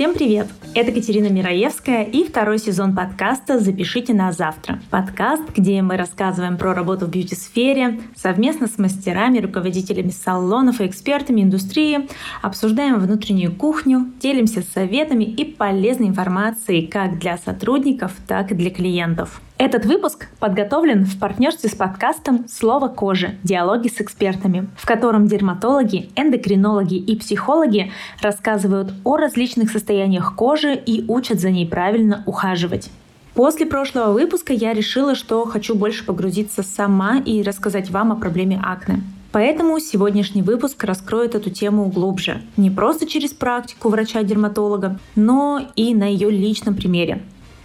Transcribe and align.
Всем 0.00 0.14
привет! 0.14 0.46
Это 0.74 0.92
Катерина 0.92 1.26
Мираевская 1.26 2.04
и 2.04 2.24
второй 2.24 2.58
сезон 2.58 2.96
подкаста 2.96 3.60
«Запишите 3.60 4.14
на 4.14 4.32
завтра». 4.32 4.80
Подкаст, 4.90 5.42
где 5.54 5.82
мы 5.82 5.98
рассказываем 5.98 6.56
про 6.56 6.72
работу 6.72 7.04
в 7.04 7.10
бьюти-сфере 7.10 8.00
совместно 8.16 8.66
с 8.66 8.78
мастерами, 8.78 9.40
руководителями 9.40 10.08
салонов 10.08 10.80
и 10.80 10.86
экспертами 10.86 11.42
индустрии, 11.42 12.08
обсуждаем 12.40 12.98
внутреннюю 12.98 13.54
кухню, 13.54 14.10
делимся 14.22 14.62
советами 14.62 15.24
и 15.24 15.44
полезной 15.44 16.08
информацией 16.08 16.86
как 16.86 17.18
для 17.18 17.36
сотрудников, 17.36 18.12
так 18.26 18.52
и 18.52 18.54
для 18.54 18.70
клиентов. 18.70 19.42
Этот 19.62 19.84
выпуск 19.84 20.28
подготовлен 20.38 21.04
в 21.04 21.18
партнерстве 21.18 21.68
с 21.68 21.74
подкастом 21.74 22.46
«Слово 22.48 22.88
кожи. 22.88 23.36
Диалоги 23.42 23.88
с 23.88 24.00
экспертами», 24.00 24.66
в 24.74 24.86
котором 24.86 25.26
дерматологи, 25.26 26.08
эндокринологи 26.16 26.94
и 26.94 27.14
психологи 27.14 27.92
рассказывают 28.22 28.94
о 29.04 29.18
различных 29.18 29.70
состояниях 29.70 30.34
кожи 30.34 30.74
и 30.74 31.04
учат 31.08 31.40
за 31.40 31.50
ней 31.50 31.66
правильно 31.66 32.22
ухаживать. 32.24 32.90
После 33.34 33.66
прошлого 33.66 34.14
выпуска 34.14 34.54
я 34.54 34.72
решила, 34.72 35.14
что 35.14 35.44
хочу 35.44 35.74
больше 35.74 36.06
погрузиться 36.06 36.62
сама 36.62 37.18
и 37.18 37.42
рассказать 37.42 37.90
вам 37.90 38.12
о 38.12 38.16
проблеме 38.16 38.58
акне. 38.64 39.02
Поэтому 39.30 39.78
сегодняшний 39.78 40.40
выпуск 40.40 40.82
раскроет 40.84 41.34
эту 41.34 41.50
тему 41.50 41.84
глубже. 41.90 42.40
Не 42.56 42.70
просто 42.70 43.06
через 43.06 43.34
практику 43.34 43.90
врача-дерматолога, 43.90 44.98
но 45.16 45.60
и 45.76 45.94
на 45.94 46.04
ее 46.04 46.30
личном 46.30 46.74
примере. 46.74 47.20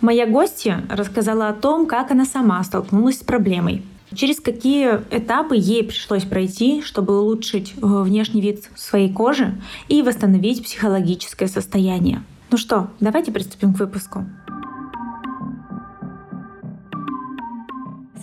Моя 0.05 0.27
гостья 0.27 0.83
рассказала 0.87 1.49
о 1.49 1.53
том, 1.53 1.87
как 1.87 2.11
она 2.11 2.25
сама 2.25 2.63
столкнулась 2.63 3.17
с 3.17 3.23
проблемой, 3.23 3.81
через 4.13 4.39
какие 4.39 4.99
этапы 5.09 5.55
ей 5.57 5.83
пришлось 5.83 6.25
пройти, 6.25 6.83
чтобы 6.83 7.19
улучшить 7.19 7.73
э, 7.75 7.79
внешний 7.81 8.39
вид 8.39 8.69
своей 8.75 9.11
кожи 9.11 9.59
и 9.87 10.03
восстановить 10.03 10.63
психологическое 10.63 11.47
состояние. 11.47 12.21
Ну 12.51 12.57
что, 12.57 12.91
давайте 12.99 13.31
приступим 13.31 13.73
к 13.73 13.79
выпуску. 13.79 14.25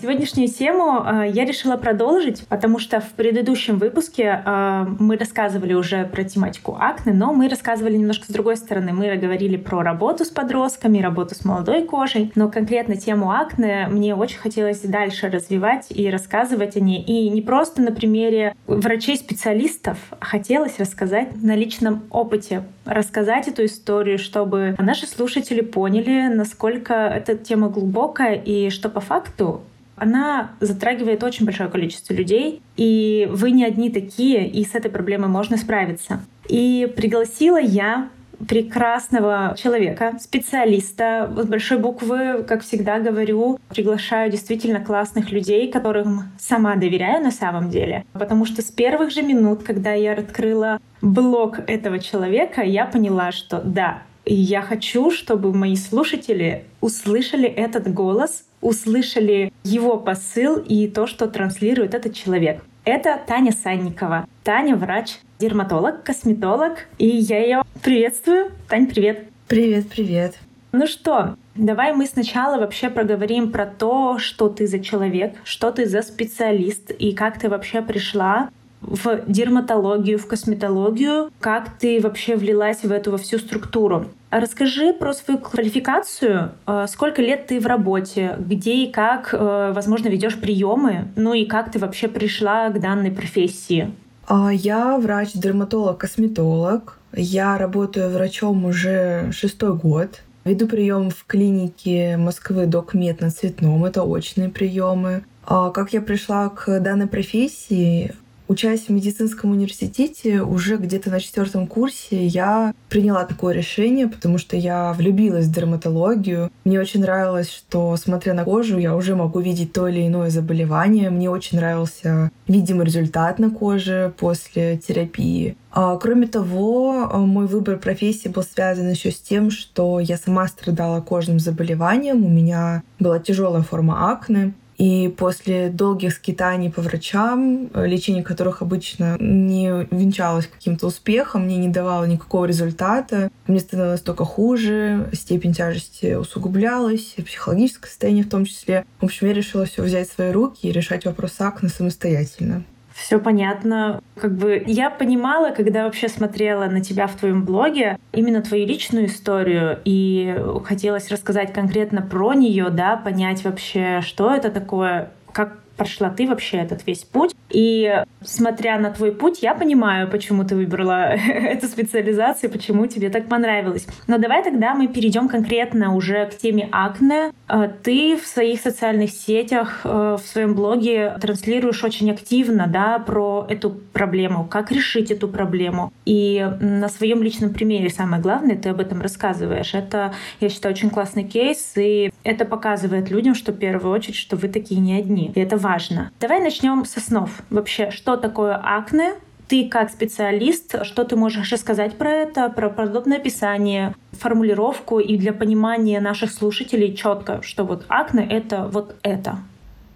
Сегодняшнюю 0.02 0.48
тему 0.48 1.04
э, 1.06 1.30
я 1.32 1.44
решила 1.44 1.76
продолжить, 1.76 2.44
потому 2.48 2.80
что 2.80 2.98
в 3.00 3.10
предыдущем 3.10 3.78
выпуске 3.78 4.42
э, 4.44 4.86
мы 4.98 5.16
рассказывали 5.16 5.74
уже 5.74 6.06
про 6.06 6.24
тематику 6.24 6.76
акне, 6.76 7.12
но 7.12 7.32
мы 7.32 7.48
рассказывали 7.48 7.96
немножко 7.96 8.24
с 8.26 8.30
другой 8.30 8.56
стороны. 8.56 8.92
Мы 8.92 9.14
говорили 9.14 9.56
про 9.56 9.82
работу 9.82 10.24
с 10.24 10.28
подростками, 10.28 10.98
работу 10.98 11.36
с 11.36 11.44
молодой 11.44 11.84
кожей, 11.84 12.32
но 12.34 12.48
конкретно 12.48 12.96
тему 12.96 13.30
акне 13.30 13.86
мне 13.88 14.16
очень 14.16 14.38
хотелось 14.38 14.80
дальше 14.80 15.30
развивать 15.30 15.86
и 15.90 16.10
рассказывать 16.10 16.76
о 16.76 16.80
ней. 16.80 17.00
И 17.00 17.30
не 17.30 17.40
просто 17.40 17.80
на 17.80 17.92
примере 17.92 18.56
врачей-специалистов, 18.66 19.98
хотелось 20.18 20.80
рассказать 20.80 21.40
на 21.40 21.54
личном 21.54 22.02
опыте, 22.10 22.64
рассказать 22.86 23.46
эту 23.46 23.66
историю, 23.66 24.18
чтобы 24.18 24.74
наши 24.80 25.06
слушатели 25.06 25.60
поняли, 25.60 26.26
насколько 26.26 26.92
эта 26.92 27.36
тема 27.36 27.68
глубокая 27.68 28.34
и 28.34 28.68
что 28.70 28.88
по 28.88 28.98
факту 28.98 29.62
она 29.96 30.52
затрагивает 30.60 31.22
очень 31.22 31.44
большое 31.44 31.68
количество 31.68 32.12
людей, 32.12 32.62
и 32.76 33.28
вы 33.30 33.50
не 33.50 33.64
одни 33.64 33.90
такие, 33.90 34.48
и 34.48 34.64
с 34.64 34.74
этой 34.74 34.90
проблемой 34.90 35.28
можно 35.28 35.56
справиться. 35.56 36.20
И 36.48 36.92
пригласила 36.96 37.60
я 37.60 38.08
прекрасного 38.48 39.54
человека, 39.56 40.16
специалиста 40.20 41.32
с 41.36 41.46
большой 41.46 41.78
буквы, 41.78 42.44
как 42.46 42.62
всегда 42.62 42.98
говорю, 42.98 43.58
приглашаю 43.68 44.30
действительно 44.30 44.80
классных 44.80 45.30
людей, 45.30 45.70
которым 45.70 46.32
сама 46.38 46.76
доверяю 46.76 47.22
на 47.22 47.30
самом 47.30 47.70
деле. 47.70 48.04
Потому 48.12 48.44
что 48.44 48.62
с 48.62 48.70
первых 48.70 49.10
же 49.12 49.22
минут, 49.22 49.62
когда 49.62 49.92
я 49.92 50.14
открыла 50.14 50.80
блог 51.00 51.58
этого 51.68 51.98
человека, 51.98 52.62
я 52.62 52.86
поняла, 52.86 53.32
что 53.32 53.60
да, 53.64 54.02
я 54.24 54.62
хочу, 54.62 55.10
чтобы 55.10 55.52
мои 55.52 55.76
слушатели 55.76 56.64
услышали 56.80 57.48
этот 57.48 57.92
голос 57.92 58.44
услышали 58.62 59.52
его 59.64 59.98
посыл 59.98 60.56
и 60.56 60.88
то, 60.88 61.06
что 61.06 61.26
транслирует 61.26 61.92
этот 61.92 62.14
человек. 62.14 62.64
Это 62.84 63.20
Таня 63.26 63.52
Санникова. 63.52 64.26
Таня— 64.42 64.76
врач, 64.76 65.18
дерматолог, 65.38 66.02
косметолог, 66.02 66.86
и 66.98 67.06
я 67.06 67.38
ее 67.38 67.62
приветствую. 67.82 68.50
Тань, 68.68 68.86
привет! 68.86 69.28
Привет, 69.46 69.88
привет! 69.88 70.36
Ну 70.72 70.86
что, 70.86 71.36
давай 71.54 71.92
мы 71.92 72.06
сначала 72.06 72.58
вообще 72.58 72.88
проговорим 72.88 73.52
про 73.52 73.66
то, 73.66 74.18
что 74.18 74.48
ты 74.48 74.66
за 74.66 74.80
человек, 74.80 75.34
что 75.44 75.70
ты 75.70 75.86
за 75.86 76.00
специалист 76.00 76.90
и 76.90 77.12
как 77.12 77.38
ты 77.38 77.50
вообще 77.50 77.82
пришла 77.82 78.48
в 78.80 79.22
дерматологию, 79.26 80.18
в 80.18 80.26
косметологию, 80.26 81.30
как 81.40 81.78
ты 81.78 82.00
вообще 82.00 82.36
влилась 82.36 82.82
в 82.82 82.90
эту 82.90 83.12
во 83.12 83.18
всю 83.18 83.38
структуру. 83.38 84.06
Расскажи 84.32 84.92
про 84.94 85.12
свою 85.12 85.38
квалификацию. 85.38 86.52
Э, 86.66 86.86
сколько 86.88 87.20
лет 87.20 87.48
ты 87.48 87.60
в 87.60 87.66
работе? 87.66 88.36
Где 88.38 88.84
и 88.84 88.90
как, 88.90 89.34
э, 89.34 89.72
возможно, 89.74 90.08
ведешь 90.08 90.40
приемы? 90.40 91.08
Ну 91.16 91.34
и 91.34 91.44
как 91.44 91.70
ты 91.70 91.78
вообще 91.78 92.08
пришла 92.08 92.70
к 92.70 92.80
данной 92.80 93.10
профессии? 93.10 93.92
А, 94.26 94.50
я 94.50 94.96
врач-дерматолог-косметолог. 94.96 96.98
Я 97.12 97.58
работаю 97.58 98.08
врачом 98.08 98.64
уже 98.64 99.30
шестой 99.32 99.74
год. 99.74 100.22
Веду 100.44 100.66
прием 100.66 101.10
в 101.10 101.26
клинике 101.26 102.16
Москвы 102.16 102.64
Докмед 102.64 103.20
на 103.20 103.30
Цветном. 103.30 103.84
Это 103.84 104.02
очные 104.02 104.48
приемы. 104.48 105.24
А, 105.44 105.68
как 105.70 105.92
я 105.92 106.00
пришла 106.00 106.48
к 106.48 106.80
данной 106.80 107.06
профессии? 107.06 108.14
Учась 108.48 108.82
в 108.82 108.88
медицинском 108.90 109.52
университете, 109.52 110.42
уже 110.42 110.76
где-то 110.76 111.10
на 111.10 111.20
четвертом 111.20 111.66
курсе 111.66 112.26
я 112.26 112.74
приняла 112.88 113.24
такое 113.24 113.54
решение, 113.54 114.08
потому 114.08 114.38
что 114.38 114.56
я 114.56 114.92
влюбилась 114.92 115.46
в 115.46 115.52
дерматологию. 115.52 116.50
Мне 116.64 116.80
очень 116.80 117.00
нравилось, 117.00 117.50
что, 117.50 117.96
смотря 117.96 118.34
на 118.34 118.44
кожу, 118.44 118.78
я 118.78 118.94
уже 118.94 119.14
могу 119.14 119.40
видеть 119.40 119.72
то 119.72 119.88
или 119.88 120.06
иное 120.06 120.30
заболевание. 120.30 121.10
Мне 121.10 121.30
очень 121.30 121.58
нравился 121.58 122.30
видимый 122.46 122.86
результат 122.86 123.38
на 123.38 123.50
коже 123.50 124.12
после 124.18 124.76
терапии. 124.76 125.56
А, 125.70 125.96
кроме 125.96 126.26
того, 126.26 127.08
мой 127.14 127.46
выбор 127.46 127.78
профессии 127.78 128.28
был 128.28 128.42
связан 128.42 128.90
еще 128.90 129.10
с 129.10 129.18
тем, 129.18 129.50
что 129.50 130.00
я 130.00 130.18
сама 130.18 130.46
страдала 130.46 131.00
кожным 131.00 131.38
заболеванием, 131.38 132.24
у 132.24 132.28
меня 132.28 132.82
была 132.98 133.18
тяжелая 133.18 133.62
форма 133.62 134.12
акне, 134.12 134.52
и 134.82 135.08
после 135.08 135.68
долгих 135.68 136.12
скитаний 136.12 136.68
по 136.68 136.82
врачам, 136.82 137.70
э, 137.72 137.86
лечение 137.86 138.24
которых 138.24 138.62
обычно 138.62 139.16
не 139.20 139.86
венчалось 139.92 140.48
каким-то 140.48 140.88
успехом, 140.88 141.44
мне 141.44 141.56
не 141.56 141.68
давало 141.68 142.04
никакого 142.04 142.46
результата, 142.46 143.30
мне 143.46 143.60
становилось 143.60 144.00
только 144.00 144.24
хуже, 144.24 145.08
степень 145.12 145.52
тяжести 145.52 146.14
усугублялась, 146.14 147.14
психологическое 147.24 147.86
состояние 147.86 148.24
в 148.24 148.28
том 148.28 148.44
числе. 148.44 148.84
В 148.98 149.04
общем, 149.04 149.28
я 149.28 149.34
решила 149.34 149.66
все 149.66 149.84
взять 149.84 150.10
в 150.10 150.14
свои 150.14 150.32
руки 150.32 150.66
и 150.66 150.72
решать 150.72 151.04
вопрос 151.04 151.40
акне 151.40 151.68
самостоятельно 151.68 152.64
все 153.02 153.18
понятно. 153.18 154.00
Как 154.16 154.32
бы 154.32 154.62
я 154.64 154.88
понимала, 154.88 155.50
когда 155.50 155.84
вообще 155.84 156.08
смотрела 156.08 156.66
на 156.66 156.80
тебя 156.80 157.08
в 157.08 157.14
твоем 157.16 157.44
блоге, 157.44 157.98
именно 158.12 158.42
твою 158.42 158.64
личную 158.64 159.06
историю, 159.06 159.80
и 159.84 160.40
хотелось 160.64 161.10
рассказать 161.10 161.52
конкретно 161.52 162.00
про 162.00 162.32
нее, 162.34 162.70
да, 162.70 162.96
понять 162.96 163.44
вообще, 163.44 164.00
что 164.02 164.32
это 164.32 164.50
такое, 164.50 165.10
как 165.32 165.58
прошла 165.82 166.10
ты 166.10 166.28
вообще 166.28 166.58
этот 166.58 166.86
весь 166.86 167.04
путь. 167.04 167.34
И 167.50 168.02
смотря 168.22 168.78
на 168.78 168.90
твой 168.90 169.12
путь, 169.12 169.42
я 169.42 169.54
понимаю, 169.54 170.08
почему 170.08 170.44
ты 170.44 170.54
выбрала 170.54 171.14
эту 171.28 171.66
специализацию, 171.66 172.50
почему 172.50 172.86
тебе 172.86 173.10
так 173.10 173.26
понравилось. 173.26 173.86
Но 174.06 174.18
давай 174.18 174.42
тогда 174.44 174.74
мы 174.74 174.86
перейдем 174.88 175.28
конкретно 175.28 175.94
уже 175.94 176.26
к 176.26 176.36
теме 176.38 176.68
акне. 176.70 177.32
Э, 177.48 177.68
ты 177.82 178.16
в 178.16 178.26
своих 178.26 178.60
социальных 178.60 179.10
сетях, 179.10 179.80
э, 179.84 180.16
в 180.22 180.26
своем 180.26 180.54
блоге 180.54 181.16
транслируешь 181.20 181.82
очень 181.84 182.10
активно 182.10 182.66
да, 182.68 182.98
про 182.98 183.46
эту 183.50 183.70
проблему, 183.70 184.46
как 184.48 184.70
решить 184.70 185.10
эту 185.10 185.28
проблему. 185.28 185.92
И 186.06 186.48
на 186.60 186.88
своем 186.88 187.22
личном 187.22 187.52
примере 187.52 187.90
самое 187.90 188.22
главное, 188.22 188.56
ты 188.56 188.70
об 188.70 188.80
этом 188.80 189.02
рассказываешь. 189.02 189.74
Это, 189.74 190.14
я 190.40 190.48
считаю, 190.48 190.74
очень 190.74 190.90
классный 190.90 191.24
кейс, 191.24 191.72
и 191.76 192.12
это 192.22 192.44
показывает 192.44 193.10
людям, 193.10 193.34
что 193.34 193.52
в 193.52 193.56
первую 193.56 193.92
очередь, 193.92 194.16
что 194.16 194.36
вы 194.36 194.48
такие 194.48 194.80
не 194.80 194.94
одни. 194.94 195.32
И 195.34 195.40
это 195.40 195.56
важно. 195.56 195.71
Давай 196.20 196.40
начнем 196.40 196.84
с 196.84 196.96
основ 196.96 197.30
вообще, 197.50 197.90
что 197.90 198.16
такое 198.16 198.60
акне, 198.62 199.14
ты 199.48 199.68
как 199.68 199.90
специалист, 199.90 200.84
что 200.84 201.04
ты 201.04 201.14
можешь 201.14 201.52
рассказать 201.52 201.98
про 201.98 202.10
это, 202.10 202.48
про 202.48 202.70
подобное 202.70 203.18
описание, 203.18 203.94
формулировку 204.12 204.98
и 204.98 205.18
для 205.18 205.32
понимания 205.32 206.00
наших 206.00 206.32
слушателей 206.32 206.96
четко, 206.96 207.42
что 207.42 207.64
вот 207.64 207.84
акне— 207.88 208.26
это 208.30 208.68
вот 208.68 208.96
это? 209.02 209.38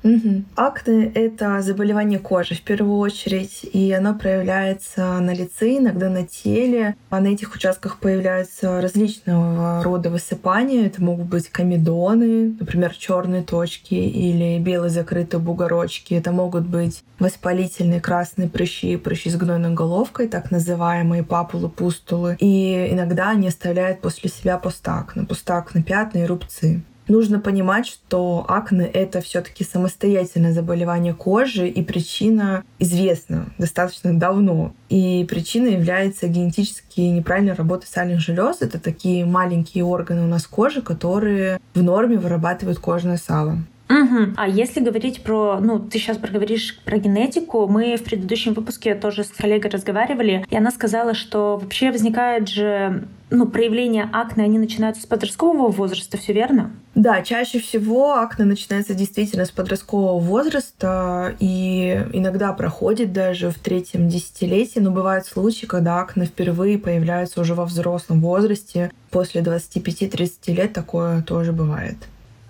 Угу. 0.06 0.44
Акне— 0.55 1.11
это 1.14 1.61
заболевание 1.62 2.20
кожи 2.20 2.55
в 2.55 2.62
первую 2.62 2.99
очередь, 2.99 3.64
и 3.64 3.93
оно 3.93 4.14
проявляется 4.14 5.19
на 5.19 5.35
лице, 5.35 5.79
иногда 5.79 6.08
на 6.08 6.25
теле. 6.25 6.97
А 7.11 7.20
на 7.20 7.29
этих 7.29 7.55
участках 7.55 7.99
появляются 7.99 8.81
различного 8.81 9.82
рода 9.82 10.11
высыпания. 10.11 10.87
Это 10.87 11.03
могут 11.03 11.26
быть 11.26 11.49
комедоны, 11.49 12.55
например, 12.61 12.94
черные 12.94 13.43
точки 13.43 13.94
или 13.94 14.58
белые 14.61 14.91
закрытые 14.91 15.41
бугорочки. 15.41 16.14
Это 16.14 16.31
могут 16.31 16.67
быть 16.67 17.02
воспалительные 17.19 18.00
красные 18.00 18.49
прыщи, 18.49 18.97
прыщи 18.97 19.31
с 19.31 19.37
гнойной 19.37 19.75
головкой, 19.75 20.29
так 20.29 20.50
называемые 20.50 21.25
папулы, 21.25 21.69
пустулы. 21.69 22.37
И 22.38 22.88
иногда 22.93 23.31
они 23.31 23.49
оставляют 23.49 24.00
после 24.00 24.31
себя 24.31 24.59
постакны, 24.59 25.26
постакны, 25.26 25.82
пятна 25.82 26.19
и 26.19 26.26
рубцы. 26.26 26.82
Нужно 27.08 27.38
понимать, 27.38 27.87
что 27.87 28.44
акне— 28.49 28.87
это 28.93 29.20
все 29.20 29.41
таки 29.41 29.62
самостоятельное 29.62 30.53
заболевание 30.53 31.14
кожи, 31.14 31.69
и 31.69 31.82
причина 31.82 32.64
известна 32.81 33.47
достаточно 33.58 34.19
давно. 34.19 34.75
И 34.88 35.25
причиной 35.29 35.75
является 35.75 36.26
генетически 36.26 37.00
неправильная 37.00 37.55
работа 37.55 37.87
сальных 37.87 38.20
желез. 38.20 38.58
Это 38.61 38.81
такие 38.81 39.25
маленькие 39.25 39.85
органы 39.85 40.23
у 40.23 40.26
нас 40.26 40.47
кожи, 40.47 40.82
которые 40.82 41.61
в 41.75 41.82
норме 41.82 42.19
вырабатывают 42.19 42.79
кожное 42.81 43.19
сало. 43.19 43.59
Угу. 43.88 44.35
А 44.37 44.49
если 44.49 44.81
говорить 44.81 45.23
про, 45.23 45.59
ну, 45.61 45.79
ты 45.79 45.99
сейчас 45.99 46.19
проговоришь 46.19 46.79
про 46.85 46.99
генетику, 46.99 47.69
мы 47.69 47.97
в 47.97 48.03
предыдущем 48.03 48.53
выпуске 48.55 48.94
тоже 48.94 49.25
с 49.25 49.29
коллегой 49.29 49.71
разговаривали, 49.71 50.44
и 50.50 50.56
она 50.56 50.71
сказала, 50.71 51.15
что 51.15 51.56
вообще 51.56 51.93
возникает 51.93 52.49
же, 52.49 53.06
ну, 53.31 53.47
проявление 53.47 54.09
акне, 54.12 54.44
они 54.44 54.59
начинаются 54.59 55.03
с 55.03 55.06
подросткового 55.06 55.69
возраста, 55.69 56.19
все 56.19 56.33
верно? 56.33 56.73
Да, 56.97 57.23
чаще 57.23 57.61
всего 57.61 58.15
акне 58.15 58.44
начинается 58.44 58.94
действительно 58.94 59.44
с 59.44 59.50
подросткового 59.50 60.19
возраста 60.19 61.37
и 61.38 62.05
иногда 62.12 62.53
проходит 62.55 63.12
даже 63.12 63.50
в 63.50 63.59
третьем 63.59 64.09
десятилетии, 64.09 64.81
но 64.81 64.91
бывают 64.91 65.27
случаи, 65.27 65.67
когда 65.67 66.00
акне 66.00 66.27
впервые 66.27 66.79
появляются 66.79 67.41
уже 67.41 67.55
во 67.55 67.65
взрослом 67.65 68.21
возрасте, 68.21 68.91
после 69.11 69.43
25-30 69.43 70.55
лет 70.55 70.73
такое 70.73 71.23
тоже 71.23 71.53
бывает. 71.53 71.97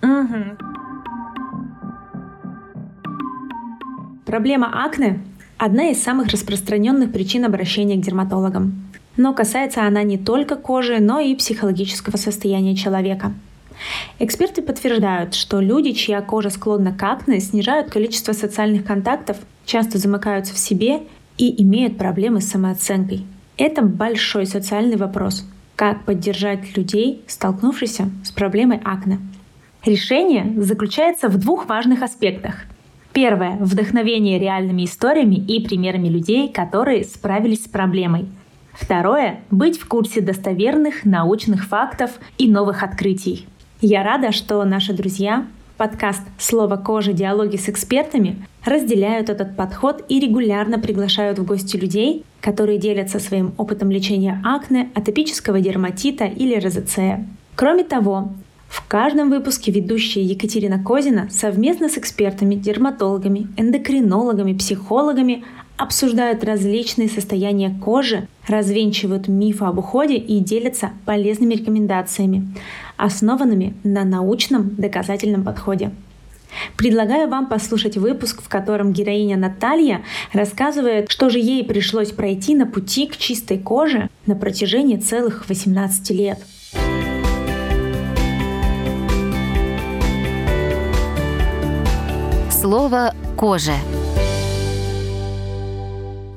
Угу. 0.06 0.56
Проблема 4.24 4.84
акне– 4.84 5.20
одна 5.58 5.90
из 5.90 6.02
самых 6.02 6.28
распространенных 6.28 7.12
причин 7.12 7.44
обращения 7.44 7.96
к 7.96 8.00
дерматологам. 8.00 8.90
Но 9.16 9.32
касается 9.34 9.86
она 9.86 10.02
не 10.02 10.18
только 10.18 10.56
кожи, 10.56 10.98
но 11.00 11.18
и 11.18 11.34
психологического 11.34 12.16
состояния 12.16 12.76
человека. 12.76 13.32
Эксперты 14.18 14.62
подтверждают, 14.62 15.34
что 15.34 15.60
люди, 15.60 15.92
чья 15.92 16.20
кожа 16.22 16.50
склонна 16.50 16.92
к 16.92 17.02
акне, 17.02 17.40
снижают 17.40 17.90
количество 17.90 18.32
социальных 18.32 18.84
контактов, 18.84 19.36
часто 19.64 19.98
замыкаются 19.98 20.54
в 20.54 20.58
себе 20.58 21.02
и 21.38 21.62
имеют 21.62 21.98
проблемы 21.98 22.40
с 22.40 22.48
самооценкой. 22.48 23.26
Это 23.56 23.82
большой 23.82 24.46
социальный 24.46 24.96
вопрос. 24.96 25.46
Как 25.76 26.04
поддержать 26.04 26.76
людей, 26.76 27.22
столкнувшихся 27.26 28.10
с 28.24 28.30
проблемой 28.30 28.80
акне? 28.84 29.18
Решение 29.86 30.52
заключается 30.60 31.30
в 31.30 31.38
двух 31.38 31.66
важных 31.66 32.02
аспектах– 32.02 32.56
Первое. 33.16 33.56
Вдохновение 33.60 34.38
реальными 34.38 34.84
историями 34.84 35.36
и 35.36 35.58
примерами 35.66 36.08
людей, 36.08 36.52
которые 36.52 37.02
справились 37.02 37.64
с 37.64 37.66
проблемой. 37.66 38.26
Второе. 38.74 39.40
Быть 39.50 39.78
в 39.78 39.88
курсе 39.88 40.20
достоверных 40.20 41.06
научных 41.06 41.64
фактов 41.64 42.10
и 42.36 42.46
новых 42.46 42.82
открытий. 42.82 43.46
Я 43.80 44.02
рада, 44.02 44.32
что 44.32 44.62
наши 44.64 44.92
друзья, 44.92 45.46
подкаст 45.78 46.20
«Слово 46.38 46.76
кожи. 46.76 47.14
Диалоги 47.14 47.56
с 47.56 47.70
экспертами» 47.70 48.46
разделяют 48.66 49.30
этот 49.30 49.56
подход 49.56 50.04
и 50.10 50.20
регулярно 50.20 50.78
приглашают 50.78 51.38
в 51.38 51.46
гости 51.46 51.78
людей, 51.78 52.22
которые 52.42 52.76
делятся 52.78 53.18
своим 53.18 53.54
опытом 53.56 53.90
лечения 53.90 54.42
акне, 54.44 54.90
атопического 54.94 55.58
дерматита 55.58 56.26
или 56.26 56.54
розацея. 56.60 57.26
Кроме 57.54 57.84
того, 57.84 58.28
в 58.68 58.86
каждом 58.88 59.30
выпуске 59.30 59.70
ведущая 59.70 60.22
Екатерина 60.22 60.82
Козина 60.82 61.28
совместно 61.30 61.88
с 61.88 61.98
экспертами, 61.98 62.54
дерматологами, 62.54 63.48
эндокринологами, 63.56 64.54
психологами 64.54 65.44
обсуждают 65.76 66.42
различные 66.42 67.08
состояния 67.08 67.78
кожи, 67.84 68.26
развенчивают 68.48 69.28
мифы 69.28 69.64
об 69.64 69.78
уходе 69.78 70.16
и 70.16 70.40
делятся 70.40 70.90
полезными 71.04 71.54
рекомендациями, 71.54 72.48
основанными 72.96 73.74
на 73.84 74.04
научном 74.04 74.74
доказательном 74.76 75.44
подходе. 75.44 75.90
Предлагаю 76.76 77.28
вам 77.28 77.46
послушать 77.48 77.98
выпуск, 77.98 78.40
в 78.40 78.48
котором 78.48 78.92
героиня 78.92 79.36
Наталья 79.36 80.02
рассказывает, 80.32 81.10
что 81.10 81.28
же 81.28 81.38
ей 81.38 81.62
пришлось 81.64 82.12
пройти 82.12 82.54
на 82.54 82.66
пути 82.66 83.06
к 83.06 83.16
чистой 83.18 83.58
коже 83.58 84.08
на 84.24 84.34
протяжении 84.34 84.96
целых 84.96 85.48
18 85.48 86.10
лет– 86.10 86.38
Слово 92.66 93.14
«кожа». 93.38 93.76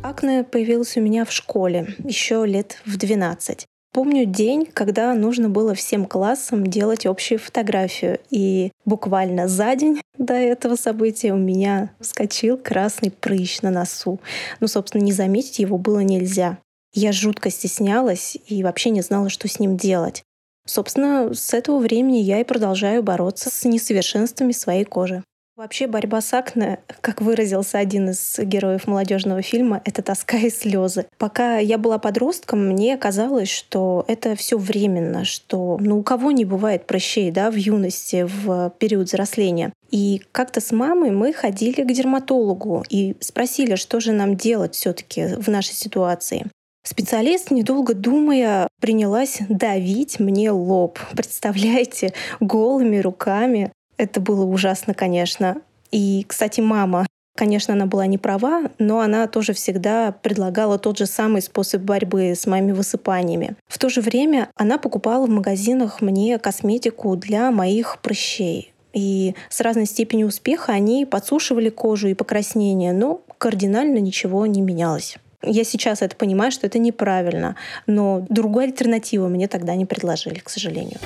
Акне 0.03 0.43
появилось 0.43 0.95
у 0.95 1.01
меня 1.01 1.25
в 1.25 1.31
школе 1.31 1.95
еще 2.03 2.45
лет 2.45 2.77
в 2.85 2.97
12. 2.97 3.65
Помню 3.95 4.25
день, 4.25 4.67
когда 4.67 5.15
нужно 5.15 5.49
было 5.49 5.73
всем 5.73 6.05
классам 6.05 6.67
делать 6.67 7.07
общую 7.07 7.39
фотографию. 7.39 8.19
И 8.29 8.71
буквально 8.85 9.47
за 9.47 9.75
день 9.75 10.01
до 10.19 10.35
этого 10.35 10.75
события 10.75 11.33
у 11.33 11.37
меня 11.37 11.95
вскочил 11.99 12.59
красный 12.59 13.09
прыщ 13.09 13.63
на 13.63 13.71
носу. 13.71 14.19
Ну, 14.59 14.67
собственно, 14.67 15.01
не 15.01 15.13
заметить 15.13 15.57
его 15.57 15.79
было 15.79 16.01
нельзя. 16.01 16.59
Я 16.93 17.11
жутко 17.11 17.49
стеснялась 17.49 18.37
и 18.45 18.61
вообще 18.61 18.91
не 18.91 19.01
знала, 19.01 19.29
что 19.29 19.47
с 19.47 19.59
ним 19.59 19.77
делать. 19.77 20.21
Собственно, 20.67 21.33
с 21.33 21.55
этого 21.55 21.79
времени 21.79 22.17
я 22.17 22.39
и 22.39 22.43
продолжаю 22.43 23.01
бороться 23.01 23.49
с 23.49 23.65
несовершенствами 23.65 24.51
своей 24.51 24.85
кожи. 24.85 25.23
Вообще 25.59 25.87
борьба 25.87 26.21
с 26.21 26.33
акне, 26.33 26.79
как 27.01 27.19
выразился 27.19 27.79
один 27.79 28.11
из 28.11 28.39
героев 28.39 28.87
молодежного 28.87 29.41
фильма, 29.41 29.81
это 29.83 30.01
тоска 30.01 30.37
и 30.37 30.49
слезы. 30.49 31.05
Пока 31.17 31.57
я 31.57 31.77
была 31.77 31.97
подростком, 31.97 32.65
мне 32.65 32.95
казалось, 32.95 33.49
что 33.49 34.05
это 34.07 34.37
все 34.37 34.57
временно, 34.57 35.25
что 35.25 35.77
ну 35.81 35.99
у 35.99 36.01
кого 36.01 36.31
не 36.31 36.45
бывает 36.45 36.87
прыщей, 36.87 37.29
да, 37.29 37.51
в 37.51 37.55
юности, 37.55 38.25
в 38.25 38.73
период 38.79 39.07
взросления. 39.07 39.73
И 39.91 40.21
как-то 40.31 40.61
с 40.61 40.71
мамой 40.71 41.11
мы 41.11 41.33
ходили 41.33 41.83
к 41.83 41.91
дерматологу 41.91 42.85
и 42.89 43.17
спросили, 43.19 43.75
что 43.75 43.99
же 43.99 44.13
нам 44.13 44.37
делать 44.37 44.75
все-таки 44.75 45.35
в 45.35 45.49
нашей 45.49 45.73
ситуации. 45.73 46.45
Специалист, 46.85 47.51
недолго 47.51 47.93
думая, 47.93 48.69
принялась 48.79 49.39
давить 49.49 50.21
мне 50.21 50.51
лоб. 50.51 50.99
Представляете, 51.11 52.13
голыми 52.39 52.99
руками 52.99 53.73
это 53.99 54.21
было 54.21 54.45
ужасно, 54.45 54.93
конечно. 54.93 55.57
И, 55.91 56.23
кстати, 56.27 56.61
мама, 56.61 57.05
конечно, 57.35 57.73
она 57.73 57.85
была 57.85 58.05
не 58.05 58.17
права, 58.17 58.63
но 58.79 59.01
она 59.01 59.27
тоже 59.27 59.53
всегда 59.53 60.11
предлагала 60.11 60.79
тот 60.79 60.97
же 60.97 61.05
самый 61.05 61.41
способ 61.41 61.81
борьбы 61.81 62.31
с 62.31 62.47
моими 62.47 62.71
высыпаниями. 62.71 63.55
В 63.67 63.77
то 63.77 63.89
же 63.89 64.01
время 64.01 64.49
она 64.55 64.77
покупала 64.77 65.25
в 65.25 65.29
магазинах 65.29 66.01
мне 66.01 66.39
косметику 66.39 67.15
для 67.15 67.51
моих 67.51 67.99
прыщей. 68.01 68.73
И 68.93 69.35
с 69.49 69.61
разной 69.61 69.85
степенью 69.85 70.27
успеха 70.27 70.71
они 70.71 71.05
подсушивали 71.05 71.69
кожу 71.69 72.07
и 72.07 72.13
покраснение, 72.13 72.93
но 72.93 73.21
кардинально 73.37 73.97
ничего 73.97 74.45
не 74.45 74.61
менялось. 74.61 75.17
Я 75.43 75.63
сейчас 75.63 76.01
это 76.01 76.15
понимаю, 76.15 76.51
что 76.51 76.67
это 76.67 76.79
неправильно, 76.79 77.55
но 77.85 78.25
другой 78.29 78.65
альтернативы 78.65 79.29
мне 79.29 79.47
тогда 79.47 79.75
не 79.75 79.85
предложили, 79.85 80.39
к 80.39 80.49
сожалению. 80.49 80.99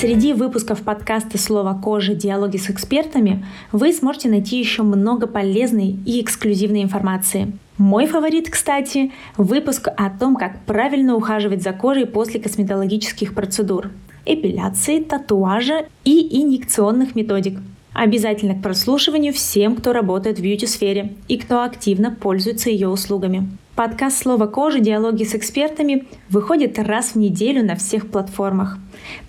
Среди 0.00 0.32
выпусков 0.32 0.82
подкаста 0.82 1.38
«Слово 1.38 1.74
кожи. 1.74 2.14
Диалоги 2.14 2.56
с 2.56 2.70
экспертами» 2.70 3.44
вы 3.72 3.92
сможете 3.92 4.28
найти 4.28 4.56
еще 4.56 4.84
много 4.84 5.26
полезной 5.26 5.96
и 6.06 6.22
эксклюзивной 6.22 6.84
информации. 6.84 7.50
Мой 7.78 8.06
фаворит, 8.06 8.48
кстати, 8.48 9.10
выпуск 9.36 9.88
о 9.88 10.08
том, 10.10 10.36
как 10.36 10.60
правильно 10.66 11.16
ухаживать 11.16 11.64
за 11.64 11.72
кожей 11.72 12.06
после 12.06 12.38
косметологических 12.38 13.34
процедур, 13.34 13.90
эпиляции, 14.24 15.02
татуажа 15.02 15.86
и 16.04 16.42
инъекционных 16.42 17.16
методик. 17.16 17.58
Обязательно 17.92 18.54
к 18.54 18.62
прослушиванию 18.62 19.32
всем, 19.32 19.74
кто 19.74 19.92
работает 19.92 20.38
в 20.38 20.42
бьюти-сфере 20.42 21.14
и 21.26 21.38
кто 21.38 21.64
активно 21.64 22.12
пользуется 22.12 22.70
ее 22.70 22.86
услугами. 22.86 23.50
Подкаст 23.74 24.18
«Слово 24.18 24.46
кожи. 24.46 24.78
Диалоги 24.78 25.24
с 25.24 25.34
экспертами» 25.34 26.06
выходит 26.30 26.78
раз 26.78 27.14
в 27.14 27.16
неделю 27.16 27.64
на 27.64 27.74
всех 27.74 28.08
платформах. 28.08 28.78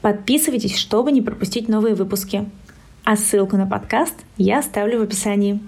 Подписывайтесь, 0.01 0.77
чтобы 0.77 1.11
не 1.11 1.21
пропустить 1.21 1.67
новые 1.67 1.95
выпуски. 1.95 2.49
А 3.03 3.15
ссылку 3.15 3.57
на 3.57 3.65
подкаст 3.65 4.15
я 4.37 4.59
оставлю 4.59 4.99
в 4.99 5.03
описании. 5.03 5.59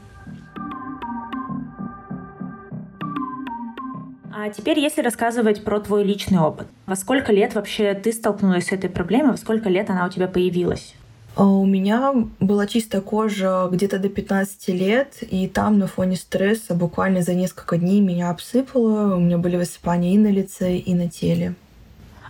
А 4.34 4.50
теперь, 4.50 4.80
если 4.80 5.02
рассказывать 5.02 5.64
про 5.64 5.80
твой 5.80 6.04
личный 6.04 6.40
опыт, 6.40 6.68
во 6.88 6.96
сколько 6.96 7.32
лет 7.32 7.54
вообще 7.54 7.94
ты 7.94 8.12
столкнулась 8.12 8.68
с 8.68 8.72
этой 8.72 8.90
проблемой, 8.90 9.32
во 9.32 9.38
сколько 9.38 9.70
лет 9.70 9.90
она 9.90 10.06
у 10.06 10.10
тебя 10.10 10.28
появилась? 10.28 10.96
А 11.36 11.46
у 11.46 11.66
меня 11.66 12.14
была 12.40 12.68
чистая 12.68 13.02
кожа 13.02 13.70
где-то 13.72 14.00
до 14.00 14.10
15 14.10 14.68
лет, 14.70 15.18
и 15.22 15.48
там 15.48 15.80
на 15.80 15.88
фоне 15.88 16.16
стресса 16.18 16.74
буквально 16.74 17.22
за 17.22 17.34
несколько 17.36 17.78
дней 17.78 18.02
меня 18.02 18.32
обсыпало. 18.32 19.16
У 19.16 19.20
меня 19.20 19.38
были 19.38 19.58
высыпания 19.58 20.14
и 20.14 20.18
на 20.18 20.32
лице, 20.32 20.76
и 20.76 20.94
на 20.94 21.10
теле. 21.10 21.56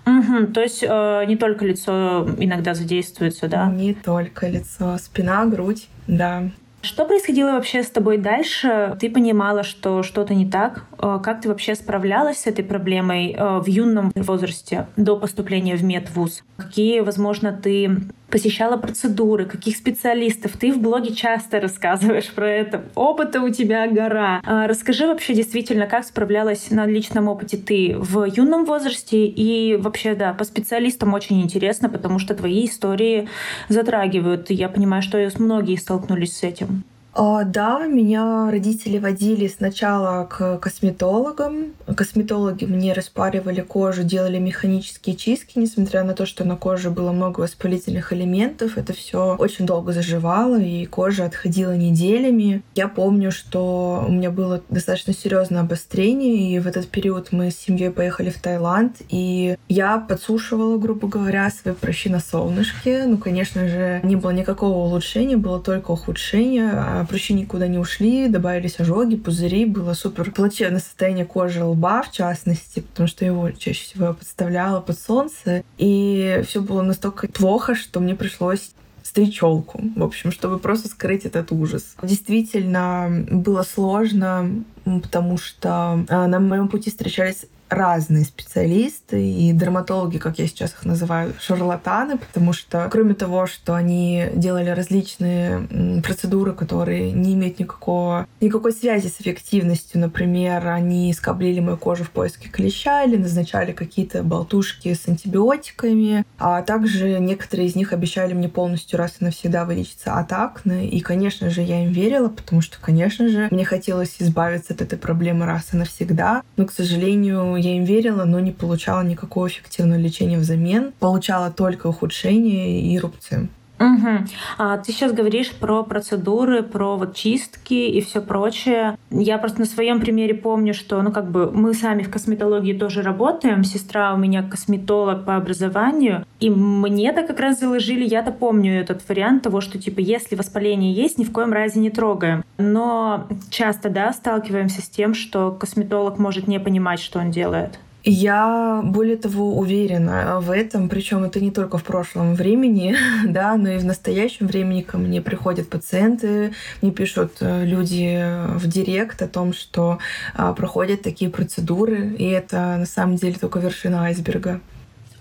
Угу, 0.06 0.48
то 0.48 0.62
есть 0.62 0.84
э, 0.84 1.26
не 1.28 1.36
только 1.36 1.66
лицо 1.66 2.28
иногда 2.40 2.74
задействуется, 2.74 3.48
да? 3.48 3.68
Не 3.68 3.94
только 3.94 4.48
лицо, 4.48 4.98
спина, 4.98 5.46
грудь, 5.46 5.88
да. 6.08 6.44
Что 6.82 7.06
происходило 7.06 7.52
вообще 7.52 7.84
с 7.84 7.92
тобой 7.92 8.18
дальше? 8.18 8.98
Ты 9.00 9.12
понимала, 9.12 9.62
что 9.62 10.02
что-то 10.02 10.34
не 10.34 10.50
так? 10.50 10.86
Э, 10.98 11.20
как 11.24 11.42
ты 11.42 11.50
вообще 11.50 11.76
справлялась 11.76 12.40
с 12.40 12.48
этой 12.48 12.64
проблемой 12.66 13.36
э, 13.38 13.60
в 13.60 13.68
юном 13.68 14.12
возрасте 14.16 14.88
до 14.98 15.16
поступления 15.18 15.76
в 15.76 15.84
медвуз? 15.84 16.44
Какие, 16.58 17.02
возможно, 17.02 17.54
ты 17.54 18.02
посещала 18.32 18.78
процедуры, 18.78 19.46
каких 19.46 19.76
специалистов. 19.76 20.54
Ты 20.58 20.72
в 20.72 20.80
блоге 20.80 21.14
часто 21.14 21.60
рассказываешь 21.60 22.32
про 22.32 22.50
это. 22.50 22.84
Опыта 22.96 23.42
у 23.42 23.50
тебя 23.50 23.88
гора. 23.88 24.42
А 24.46 24.68
расскажи 24.68 25.06
вообще 25.06 25.34
действительно, 25.34 25.86
как 25.86 26.06
справлялась 26.06 26.72
на 26.72 26.86
личном 26.86 27.28
опыте 27.28 27.58
ты 27.58 27.96
в 27.98 28.26
юном 28.26 28.66
возрасте 28.66 29.26
и 29.28 29.76
вообще, 29.76 30.16
да, 30.16 30.34
по 30.34 30.44
специалистам 30.44 31.14
очень 31.14 31.42
интересно, 31.42 31.90
потому 31.90 32.20
что 32.20 32.34
твои 32.34 32.66
истории 32.66 33.28
затрагивают. 33.70 34.50
Я 34.50 34.70
понимаю, 34.70 35.02
что 35.02 35.22
многие 35.38 35.76
столкнулись 35.76 36.38
с 36.38 36.44
этим. 36.44 36.84
А, 37.14 37.44
да, 37.44 37.86
меня 37.88 38.50
родители 38.50 38.98
водили 38.98 39.48
сначала 39.48 40.26
к 40.26 40.58
косметологам. 40.60 41.74
Косметологи 41.96 42.66
мне 42.66 42.94
распаривали 42.94 43.62
кожу, 43.62 44.04
делали 44.04 44.40
механические 44.40 45.16
чистки, 45.16 45.60
несмотря 45.60 46.04
на 46.04 46.14
то, 46.14 46.26
что 46.26 46.46
на 46.46 46.56
коже 46.56 46.90
было 46.90 47.12
много 47.12 47.42
воспалительных 47.42 48.14
элементов. 48.14 48.78
Это 48.78 48.94
все 48.94 49.36
очень 49.38 49.66
долго 49.66 49.92
заживало, 49.92 50.60
и 50.60 50.86
кожа 50.86 51.26
отходила 51.26 51.76
неделями. 51.76 52.64
Я 52.76 52.88
помню, 52.88 53.32
что 53.32 54.06
у 54.08 54.12
меня 54.12 54.32
было 54.32 54.62
достаточно 54.70 55.14
серьезное 55.14 55.62
обострение, 55.62 56.56
и 56.56 56.60
в 56.60 56.68
этот 56.68 56.88
период 56.88 57.32
мы 57.32 57.52
с 57.52 57.58
семьей 57.58 57.92
поехали 57.92 58.30
в 58.30 58.40
Таиланд, 58.40 58.98
и 59.10 59.58
я 59.68 59.98
подсушивала, 59.98 60.78
грубо 60.78 61.08
говоря, 61.08 61.50
свои 61.50 61.74
прыщи 61.74 62.10
на 62.10 62.20
солнышке. 62.20 63.04
Ну, 63.06 63.18
конечно 63.18 63.68
же, 63.68 64.00
не 64.04 64.16
было 64.16 64.32
никакого 64.32 64.78
улучшения, 64.78 65.36
было 65.36 65.60
только 65.60 65.92
ухудшение 65.92 66.72
а 66.72 67.01
прыщи 67.06 67.34
никуда 67.34 67.68
не 67.68 67.78
ушли, 67.78 68.28
добавились 68.28 68.80
ожоги, 68.80 69.16
пузыри, 69.16 69.66
было 69.66 69.94
супер 69.94 70.32
плачевное 70.32 70.80
состояние 70.80 71.26
кожи 71.26 71.64
лба, 71.64 72.04
в 72.04 72.12
частности, 72.12 72.82
потому 72.82 73.08
что 73.08 73.26
его 73.26 73.52
чаще 73.52 73.84
всего 73.84 74.14
подставляла 74.14 74.82
под 74.82 75.00
солнце, 75.00 75.64
и 75.78 76.42
все 76.48 76.62
было 76.62 76.82
настолько 76.82 77.28
плохо, 77.28 77.76
что 77.76 78.00
мне 78.00 78.16
пришлось 78.16 78.72
стричь 79.04 79.40
челку, 79.40 79.82
в 79.96 80.04
общем, 80.04 80.32
чтобы 80.32 80.60
просто 80.60 80.88
скрыть 80.88 81.26
этот 81.26 81.52
ужас. 81.52 81.96
Действительно, 82.02 83.26
было 83.30 83.64
сложно, 83.64 84.64
потому 84.86 85.38
что 85.38 86.06
а, 86.08 86.28
на 86.28 86.40
моем 86.40 86.68
пути 86.68 86.90
встречались 86.90 87.46
разные 87.72 88.26
специалисты 88.26 89.26
и 89.26 89.52
дерматологи, 89.54 90.18
как 90.18 90.38
я 90.40 90.48
сейчас 90.48 90.74
их 90.74 90.86
называю, 90.86 91.34
шарлатаны, 91.40 92.18
потому 92.18 92.54
что 92.54 92.88
кроме 92.92 93.14
того, 93.14 93.48
что 93.48 93.74
они 93.74 94.28
делали 94.36 94.70
различные 94.70 96.02
процедуры, 96.04 96.54
которые 96.54 97.12
не 97.14 97.34
имеют 97.34 97.60
никакого, 97.60 98.28
никакой 98.42 98.74
связи 98.74 99.08
с 99.08 99.22
эффективностью, 99.22 100.02
например, 100.02 100.68
они 100.68 101.14
скоблили 101.14 101.62
мою 101.62 101.78
кожу 101.78 102.04
в 102.04 102.12
поиске 102.12 102.50
клеща 102.50 103.04
или 103.04 103.16
назначали 103.16 103.72
какие-то 103.72 104.22
болтушки 104.22 104.94
с 104.94 105.08
антибиотиками, 105.08 106.26
а 106.38 106.62
также 106.64 107.20
некоторые 107.20 107.70
из 107.70 107.76
них 107.76 107.94
обещали 107.94 108.34
мне 108.34 108.50
полностью 108.50 109.00
раз 109.00 109.18
и 109.20 109.24
навсегда 109.24 109.64
вылечиться 109.64 110.16
от 110.16 110.34
акне, 110.34 110.90
и, 110.90 111.00
конечно 111.00 111.50
же, 111.50 111.62
я 111.62 111.86
им 111.86 111.92
верила, 111.92 112.28
потому 112.28 112.62
что, 112.62 112.78
конечно 112.82 113.30
же, 113.30 113.48
мне 113.50 113.64
хотелось 113.64 114.18
избавиться 114.20 114.74
от 114.74 114.82
этой 114.82 114.98
проблемы 115.00 115.46
раз 115.46 115.70
и 115.72 115.78
навсегда, 115.78 116.44
но, 116.58 116.66
к 116.66 116.74
сожалению, 116.74 117.61
я 117.62 117.78
им 117.78 117.84
верила, 117.84 118.26
но 118.26 118.40
не 118.40 118.52
получала 118.52 119.02
никакого 119.02 119.48
эффективного 119.48 120.00
лечения 120.00 120.38
взамен. 120.38 120.92
Получала 121.00 121.52
только 121.52 121.88
ухудшение 121.88 122.82
и 122.82 123.00
рубцы. 123.00 123.50
Угу. 123.82 124.28
А 124.60 124.78
ты 124.78 124.92
сейчас 124.92 125.12
говоришь 125.12 125.52
про 125.52 125.84
процедуры, 125.84 126.62
про 126.62 126.98
вот 126.98 127.16
чистки 127.16 127.74
и 127.74 128.02
все 128.02 128.22
прочее. 128.22 128.98
Я 129.10 129.40
просто 129.40 129.62
на 129.62 129.66
своем 129.66 130.00
примере 130.00 130.36
помню, 130.36 130.74
что, 130.74 131.02
ну, 131.02 131.12
как 131.12 131.32
бы 131.32 131.52
мы 131.52 131.74
сами 131.74 132.04
в 132.04 132.12
косметологии 132.12 132.74
тоже 132.74 133.02
работаем. 133.02 133.64
Сестра 133.64 134.14
у 134.14 134.18
меня 134.18 134.44
косметолог 134.44 135.26
по 135.26 135.36
образованию, 135.36 136.26
и 136.40 136.50
мне-то 136.50 137.24
как 137.24 137.40
раз 137.40 137.60
заложили, 137.60 138.08
я-то 138.08 138.32
помню 138.32 138.80
этот 138.80 139.08
вариант 139.10 139.44
того, 139.44 139.62
что 139.62 139.80
типа 139.80 140.00
если 140.00 140.36
воспаление 140.36 140.94
есть, 140.94 141.18
ни 141.18 141.24
в 141.24 141.32
коем 141.32 141.52
разе 141.52 141.80
не 141.80 141.90
трогаем. 141.90 142.44
Но 142.58 143.28
часто, 143.50 143.90
да, 143.90 144.14
сталкиваемся 144.14 144.82
с 144.82 144.90
тем, 144.90 145.14
что 145.16 145.52
косметолог 145.52 146.20
может 146.20 146.48
не 146.48 146.60
понимать, 146.60 147.00
что 147.00 147.20
он 147.20 147.32
делает. 147.32 147.80
Я, 148.04 148.82
более 148.84 149.18
того, 149.18 149.58
уверена 149.58 150.40
в 150.40 150.50
этом, 150.50 150.90
причем 150.90 151.24
это 151.24 151.40
не 151.40 151.52
только 151.52 151.78
в 151.78 151.84
прошлом 151.84 152.34
времени, 152.34 152.96
да, 153.28 153.56
но 153.58 153.70
и 153.70 153.78
в 153.78 153.86
настоящем 153.86 154.48
времени 154.48 154.82
ко 154.82 154.98
мне 154.98 155.22
приходят 155.22 155.70
пациенты, 155.70 156.54
мне 156.82 156.92
пишут 156.92 157.34
э, 157.42 157.64
люди 157.64 158.24
в 158.58 158.68
директ 158.68 159.22
о 159.22 159.28
том, 159.28 159.54
что 159.54 160.00
а, 160.34 160.54
проходят 160.54 161.04
такие 161.04 161.30
процедуры, 161.30 162.16
и 162.18 162.26
это 162.26 162.78
на 162.78 162.86
самом 162.86 163.18
деле 163.18 163.36
только 163.40 163.60
вершина 163.60 164.06
айсберга. 164.06 164.62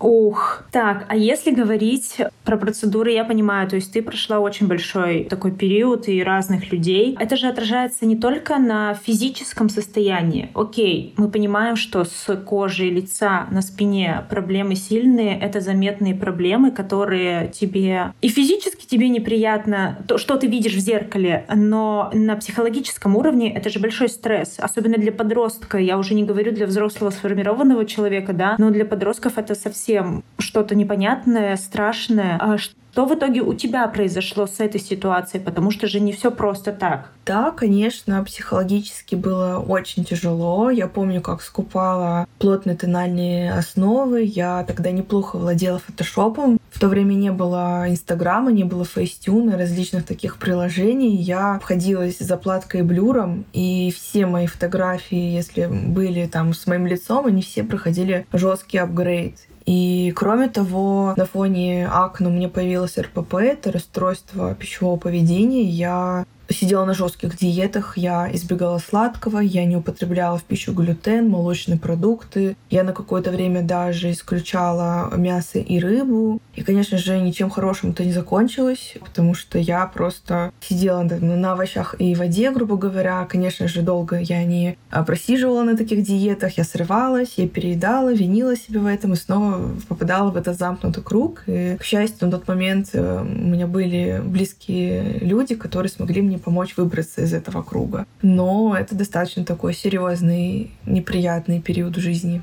Ух, 0.00 0.64
так, 0.72 1.04
а 1.08 1.16
если 1.16 1.50
говорить 1.50 2.16
про 2.44 2.56
процедуры, 2.56 3.12
я 3.12 3.24
понимаю, 3.24 3.68
то 3.68 3.76
есть 3.76 3.92
ты 3.92 4.00
прошла 4.00 4.40
очень 4.40 4.66
большой 4.66 5.24
такой 5.24 5.52
период 5.52 6.08
и 6.08 6.22
разных 6.22 6.72
людей. 6.72 7.16
Это 7.20 7.36
же 7.36 7.48
отражается 7.48 8.06
не 8.06 8.16
только 8.16 8.58
на 8.58 8.94
физическом 8.94 9.68
состоянии. 9.68 10.50
Окей, 10.54 11.12
мы 11.18 11.30
понимаем, 11.30 11.76
что 11.76 12.04
с 12.04 12.34
кожей 12.46 12.88
лица 12.88 13.46
на 13.50 13.60
спине 13.60 14.24
проблемы 14.30 14.74
сильные, 14.74 15.38
это 15.38 15.60
заметные 15.60 16.14
проблемы, 16.14 16.70
которые 16.70 17.48
тебе 17.48 18.14
и 18.22 18.28
физически 18.28 18.86
тебе 18.86 19.08
неприятно, 19.10 19.98
то, 20.08 20.16
что 20.16 20.36
ты 20.36 20.46
видишь 20.46 20.74
в 20.74 20.78
зеркале, 20.78 21.44
но 21.54 22.10
на 22.14 22.36
психологическом 22.36 23.16
уровне 23.16 23.52
это 23.52 23.68
же 23.68 23.78
большой 23.78 24.08
стресс, 24.08 24.56
особенно 24.58 24.96
для 24.96 25.12
подростка. 25.12 25.76
Я 25.76 25.98
уже 25.98 26.14
не 26.14 26.24
говорю 26.24 26.52
для 26.52 26.66
взрослого 26.66 27.10
сформированного 27.10 27.84
человека, 27.84 28.32
да, 28.32 28.54
но 28.56 28.70
для 28.70 28.86
подростков 28.86 29.36
это 29.36 29.54
совсем 29.54 29.89
совсем 29.90 30.22
что-то 30.38 30.74
непонятное, 30.74 31.56
страшное. 31.56 32.38
А 32.40 32.58
что 32.58 33.06
в 33.06 33.14
итоге 33.14 33.40
у 33.40 33.54
тебя 33.54 33.86
произошло 33.88 34.46
с 34.46 34.60
этой 34.60 34.80
ситуацией? 34.80 35.42
Потому 35.42 35.70
что 35.70 35.86
же 35.86 36.00
не 36.00 36.12
все 36.12 36.30
просто 36.30 36.72
так. 36.72 37.10
Да, 37.26 37.50
конечно, 37.50 38.22
психологически 38.24 39.14
было 39.14 39.58
очень 39.58 40.04
тяжело. 40.04 40.70
Я 40.70 40.88
помню, 40.88 41.20
как 41.20 41.42
скупала 41.42 42.26
плотные 42.38 42.76
тональные 42.76 43.52
основы. 43.52 44.22
Я 44.22 44.64
тогда 44.64 44.90
неплохо 44.90 45.36
владела 45.36 45.78
фотошопом. 45.78 46.58
В 46.70 46.80
то 46.80 46.88
время 46.88 47.14
не 47.14 47.30
было 47.30 47.84
Инстаграма, 47.88 48.52
не 48.52 48.64
было 48.64 48.84
Фейстюна, 48.84 49.58
различных 49.58 50.06
таких 50.06 50.38
приложений. 50.38 51.16
Я 51.16 51.56
обходилась 51.56 52.18
заплаткой 52.18 52.80
и 52.80 52.84
блюром, 52.84 53.44
и 53.52 53.92
все 53.94 54.26
мои 54.26 54.46
фотографии, 54.46 55.34
если 55.34 55.66
были 55.66 56.26
там 56.26 56.54
с 56.54 56.66
моим 56.66 56.86
лицом, 56.86 57.26
они 57.26 57.42
все 57.42 57.64
проходили 57.64 58.26
жесткий 58.32 58.78
апгрейд. 58.78 59.36
И 59.70 60.12
кроме 60.16 60.48
того, 60.48 61.14
на 61.16 61.26
фоне 61.26 61.86
акне 61.86 62.26
у 62.26 62.30
меня 62.32 62.48
появилось 62.48 62.98
РПП, 62.98 63.34
это 63.34 63.70
расстройство 63.70 64.52
пищевого 64.56 64.96
поведения. 64.96 65.62
Я 65.62 66.26
сидела 66.52 66.84
на 66.84 66.94
жестких 66.94 67.36
диетах, 67.36 67.96
я 67.96 68.28
избегала 68.32 68.78
сладкого, 68.78 69.38
я 69.38 69.64
не 69.64 69.76
употребляла 69.76 70.38
в 70.38 70.44
пищу 70.44 70.72
глютен, 70.72 71.28
молочные 71.28 71.78
продукты. 71.78 72.56
Я 72.70 72.84
на 72.84 72.92
какое-то 72.92 73.30
время 73.30 73.62
даже 73.62 74.10
исключала 74.10 75.14
мясо 75.16 75.58
и 75.58 75.78
рыбу. 75.78 76.40
И, 76.54 76.62
конечно 76.62 76.98
же, 76.98 77.18
ничем 77.18 77.50
хорошим 77.50 77.90
это 77.90 78.04
не 78.04 78.12
закончилось, 78.12 78.94
потому 79.00 79.34
что 79.34 79.58
я 79.58 79.86
просто 79.86 80.52
сидела 80.60 81.02
на 81.02 81.52
овощах 81.52 81.94
и 81.98 82.14
воде, 82.14 82.50
грубо 82.50 82.76
говоря. 82.76 83.24
Конечно 83.26 83.68
же, 83.68 83.82
долго 83.82 84.18
я 84.18 84.44
не 84.44 84.76
просиживала 85.06 85.62
на 85.62 85.76
таких 85.76 86.02
диетах, 86.02 86.58
я 86.58 86.64
срывалась, 86.64 87.34
я 87.36 87.48
переедала, 87.48 88.12
винила 88.12 88.56
себя 88.56 88.80
в 88.80 88.86
этом 88.86 89.12
и 89.12 89.16
снова 89.16 89.70
попадала 89.88 90.30
в 90.30 90.36
этот 90.36 90.58
замкнутый 90.58 91.02
круг. 91.02 91.44
И, 91.46 91.76
к 91.78 91.84
счастью, 91.84 92.28
на 92.28 92.32
тот 92.32 92.48
момент 92.48 92.90
э, 92.92 93.22
у 93.22 93.46
меня 93.46 93.66
были 93.66 94.20
близкие 94.24 95.18
люди, 95.20 95.54
которые 95.54 95.90
смогли 95.90 96.22
мне 96.22 96.39
помочь 96.40 96.76
выбраться 96.76 97.22
из 97.22 97.32
этого 97.32 97.62
круга. 97.62 98.06
Но 98.22 98.76
это 98.76 98.94
достаточно 98.94 99.44
такой 99.44 99.74
серьезный, 99.74 100.72
неприятный 100.86 101.60
период 101.60 101.96
жизни. 101.96 102.42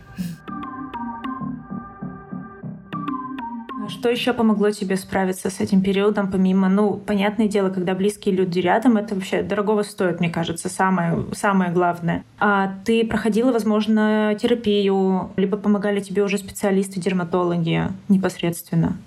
Что 3.90 4.10
еще 4.10 4.34
помогло 4.34 4.70
тебе 4.72 4.98
справиться 4.98 5.50
с 5.50 5.60
этим 5.60 5.82
периодом, 5.82 6.30
помимо, 6.30 6.68
ну, 6.68 6.94
понятное 6.94 7.48
дело, 7.48 7.70
когда 7.70 7.96
близкие 7.96 8.36
люди 8.36 8.60
рядом, 8.60 8.98
это 8.98 9.16
вообще 9.16 9.42
дорогого 9.42 9.84
стоит, 9.84 10.20
мне 10.20 10.30
кажется, 10.30 10.70
самое, 10.70 11.26
самое 11.34 11.72
главное. 11.72 12.24
А 12.40 12.74
ты 12.84 13.06
проходила, 13.06 13.52
возможно, 13.52 14.38
терапию, 14.40 15.32
либо 15.38 15.58
помогали 15.58 16.02
тебе 16.02 16.24
уже 16.24 16.38
специалисты, 16.38 17.00
дерматологи 17.00 17.84
непосредственно? 18.10 18.98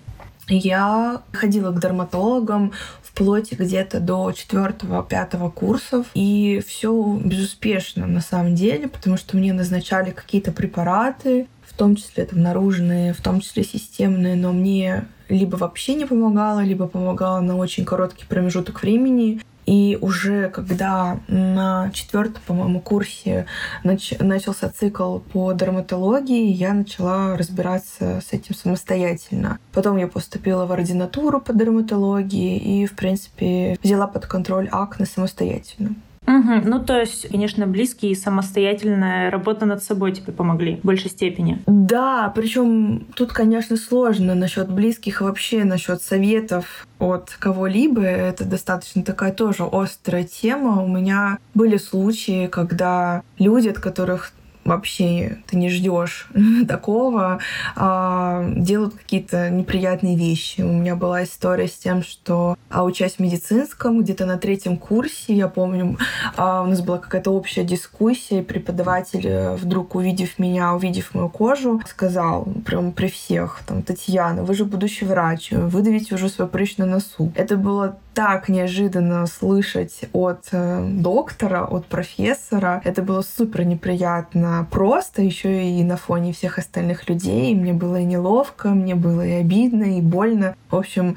Я 0.50 1.22
ходила 1.32 1.70
к 1.70 1.80
дерматологам 1.80 2.72
вплоть 3.02 3.52
где-то 3.52 4.00
до 4.00 4.32
четвертого-пятого 4.32 5.50
курсов, 5.50 6.06
и 6.14 6.62
все 6.66 7.20
безуспешно 7.24 8.06
на 8.06 8.20
самом 8.20 8.54
деле, 8.54 8.88
потому 8.88 9.16
что 9.16 9.36
мне 9.36 9.52
назначали 9.52 10.10
какие-то 10.10 10.52
препараты, 10.52 11.46
в 11.62 11.76
том 11.76 11.96
числе 11.96 12.24
там 12.24 12.42
наружные, 12.42 13.14
в 13.14 13.20
том 13.20 13.40
числе 13.40 13.64
системные, 13.64 14.34
но 14.34 14.52
мне 14.52 15.06
либо 15.28 15.56
вообще 15.56 15.94
не 15.94 16.04
помогало, 16.04 16.60
либо 16.60 16.88
помогало 16.88 17.40
на 17.40 17.56
очень 17.56 17.84
короткий 17.84 18.26
промежуток 18.26 18.82
времени. 18.82 19.40
И 19.70 19.96
уже 20.00 20.48
когда 20.48 21.20
на 21.28 21.92
четвертом, 21.92 22.42
по-моему, 22.44 22.80
курсе 22.80 23.46
нач 23.84 24.12
начался 24.18 24.68
цикл 24.68 25.20
по 25.20 25.52
дерматологии, 25.52 26.50
я 26.50 26.74
начала 26.74 27.36
разбираться 27.36 28.20
с 28.20 28.32
этим 28.32 28.56
самостоятельно. 28.56 29.60
Потом 29.72 29.96
я 29.96 30.08
поступила 30.08 30.66
в 30.66 30.72
ординатуру 30.72 31.40
по 31.40 31.52
дерматологии 31.52 32.58
и, 32.58 32.86
в 32.86 32.96
принципе, 32.96 33.78
взяла 33.80 34.08
под 34.08 34.26
контроль 34.26 34.68
акне 34.72 35.06
самостоятельно. 35.06 35.94
Угу. 36.26 36.62
Ну, 36.64 36.84
то 36.84 37.00
есть, 37.00 37.28
конечно, 37.28 37.66
близкие 37.66 38.12
и 38.12 38.14
самостоятельная 38.14 39.30
работа 39.30 39.66
над 39.66 39.82
собой 39.82 40.12
тебе 40.12 40.32
помогли 40.32 40.76
в 40.76 40.86
большей 40.86 41.10
степени. 41.10 41.62
Да, 41.66 42.32
причем 42.34 43.06
тут, 43.16 43.32
конечно, 43.32 43.76
сложно 43.76 44.34
насчет 44.34 44.70
близких 44.70 45.22
вообще 45.22 45.64
насчет 45.64 46.02
советов 46.02 46.86
от 46.98 47.30
кого-либо. 47.38 48.02
Это 48.02 48.44
достаточно 48.44 49.02
такая 49.02 49.32
тоже 49.32 49.64
острая 49.70 50.24
тема. 50.24 50.82
У 50.82 50.88
меня 50.88 51.38
были 51.54 51.78
случаи, 51.78 52.46
когда 52.46 53.22
люди, 53.38 53.68
от 53.68 53.78
которых 53.78 54.32
вообще 54.64 55.38
ты 55.46 55.56
не 55.56 55.68
ждешь 55.70 56.28
такого, 56.68 57.40
а, 57.76 58.44
делают 58.56 58.94
какие-то 58.94 59.50
неприятные 59.50 60.16
вещи. 60.16 60.60
У 60.60 60.72
меня 60.72 60.96
была 60.96 61.24
история 61.24 61.68
с 61.68 61.74
тем, 61.74 62.02
что 62.02 62.56
а, 62.68 62.84
учась 62.84 63.14
в 63.14 63.18
медицинском, 63.20 64.02
где-то 64.02 64.26
на 64.26 64.38
третьем 64.38 64.76
курсе, 64.76 65.34
я 65.34 65.48
помню, 65.48 65.96
а, 66.36 66.62
у 66.62 66.66
нас 66.66 66.80
была 66.80 66.98
какая-то 66.98 67.30
общая 67.30 67.64
дискуссия, 67.64 68.40
и 68.40 68.42
преподаватель, 68.42 69.26
э, 69.26 69.56
вдруг 69.56 69.94
увидев 69.94 70.38
меня, 70.38 70.74
увидев 70.74 71.14
мою 71.14 71.28
кожу, 71.28 71.80
сказал 71.88 72.46
прям 72.64 72.92
при 72.92 73.08
всех, 73.08 73.60
там, 73.66 73.82
Татьяна, 73.82 74.42
вы 74.42 74.54
же 74.54 74.64
будущий 74.64 75.04
врач, 75.04 75.50
выдавите 75.50 76.14
уже 76.14 76.28
свой 76.28 76.48
прыщ 76.48 76.76
на 76.76 76.86
носу. 76.86 77.32
Это 77.34 77.56
было 77.56 77.96
так 78.14 78.48
неожиданно 78.48 79.26
слышать 79.26 80.00
от 80.12 80.48
э, 80.52 80.86
доктора, 80.88 81.64
от 81.64 81.86
профессора. 81.86 82.80
Это 82.84 83.02
было 83.02 83.22
супер 83.22 83.64
неприятно 83.64 84.66
просто, 84.70 85.22
еще 85.22 85.64
и 85.64 85.82
на 85.84 85.96
фоне 85.96 86.32
всех 86.32 86.58
остальных 86.58 87.08
людей. 87.08 87.54
Мне 87.54 87.72
было 87.72 88.00
и 88.00 88.04
неловко, 88.04 88.70
мне 88.70 88.94
было 88.94 89.24
и 89.26 89.32
обидно, 89.32 89.98
и 89.98 90.00
больно. 90.00 90.54
В 90.70 90.76
общем, 90.76 91.16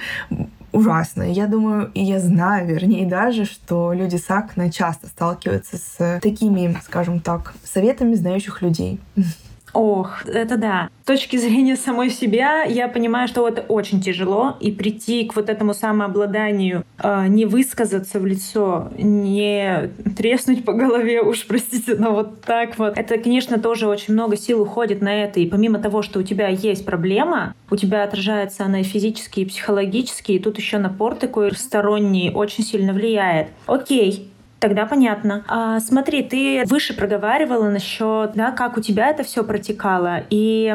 ужасно. 0.72 1.24
Я 1.24 1.48
думаю, 1.48 1.92
и 1.94 2.04
я 2.04 2.20
знаю, 2.20 2.68
вернее, 2.68 3.08
даже, 3.08 3.46
что 3.46 3.94
люди 3.94 4.18
с 4.18 4.30
акне 4.30 4.72
часто 4.72 5.08
сталкиваются 5.08 5.78
с 5.78 6.20
такими, 6.22 6.78
скажем 6.84 7.20
так, 7.20 7.54
советами 7.64 8.16
знающих 8.16 8.62
людей. 8.62 9.00
Ох, 9.74 10.26
это 10.28 10.58
да. 10.58 10.90
С 11.04 11.06
точки 11.06 11.36
зрения 11.36 11.76
самой 11.76 12.10
себя, 12.10 12.64
я 12.64 12.88
понимаю, 12.88 13.28
что 13.28 13.48
это 13.48 13.62
очень 13.62 14.02
тяжело, 14.02 14.56
и 14.60 14.72
прийти 14.72 15.26
к 15.26 15.36
вот 15.36 15.50
этому 15.50 15.74
самообладанию, 15.74 16.86
э, 17.02 17.28
не 17.28 17.46
высказаться 17.46 18.20
в 18.20 18.26
лицо, 18.26 18.90
не 18.98 19.90
треснуть 20.16 20.64
по 20.64 20.74
голове, 20.74 21.22
уж 21.22 21.46
простите, 21.46 21.96
но 21.96 22.14
вот 22.14 22.42
так 22.42 22.78
вот. 22.78 22.98
Это, 22.98 23.18
конечно, 23.18 23.60
тоже 23.60 23.88
очень 23.88 24.14
много 24.14 24.38
сил 24.38 24.62
уходит 24.62 25.02
на 25.02 25.24
это, 25.24 25.40
и 25.40 25.48
помимо 25.48 25.80
того, 25.80 26.04
что 26.04 26.20
у 26.20 26.24
тебя 26.24 26.48
есть 26.48 26.86
проблема, 26.86 27.56
у 27.70 27.76
тебя 27.76 28.04
отражается 28.04 28.64
она 28.66 28.82
и 28.82 28.84
физически, 28.84 29.42
и 29.42 29.46
психологически, 29.46 30.34
и 30.34 30.40
тут 30.40 30.58
еще 30.58 30.78
напор 30.78 31.16
такой 31.16 31.52
сторонний 31.56 32.32
очень 32.34 32.64
сильно 32.64 32.94
влияет. 32.94 33.48
Окей, 33.66 34.32
Тогда 34.64 34.86
понятно. 34.86 35.44
А, 35.50 35.82
смотри, 35.82 36.24
ты 36.24 36.64
выше 36.68 36.94
проговаривала 36.94 37.68
насчет, 37.70 38.32
да, 38.34 38.52
как 38.52 38.78
у 38.78 38.80
тебя 38.80 39.10
это 39.10 39.24
все 39.24 39.44
протекало. 39.44 40.24
И 40.30 40.74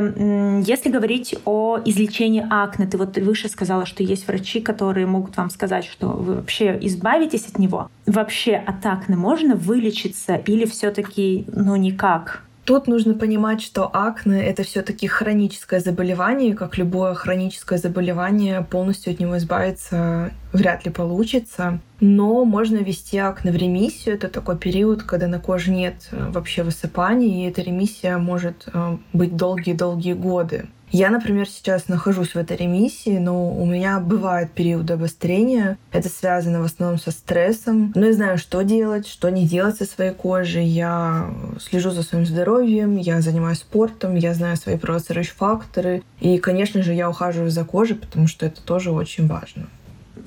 если 0.66 0.90
говорить 0.90 1.34
о 1.46 1.78
излечении 1.82 2.46
акне, 2.50 2.86
ты 2.86 2.98
вот 2.98 3.16
выше 3.16 3.48
сказала, 3.48 3.86
что 3.86 4.02
есть 4.02 4.28
врачи, 4.28 4.60
которые 4.60 5.06
могут 5.06 5.38
вам 5.38 5.48
сказать, 5.48 5.86
что 5.86 6.08
вы 6.08 6.34
вообще 6.34 6.78
избавитесь 6.82 7.46
от 7.48 7.58
него. 7.58 7.90
Вообще 8.04 8.56
от 8.56 8.84
акне 8.84 9.16
можно 9.16 9.54
вылечиться 9.54 10.34
или 10.34 10.66
все-таки, 10.66 11.46
ну, 11.50 11.74
никак? 11.76 12.42
Тут 12.66 12.88
нужно 12.88 13.14
понимать, 13.14 13.62
что 13.62 13.88
акне— 13.90 14.42
это 14.46 14.64
все 14.64 14.82
таки 14.82 15.06
хроническое 15.06 15.80
заболевание, 15.80 16.54
как 16.54 16.76
любое 16.76 17.14
хроническое 17.14 17.78
заболевание, 17.78 18.60
полностью 18.70 19.14
от 19.14 19.20
него 19.20 19.38
избавиться 19.38 20.32
вряд 20.52 20.84
ли 20.84 20.90
получится. 20.90 21.80
Но 22.00 22.44
можно 22.44 22.76
ввести 22.76 23.18
акне 23.18 23.50
в 23.50 23.56
ремиссию. 23.56 24.14
Это 24.14 24.28
такой 24.28 24.56
период, 24.56 25.02
когда 25.02 25.26
на 25.26 25.40
коже 25.40 25.72
нет 25.72 26.08
э, 26.10 26.30
вообще 26.30 26.62
высыпаний, 26.62 27.44
и 27.44 27.48
эта 27.48 27.62
ремиссия 27.62 28.18
может 28.18 28.68
э, 28.72 28.98
быть 29.12 29.36
долгие-долгие 29.36 30.12
годы. 30.12 30.68
Я, 30.90 31.10
например, 31.10 31.46
сейчас 31.46 31.88
нахожусь 31.88 32.34
в 32.34 32.36
этой 32.36 32.56
ремиссии, 32.56 33.18
но 33.18 33.52
у 33.52 33.66
меня 33.66 34.00
бывают 34.00 34.52
периоды 34.52 34.94
обострения. 34.94 35.76
Это 35.92 36.08
связано 36.08 36.62
в 36.62 36.64
основном 36.64 36.98
со 36.98 37.10
стрессом. 37.10 37.92
Но 37.94 38.06
я 38.06 38.12
знаю, 38.14 38.38
что 38.38 38.62
делать, 38.62 39.06
что 39.06 39.28
не 39.28 39.46
делать 39.46 39.76
со 39.76 39.84
своей 39.84 40.12
кожей. 40.12 40.64
Я 40.64 41.30
слежу 41.60 41.90
за 41.90 42.02
своим 42.02 42.24
здоровьем, 42.24 42.96
я 42.96 43.20
занимаюсь 43.20 43.58
спортом, 43.58 44.14
я 44.14 44.32
знаю 44.32 44.56
свои 44.56 44.78
провоцирующие 44.78 45.34
факторы. 45.34 46.02
И, 46.20 46.38
конечно 46.38 46.82
же, 46.82 46.94
я 46.94 47.10
ухаживаю 47.10 47.50
за 47.50 47.64
кожей, 47.64 47.96
потому 47.96 48.26
что 48.26 48.46
это 48.46 48.62
тоже 48.62 48.90
очень 48.90 49.26
важно. 49.26 49.66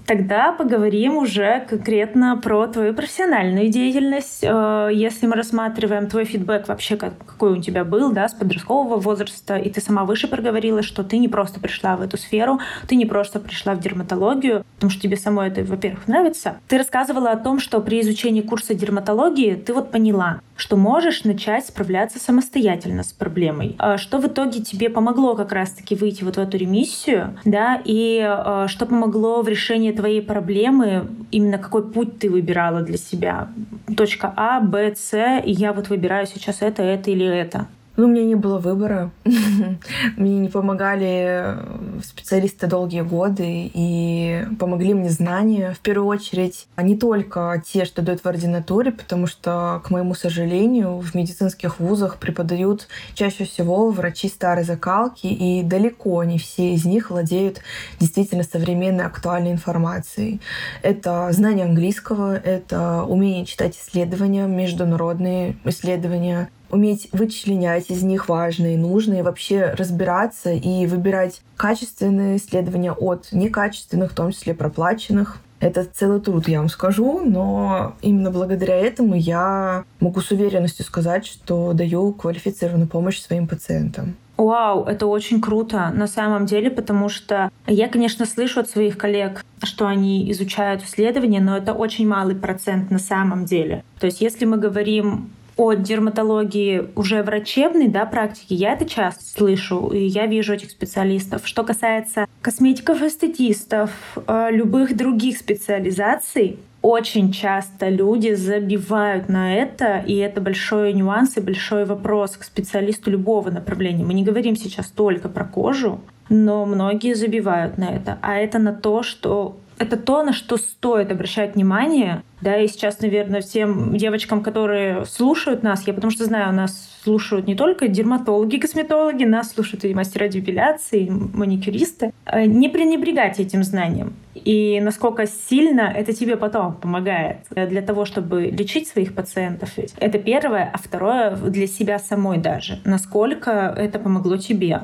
Тогда 0.05 0.51
поговорим 0.51 1.17
уже 1.17 1.65
конкретно 1.69 2.37
про 2.37 2.67
твою 2.67 2.93
профессиональную 2.93 3.69
деятельность. 3.69 4.43
Э, 4.43 4.89
если 4.91 5.27
мы 5.27 5.35
рассматриваем 5.35 6.07
твой 6.07 6.25
фидбэк 6.25 6.67
вообще, 6.67 6.97
какой 6.97 7.57
у 7.57 7.61
тебя 7.61 7.85
был, 7.85 8.11
да, 8.11 8.27
с 8.27 8.33
подросткового 8.33 8.97
возраста, 8.97 9.57
и 9.57 9.69
ты 9.69 9.81
сама 9.81 10.05
выше 10.05 10.27
проговорила, 10.27 10.81
что 10.81 11.03
ты 11.03 11.17
не 11.17 11.27
просто 11.27 11.59
пришла 11.59 11.95
в 11.95 12.01
эту 12.01 12.17
сферу, 12.17 12.59
ты 12.87 12.95
не 12.95 13.05
просто 13.05 13.39
пришла 13.39 13.75
в 13.75 13.79
дерматологию, 13.79 14.65
потому 14.75 14.91
что 14.91 15.01
тебе 15.01 15.17
самой 15.17 15.49
это, 15.49 15.63
во-первых, 15.63 16.07
нравится. 16.07 16.57
Ты 16.67 16.77
рассказывала 16.77 17.31
о 17.31 17.37
том, 17.37 17.59
что 17.59 17.79
при 17.79 18.01
изучении 18.01 18.41
курса 18.41 18.73
дерматологии 18.73 19.55
ты 19.55 19.73
вот 19.73 19.91
поняла, 19.91 20.41
что 20.55 20.77
можешь 20.77 21.23
начать 21.23 21.65
справляться 21.65 22.19
самостоятельно 22.19 23.03
с 23.03 23.13
проблемой. 23.13 23.75
А 23.79 23.97
что 23.97 24.19
в 24.19 24.27
итоге 24.27 24.61
тебе 24.61 24.89
помогло 24.89 25.35
как 25.35 25.51
раз-таки 25.51 25.95
выйти 25.95 26.23
вот 26.23 26.35
в 26.35 26.39
эту 26.39 26.57
ремиссию, 26.57 27.37
да, 27.45 27.81
и 27.83 28.21
э, 28.21 28.65
что 28.67 28.85
помогло 28.85 29.41
в 29.41 29.47
решении 29.47 29.90
твоей 29.91 30.21
проблемы, 30.21 31.07
именно 31.31 31.57
какой 31.57 31.89
путь 31.89 32.19
ты 32.19 32.29
выбирала 32.29 32.81
для 32.81 32.97
себя. 32.97 33.49
Точка 33.95 34.33
А, 34.35 34.59
Б, 34.59 34.95
С, 34.95 35.41
и 35.43 35.51
я 35.51 35.73
вот 35.73 35.89
выбираю 35.89 36.27
сейчас 36.27 36.61
это, 36.61 36.83
это 36.83 37.11
или 37.11 37.25
это. 37.25 37.67
Ну, 37.97 38.05
у 38.05 38.07
меня 38.07 38.23
не 38.23 38.35
было 38.35 38.57
выбора. 38.57 39.11
Мне 40.15 40.39
не 40.39 40.47
помогали 40.47 41.25
э, 41.27 41.99
специалисты 42.03 42.67
долгие 42.67 43.01
годы 43.01 43.69
и 43.73 44.45
помогли 44.59 44.93
мне 44.93 45.09
знания. 45.09 45.73
В 45.73 45.79
первую 45.79 46.07
очередь, 46.07 46.67
а 46.75 46.83
не 46.83 46.95
только 46.95 47.61
те, 47.65 47.83
что 47.83 48.01
дают 48.01 48.21
в 48.21 48.25
ординатуре, 48.25 48.93
потому 48.93 49.27
что, 49.27 49.81
к 49.83 49.89
моему 49.89 50.13
сожалению, 50.13 50.99
в 50.99 51.13
медицинских 51.15 51.81
вузах 51.81 52.17
преподают 52.17 52.87
чаще 53.13 53.43
всего 53.43 53.89
врачи 53.89 54.29
старой 54.29 54.63
закалки, 54.63 55.27
и 55.27 55.61
далеко 55.61 56.23
не 56.23 56.39
все 56.39 56.73
из 56.73 56.85
них 56.85 57.09
владеют 57.09 57.59
действительно 57.99 58.43
современной 58.43 59.05
актуальной 59.05 59.51
информацией. 59.51 60.39
Это 60.81 61.29
знание 61.33 61.65
английского, 61.65 62.37
это 62.37 63.03
умение 63.03 63.45
читать 63.45 63.75
исследования, 63.75 64.47
международные 64.47 65.57
исследования, 65.65 66.49
уметь 66.71 67.09
вычленять 67.11 67.89
из 67.89 68.03
них 68.03 68.29
важные, 68.29 68.77
нужные, 68.77 69.23
вообще 69.23 69.73
разбираться 69.77 70.51
и 70.51 70.85
выбирать 70.85 71.41
качественные 71.57 72.37
исследования 72.37 72.91
от 72.91 73.27
некачественных, 73.31 74.11
в 74.11 74.15
том 74.15 74.31
числе 74.31 74.53
проплаченных. 74.53 75.39
Это 75.59 75.85
целый 75.85 76.19
труд, 76.19 76.47
я 76.47 76.57
вам 76.59 76.69
скажу, 76.69 77.21
но 77.23 77.95
именно 78.01 78.31
благодаря 78.31 78.75
этому 78.75 79.13
я 79.13 79.83
могу 79.99 80.19
с 80.19 80.31
уверенностью 80.31 80.83
сказать, 80.83 81.27
что 81.27 81.73
даю 81.73 82.13
квалифицированную 82.13 82.87
помощь 82.87 83.19
своим 83.19 83.47
пациентам. 83.47 84.15
Вау, 84.37 84.85
это 84.85 85.05
очень 85.05 85.39
круто 85.39 85.91
на 85.93 86.07
самом 86.07 86.47
деле, 86.47 86.71
потому 86.71 87.09
что 87.09 87.51
я, 87.67 87.87
конечно, 87.87 88.25
слышу 88.25 88.61
от 88.61 88.69
своих 88.69 88.97
коллег, 88.97 89.45
что 89.61 89.85
они 89.85 90.31
изучают 90.31 90.83
исследования, 90.83 91.41
но 91.41 91.55
это 91.55 91.73
очень 91.73 92.07
малый 92.07 92.35
процент 92.35 92.89
на 92.89 92.97
самом 92.97 93.45
деле. 93.45 93.83
То 93.99 94.07
есть 94.07 94.19
если 94.19 94.45
мы 94.45 94.57
говорим 94.57 95.29
о 95.61 95.75
дерматологии 95.75 96.87
уже 96.95 97.21
врачебной 97.21 97.87
да, 97.87 98.07
практики, 98.07 98.55
я 98.55 98.73
это 98.73 98.89
часто 98.89 99.23
слышу, 99.23 99.89
и 99.93 100.05
я 100.05 100.25
вижу 100.25 100.53
этих 100.53 100.71
специалистов. 100.71 101.43
Что 101.45 101.63
касается 101.63 102.25
косметиков, 102.41 103.03
эстетистов, 103.03 103.91
э, 104.25 104.47
любых 104.49 104.97
других 104.97 105.37
специализаций, 105.37 106.57
очень 106.81 107.31
часто 107.31 107.89
люди 107.89 108.33
забивают 108.33 109.29
на 109.29 109.55
это, 109.55 109.99
и 109.99 110.15
это 110.15 110.41
большой 110.41 110.93
нюанс 110.93 111.37
и 111.37 111.41
большой 111.41 111.85
вопрос 111.85 112.37
к 112.37 112.43
специалисту 112.43 113.11
любого 113.11 113.51
направления. 113.51 114.03
Мы 114.03 114.15
не 114.15 114.23
говорим 114.23 114.55
сейчас 114.55 114.87
только 114.87 115.29
про 115.29 115.45
кожу, 115.45 116.01
но 116.29 116.65
многие 116.65 117.13
забивают 117.13 117.77
на 117.77 117.83
это. 117.83 118.17
А 118.23 118.35
это 118.35 118.57
на 118.57 118.73
то, 118.73 119.03
что 119.03 119.57
это 119.81 119.97
то, 119.97 120.23
на 120.23 120.31
что 120.31 120.57
стоит 120.57 121.11
обращать 121.11 121.55
внимание. 121.55 122.21
Да, 122.41 122.57
и 122.57 122.67
сейчас, 122.67 123.01
наверное, 123.01 123.41
всем 123.41 123.97
девочкам, 123.97 124.43
которые 124.43 125.05
слушают 125.05 125.63
нас, 125.63 125.87
я 125.87 125.93
потому 125.93 126.11
что 126.11 126.25
знаю, 126.25 126.53
нас 126.53 126.99
слушают 127.03 127.47
не 127.47 127.55
только 127.55 127.87
дерматологи, 127.87 128.57
косметологи, 128.57 129.23
нас 129.23 129.51
слушают 129.51 129.83
и 129.85 129.93
мастера 129.93 130.27
депиляции, 130.27 131.05
и 131.05 131.09
маникюристы. 131.09 132.13
Э, 132.25 132.45
не 132.45 132.69
пренебрегать 132.69 133.39
этим 133.39 133.63
знанием. 133.63 134.13
И 134.35 134.79
насколько 134.81 135.25
сильно 135.27 135.81
это 135.81 136.13
тебе 136.13 136.37
потом 136.37 136.75
помогает 136.75 137.37
для 137.49 137.81
того, 137.81 138.05
чтобы 138.05 138.45
лечить 138.45 138.87
своих 138.87 139.15
пациентов. 139.15 139.71
Это 139.97 140.19
первое. 140.19 140.69
А 140.73 140.77
второе 140.77 141.35
для 141.35 141.67
себя 141.67 141.97
самой 141.99 142.37
даже. 142.37 142.79
Насколько 142.85 143.73
это 143.77 143.97
помогло 143.99 144.37
тебе. 144.37 144.81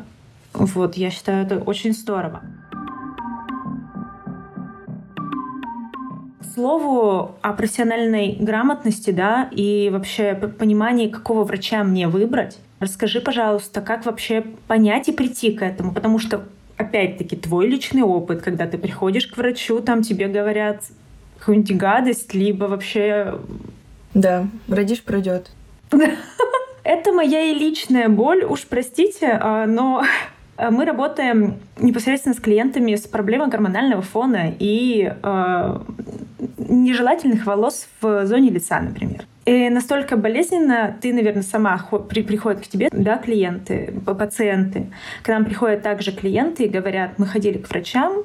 Вот, 0.54 0.98
я 0.98 1.12
считаю, 1.12 1.46
это 1.46 1.60
очень 1.60 1.94
здорово. 1.94 2.42
Слову 6.58 7.36
о 7.43 7.54
профессиональной 7.54 8.36
грамотности, 8.39 9.12
да, 9.12 9.48
и 9.52 9.89
вообще 9.91 10.34
понимании, 10.34 11.08
какого 11.08 11.43
врача 11.43 11.84
мне 11.84 12.08
выбрать. 12.08 12.58
Расскажи, 12.80 13.22
пожалуйста, 13.22 13.82
как 13.82 14.08
вообще 14.08 14.43
понять 14.67 15.08
и 15.08 15.12
прийти 15.12 15.52
к 15.52 15.62
этому, 15.62 15.93
потому 15.93 16.17
что 16.17 16.46
опять-таки 16.76 17.36
твой 17.36 17.67
личный 17.67 18.02
опыт, 18.02 18.41
когда 18.41 18.65
ты 18.65 18.80
приходишь 18.80 19.28
к 19.28 19.38
врачу, 19.38 19.82
там 19.82 20.02
тебе 20.02 20.28
говорят 20.28 20.82
какую-нибудь 21.38 21.78
гадость, 21.78 22.34
либо 22.34 22.65
вообще... 22.65 23.39
Да, 24.15 24.48
родишь 24.67 25.04
пройдет. 25.04 25.52
Это 26.84 27.12
моя 27.12 27.52
и 27.52 27.54
личная 27.54 28.10
боль, 28.10 28.43
уж 28.43 28.65
простите, 28.65 29.38
а, 29.39 29.67
но 29.67 30.04
мы 30.72 30.86
работаем 30.86 31.60
непосредственно 31.78 32.34
с 32.34 32.39
клиентами 32.39 32.96
с 32.96 33.06
проблемой 33.06 33.50
гормонального 33.50 34.02
фона 34.02 34.56
и 34.58 35.13
э, 35.22 35.80
нежелательных 36.58 37.45
волос 37.45 37.88
в 38.02 38.26
зоне 38.26 38.50
лица, 38.50 38.80
например. 38.80 39.26
И 39.45 39.69
настолько 39.69 40.17
болезненно, 40.17 40.97
ты, 41.02 41.13
наверное, 41.13 41.41
сама 41.41 41.78
при, 42.10 42.21
приходят 42.21 42.62
к 42.62 42.67
тебе, 42.67 42.89
да, 42.91 43.17
клиенты, 43.17 43.93
пациенты. 44.06 44.88
К 45.23 45.30
нам 45.30 45.45
приходят 45.45 45.84
также 45.84 46.12
клиенты 46.12 46.65
и 46.65 46.67
говорят, 46.67 47.17
мы 47.17 47.26
ходили 47.26 47.58
к 47.58 47.69
врачам, 47.69 48.23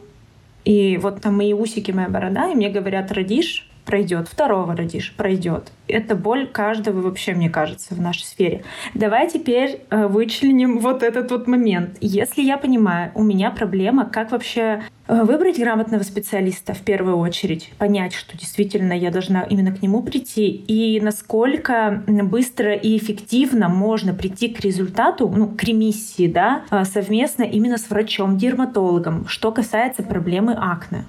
и 0.65 0.99
вот 0.99 1.21
там 1.21 1.37
мои 1.37 1.53
усики, 1.53 1.93
моя 1.93 2.09
борода, 2.09 2.51
и 2.51 2.55
мне 2.55 2.71
говорят, 2.71 3.13
родишь, 3.13 3.69
пройдет, 3.85 4.29
второго 4.29 4.77
родишь, 4.77 5.15
пройдет. 5.17 5.73
Это 5.89 6.15
боль 6.15 6.47
каждого 6.47 7.01
вообще, 7.01 7.35
мне 7.35 7.51
кажется, 7.51 7.95
в 7.95 8.01
нашей 8.01 8.25
сфере. 8.25 8.65
Давай 8.95 9.29
теперь 9.29 9.81
э, 9.91 10.07
вычленим 10.07 10.79
вот 10.79 11.03
этот 11.03 11.31
вот 11.31 11.47
момент. 11.47 11.99
Если 12.01 12.43
я 12.43 12.59
понимаю, 12.59 13.11
у 13.15 13.23
меня 13.23 13.51
проблема, 13.51 14.07
как 14.07 14.31
вообще 14.31 14.83
выбрать 15.13 15.59
грамотного 15.59 16.03
специалиста 16.03 16.75
в 16.75 16.81
первую 16.81 17.19
очередь, 17.19 17.73
понять, 17.79 18.15
что 18.15 18.37
действительно 18.37 18.93
я 18.93 19.11
должна 19.11 19.43
именно 19.43 19.73
к 19.73 19.83
нему 19.83 20.03
прийти, 20.03 20.49
и 20.49 21.01
насколько 21.01 22.03
быстро 22.07 22.75
и 22.75 22.97
эффективно 22.97 23.69
можно 23.69 24.15
прийти 24.15 24.49
к 24.49 24.61
результату, 24.61 25.29
ну, 25.29 25.49
к 25.49 25.63
ремиссии, 25.63 26.27
да, 26.27 26.63
э, 26.71 26.85
совместно 26.85 27.43
именно 27.43 27.79
с 27.79 27.91
врачом-дерматологом, 27.91 29.29
что 29.29 29.53
касается 29.53 30.03
проблемы 30.03 30.55
акне. 30.59 31.05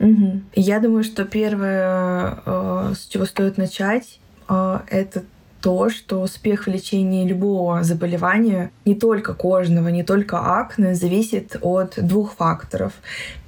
Угу. 0.00 0.40
Я 0.56 0.80
думаю, 0.80 1.04
что 1.04 1.24
первое, 1.24 2.38
э, 2.44 2.92
с 2.96 3.06
чего 3.06 3.24
стоит 3.24 3.56
начать, 3.56 4.18
э, 4.48 4.78
это 4.90 5.22
то, 5.62 5.88
что 5.88 6.20
успех 6.20 6.64
в 6.64 6.70
лечении 6.70 7.26
любого 7.26 7.84
заболевания, 7.84 8.70
не 8.84 8.94
только 8.94 9.32
кожного, 9.32 9.88
не 9.88 10.02
только 10.02 10.38
акне, 10.38 10.94
зависит 10.94 11.56
от 11.62 11.94
двух 11.96 12.34
факторов. 12.34 12.92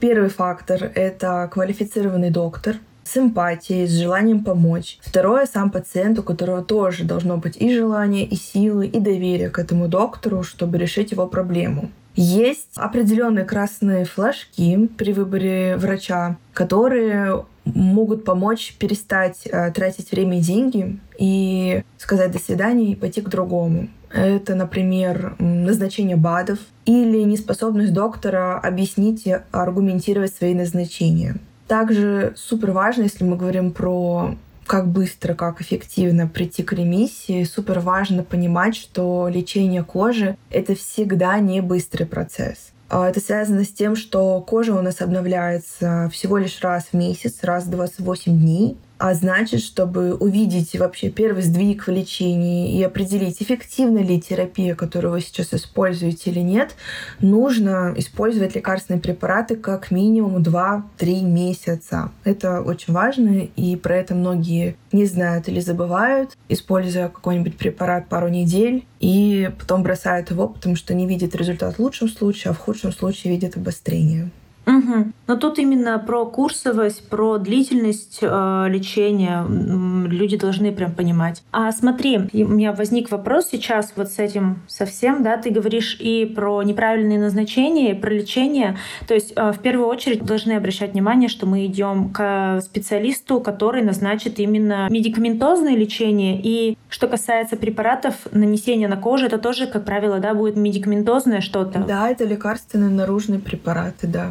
Первый 0.01 0.31
фактор— 0.31 0.91
это 0.95 1.49
квалифицированный 1.53 2.31
доктор, 2.31 2.77
с 3.03 3.17
эмпатией, 3.17 3.87
с 3.87 3.91
желанием 3.91 4.45
помочь. 4.45 4.99
Второе— 5.03 5.47
сам 5.53 5.71
пациент, 5.71 6.19
у 6.19 6.23
которого 6.23 6.63
тоже 6.63 7.05
должно 7.05 7.37
быть 7.37 7.57
и 7.57 7.75
желание, 7.75 8.25
и 8.25 8.37
силы, 8.37 8.87
и 8.87 9.01
доверие 9.01 9.51
к 9.51 9.59
этому 9.59 9.89
доктору, 9.89 10.43
чтобы 10.43 10.79
решить 10.79 11.13
его 11.13 11.27
проблему. 11.27 11.91
Есть 12.17 12.69
определенные 12.77 13.45
красные 13.45 14.05
флажки 14.05 14.89
при 14.97 15.13
выборе 15.13 15.77
врача, 15.77 16.37
которые 16.53 17.45
могут 17.65 18.25
помочь 18.25 18.75
перестать 18.79 19.47
э, 19.47 19.71
тратить 19.73 20.11
время 20.11 20.39
и 20.39 20.43
деньги 20.43 20.99
и 21.19 21.83
сказать 21.99 22.31
до 22.31 22.39
свидания 22.39 22.93
и 22.93 22.95
пойти 22.95 23.21
к 23.21 23.29
другому. 23.29 23.89
Это, 24.13 24.55
например, 24.55 25.35
назначение 25.39 26.17
БАДов 26.17 26.59
или 26.85 27.23
неспособность 27.23 27.93
доктора 27.93 28.61
объяснить 28.61 29.27
и 29.27 29.39
аргументировать 29.51 30.33
свои 30.33 30.55
назначения. 30.55 31.37
Также 31.67 32.35
супер 32.37 32.71
важно, 32.71 33.03
если 33.03 33.25
мы 33.25 33.37
говорим 33.37 33.73
про 33.73 34.37
как 34.67 34.89
быстро, 34.89 35.35
как 35.35 35.61
эффективно 35.61 36.27
прийти 36.27 36.63
к 36.63 36.73
ремиссии, 36.73 37.45
супер 37.45 37.81
важно 37.81 38.23
понимать, 38.23 38.77
что 38.77 39.29
лечение 39.29 39.85
кожи— 39.85 40.37
это 40.51 40.75
всегда 40.75 41.39
не 41.39 41.61
быстрый 41.61 42.05
процесс. 42.05 42.74
А 42.97 43.09
это 43.09 43.19
связано 43.19 43.65
с 43.65 43.71
тем, 43.71 43.97
что 43.97 44.41
кожа 44.41 44.73
у 44.73 44.81
нас 44.81 45.01
обновляется 45.01 46.09
всего 46.13 46.39
лишь 46.39 46.61
раз 46.61 46.91
в 46.93 46.97
месяц, 46.97 47.43
раз 47.43 47.65
в 47.65 47.71
28 47.71 48.39
дней. 48.39 48.77
А 48.97 49.13
значит, 49.15 49.61
чтобы 49.61 50.15
увидеть 50.15 50.79
вообще 50.79 51.11
первый 51.11 51.43
сдвиг 51.43 51.87
в 51.87 51.91
лечении 51.91 52.79
и 52.79 52.83
определить, 52.83 53.43
эффективна 53.43 53.99
ли 53.99 54.21
терапия, 54.21 54.77
которую 54.77 55.13
вы 55.13 55.21
сейчас 55.21 55.53
используете 55.53 56.31
или 56.31 56.41
нет, 56.41 56.77
нужно 57.21 57.93
использовать 57.97 58.55
лекарственные 58.55 59.01
препараты 59.01 59.57
как 59.57 59.91
минимум 59.91 60.37
2-3 60.43 61.23
месяца. 61.23 62.13
Это 62.23 62.63
очень 62.63 62.93
важно, 62.93 63.49
и 63.57 63.77
про 63.77 63.97
это 63.97 64.15
многие 64.15 64.77
не 64.93 65.07
знают 65.07 65.49
или 65.49 65.59
забывают, 65.59 66.37
используя 66.49 67.09
какой-нибудь 67.09 67.59
препарат 67.59 68.09
пару 68.09 68.29
недель, 68.29 68.87
и 69.01 69.51
потом 69.59 69.83
бросают 69.83 70.31
его, 70.31 70.49
потому 70.49 70.77
что 70.77 70.95
не 70.95 71.07
видят 71.07 71.35
результат 71.35 71.77
в 71.77 71.79
лучшем 71.81 72.09
случае, 72.09 72.53
а 72.53 72.55
в 72.55 72.59
худшем 72.59 72.93
случае 72.93 73.33
видят 73.33 73.57
обострение. 73.57 74.31
Угу. 74.67 75.13
Но 75.27 75.37
тут 75.37 75.59
именно 75.59 75.99
про 75.99 76.25
курсовость, 76.27 77.09
про 77.09 77.39
длительность 77.39 78.19
э, 78.23 78.67
лечения 78.69 79.45
люди 79.49 80.37
должны 80.37 80.73
прям 80.73 80.93
понимать. 80.93 81.43
А 81.53 81.71
смотри, 81.73 82.19
у 82.33 82.49
меня 82.49 82.73
возник 82.73 83.11
вопрос 83.11 83.49
сейчас 83.51 83.93
вот 83.97 84.11
с 84.11 84.19
этим 84.19 84.63
совсем, 84.67 85.23
да, 85.23 85.37
ты 85.37 85.51
говоришь 85.51 85.97
и 86.01 86.25
про 86.27 86.63
неправильные 86.63 87.19
назначения, 87.19 87.93
и 87.93 87.95
про 87.95 88.11
лечение. 88.11 88.77
То 89.07 89.15
есть 89.15 89.33
э, 89.37 89.53
в 89.53 89.59
первую 89.59 89.87
очередь 89.89 90.25
должны 90.25 90.53
обращать 90.53 90.93
внимание, 90.93 91.29
что 91.29 91.47
мы 91.47 91.67
идем 91.67 92.11
к 92.11 92.61
специалисту, 92.63 93.41
который 93.41 93.83
назначит 93.83 94.39
именно 94.39 94.89
медикаментозное 94.91 95.77
лечение. 95.77 96.41
И 96.43 96.77
что 96.89 97.09
касается 97.09 97.57
препаратов, 97.57 98.15
нанесения 98.33 98.89
на 98.89 98.97
кожу, 98.97 99.27
это 99.27 99.39
тоже, 99.39 99.67
как 99.67 99.85
правило, 99.85 100.19
да, 100.19 100.35
будет 100.35 100.57
медикаментозное 100.57 101.41
что-то. 101.41 101.81
Да, 101.81 102.09
это 102.09 102.25
лекарственные 102.25 102.91
наружные 102.91 103.41
препараты, 103.41 104.07
да. 104.07 104.31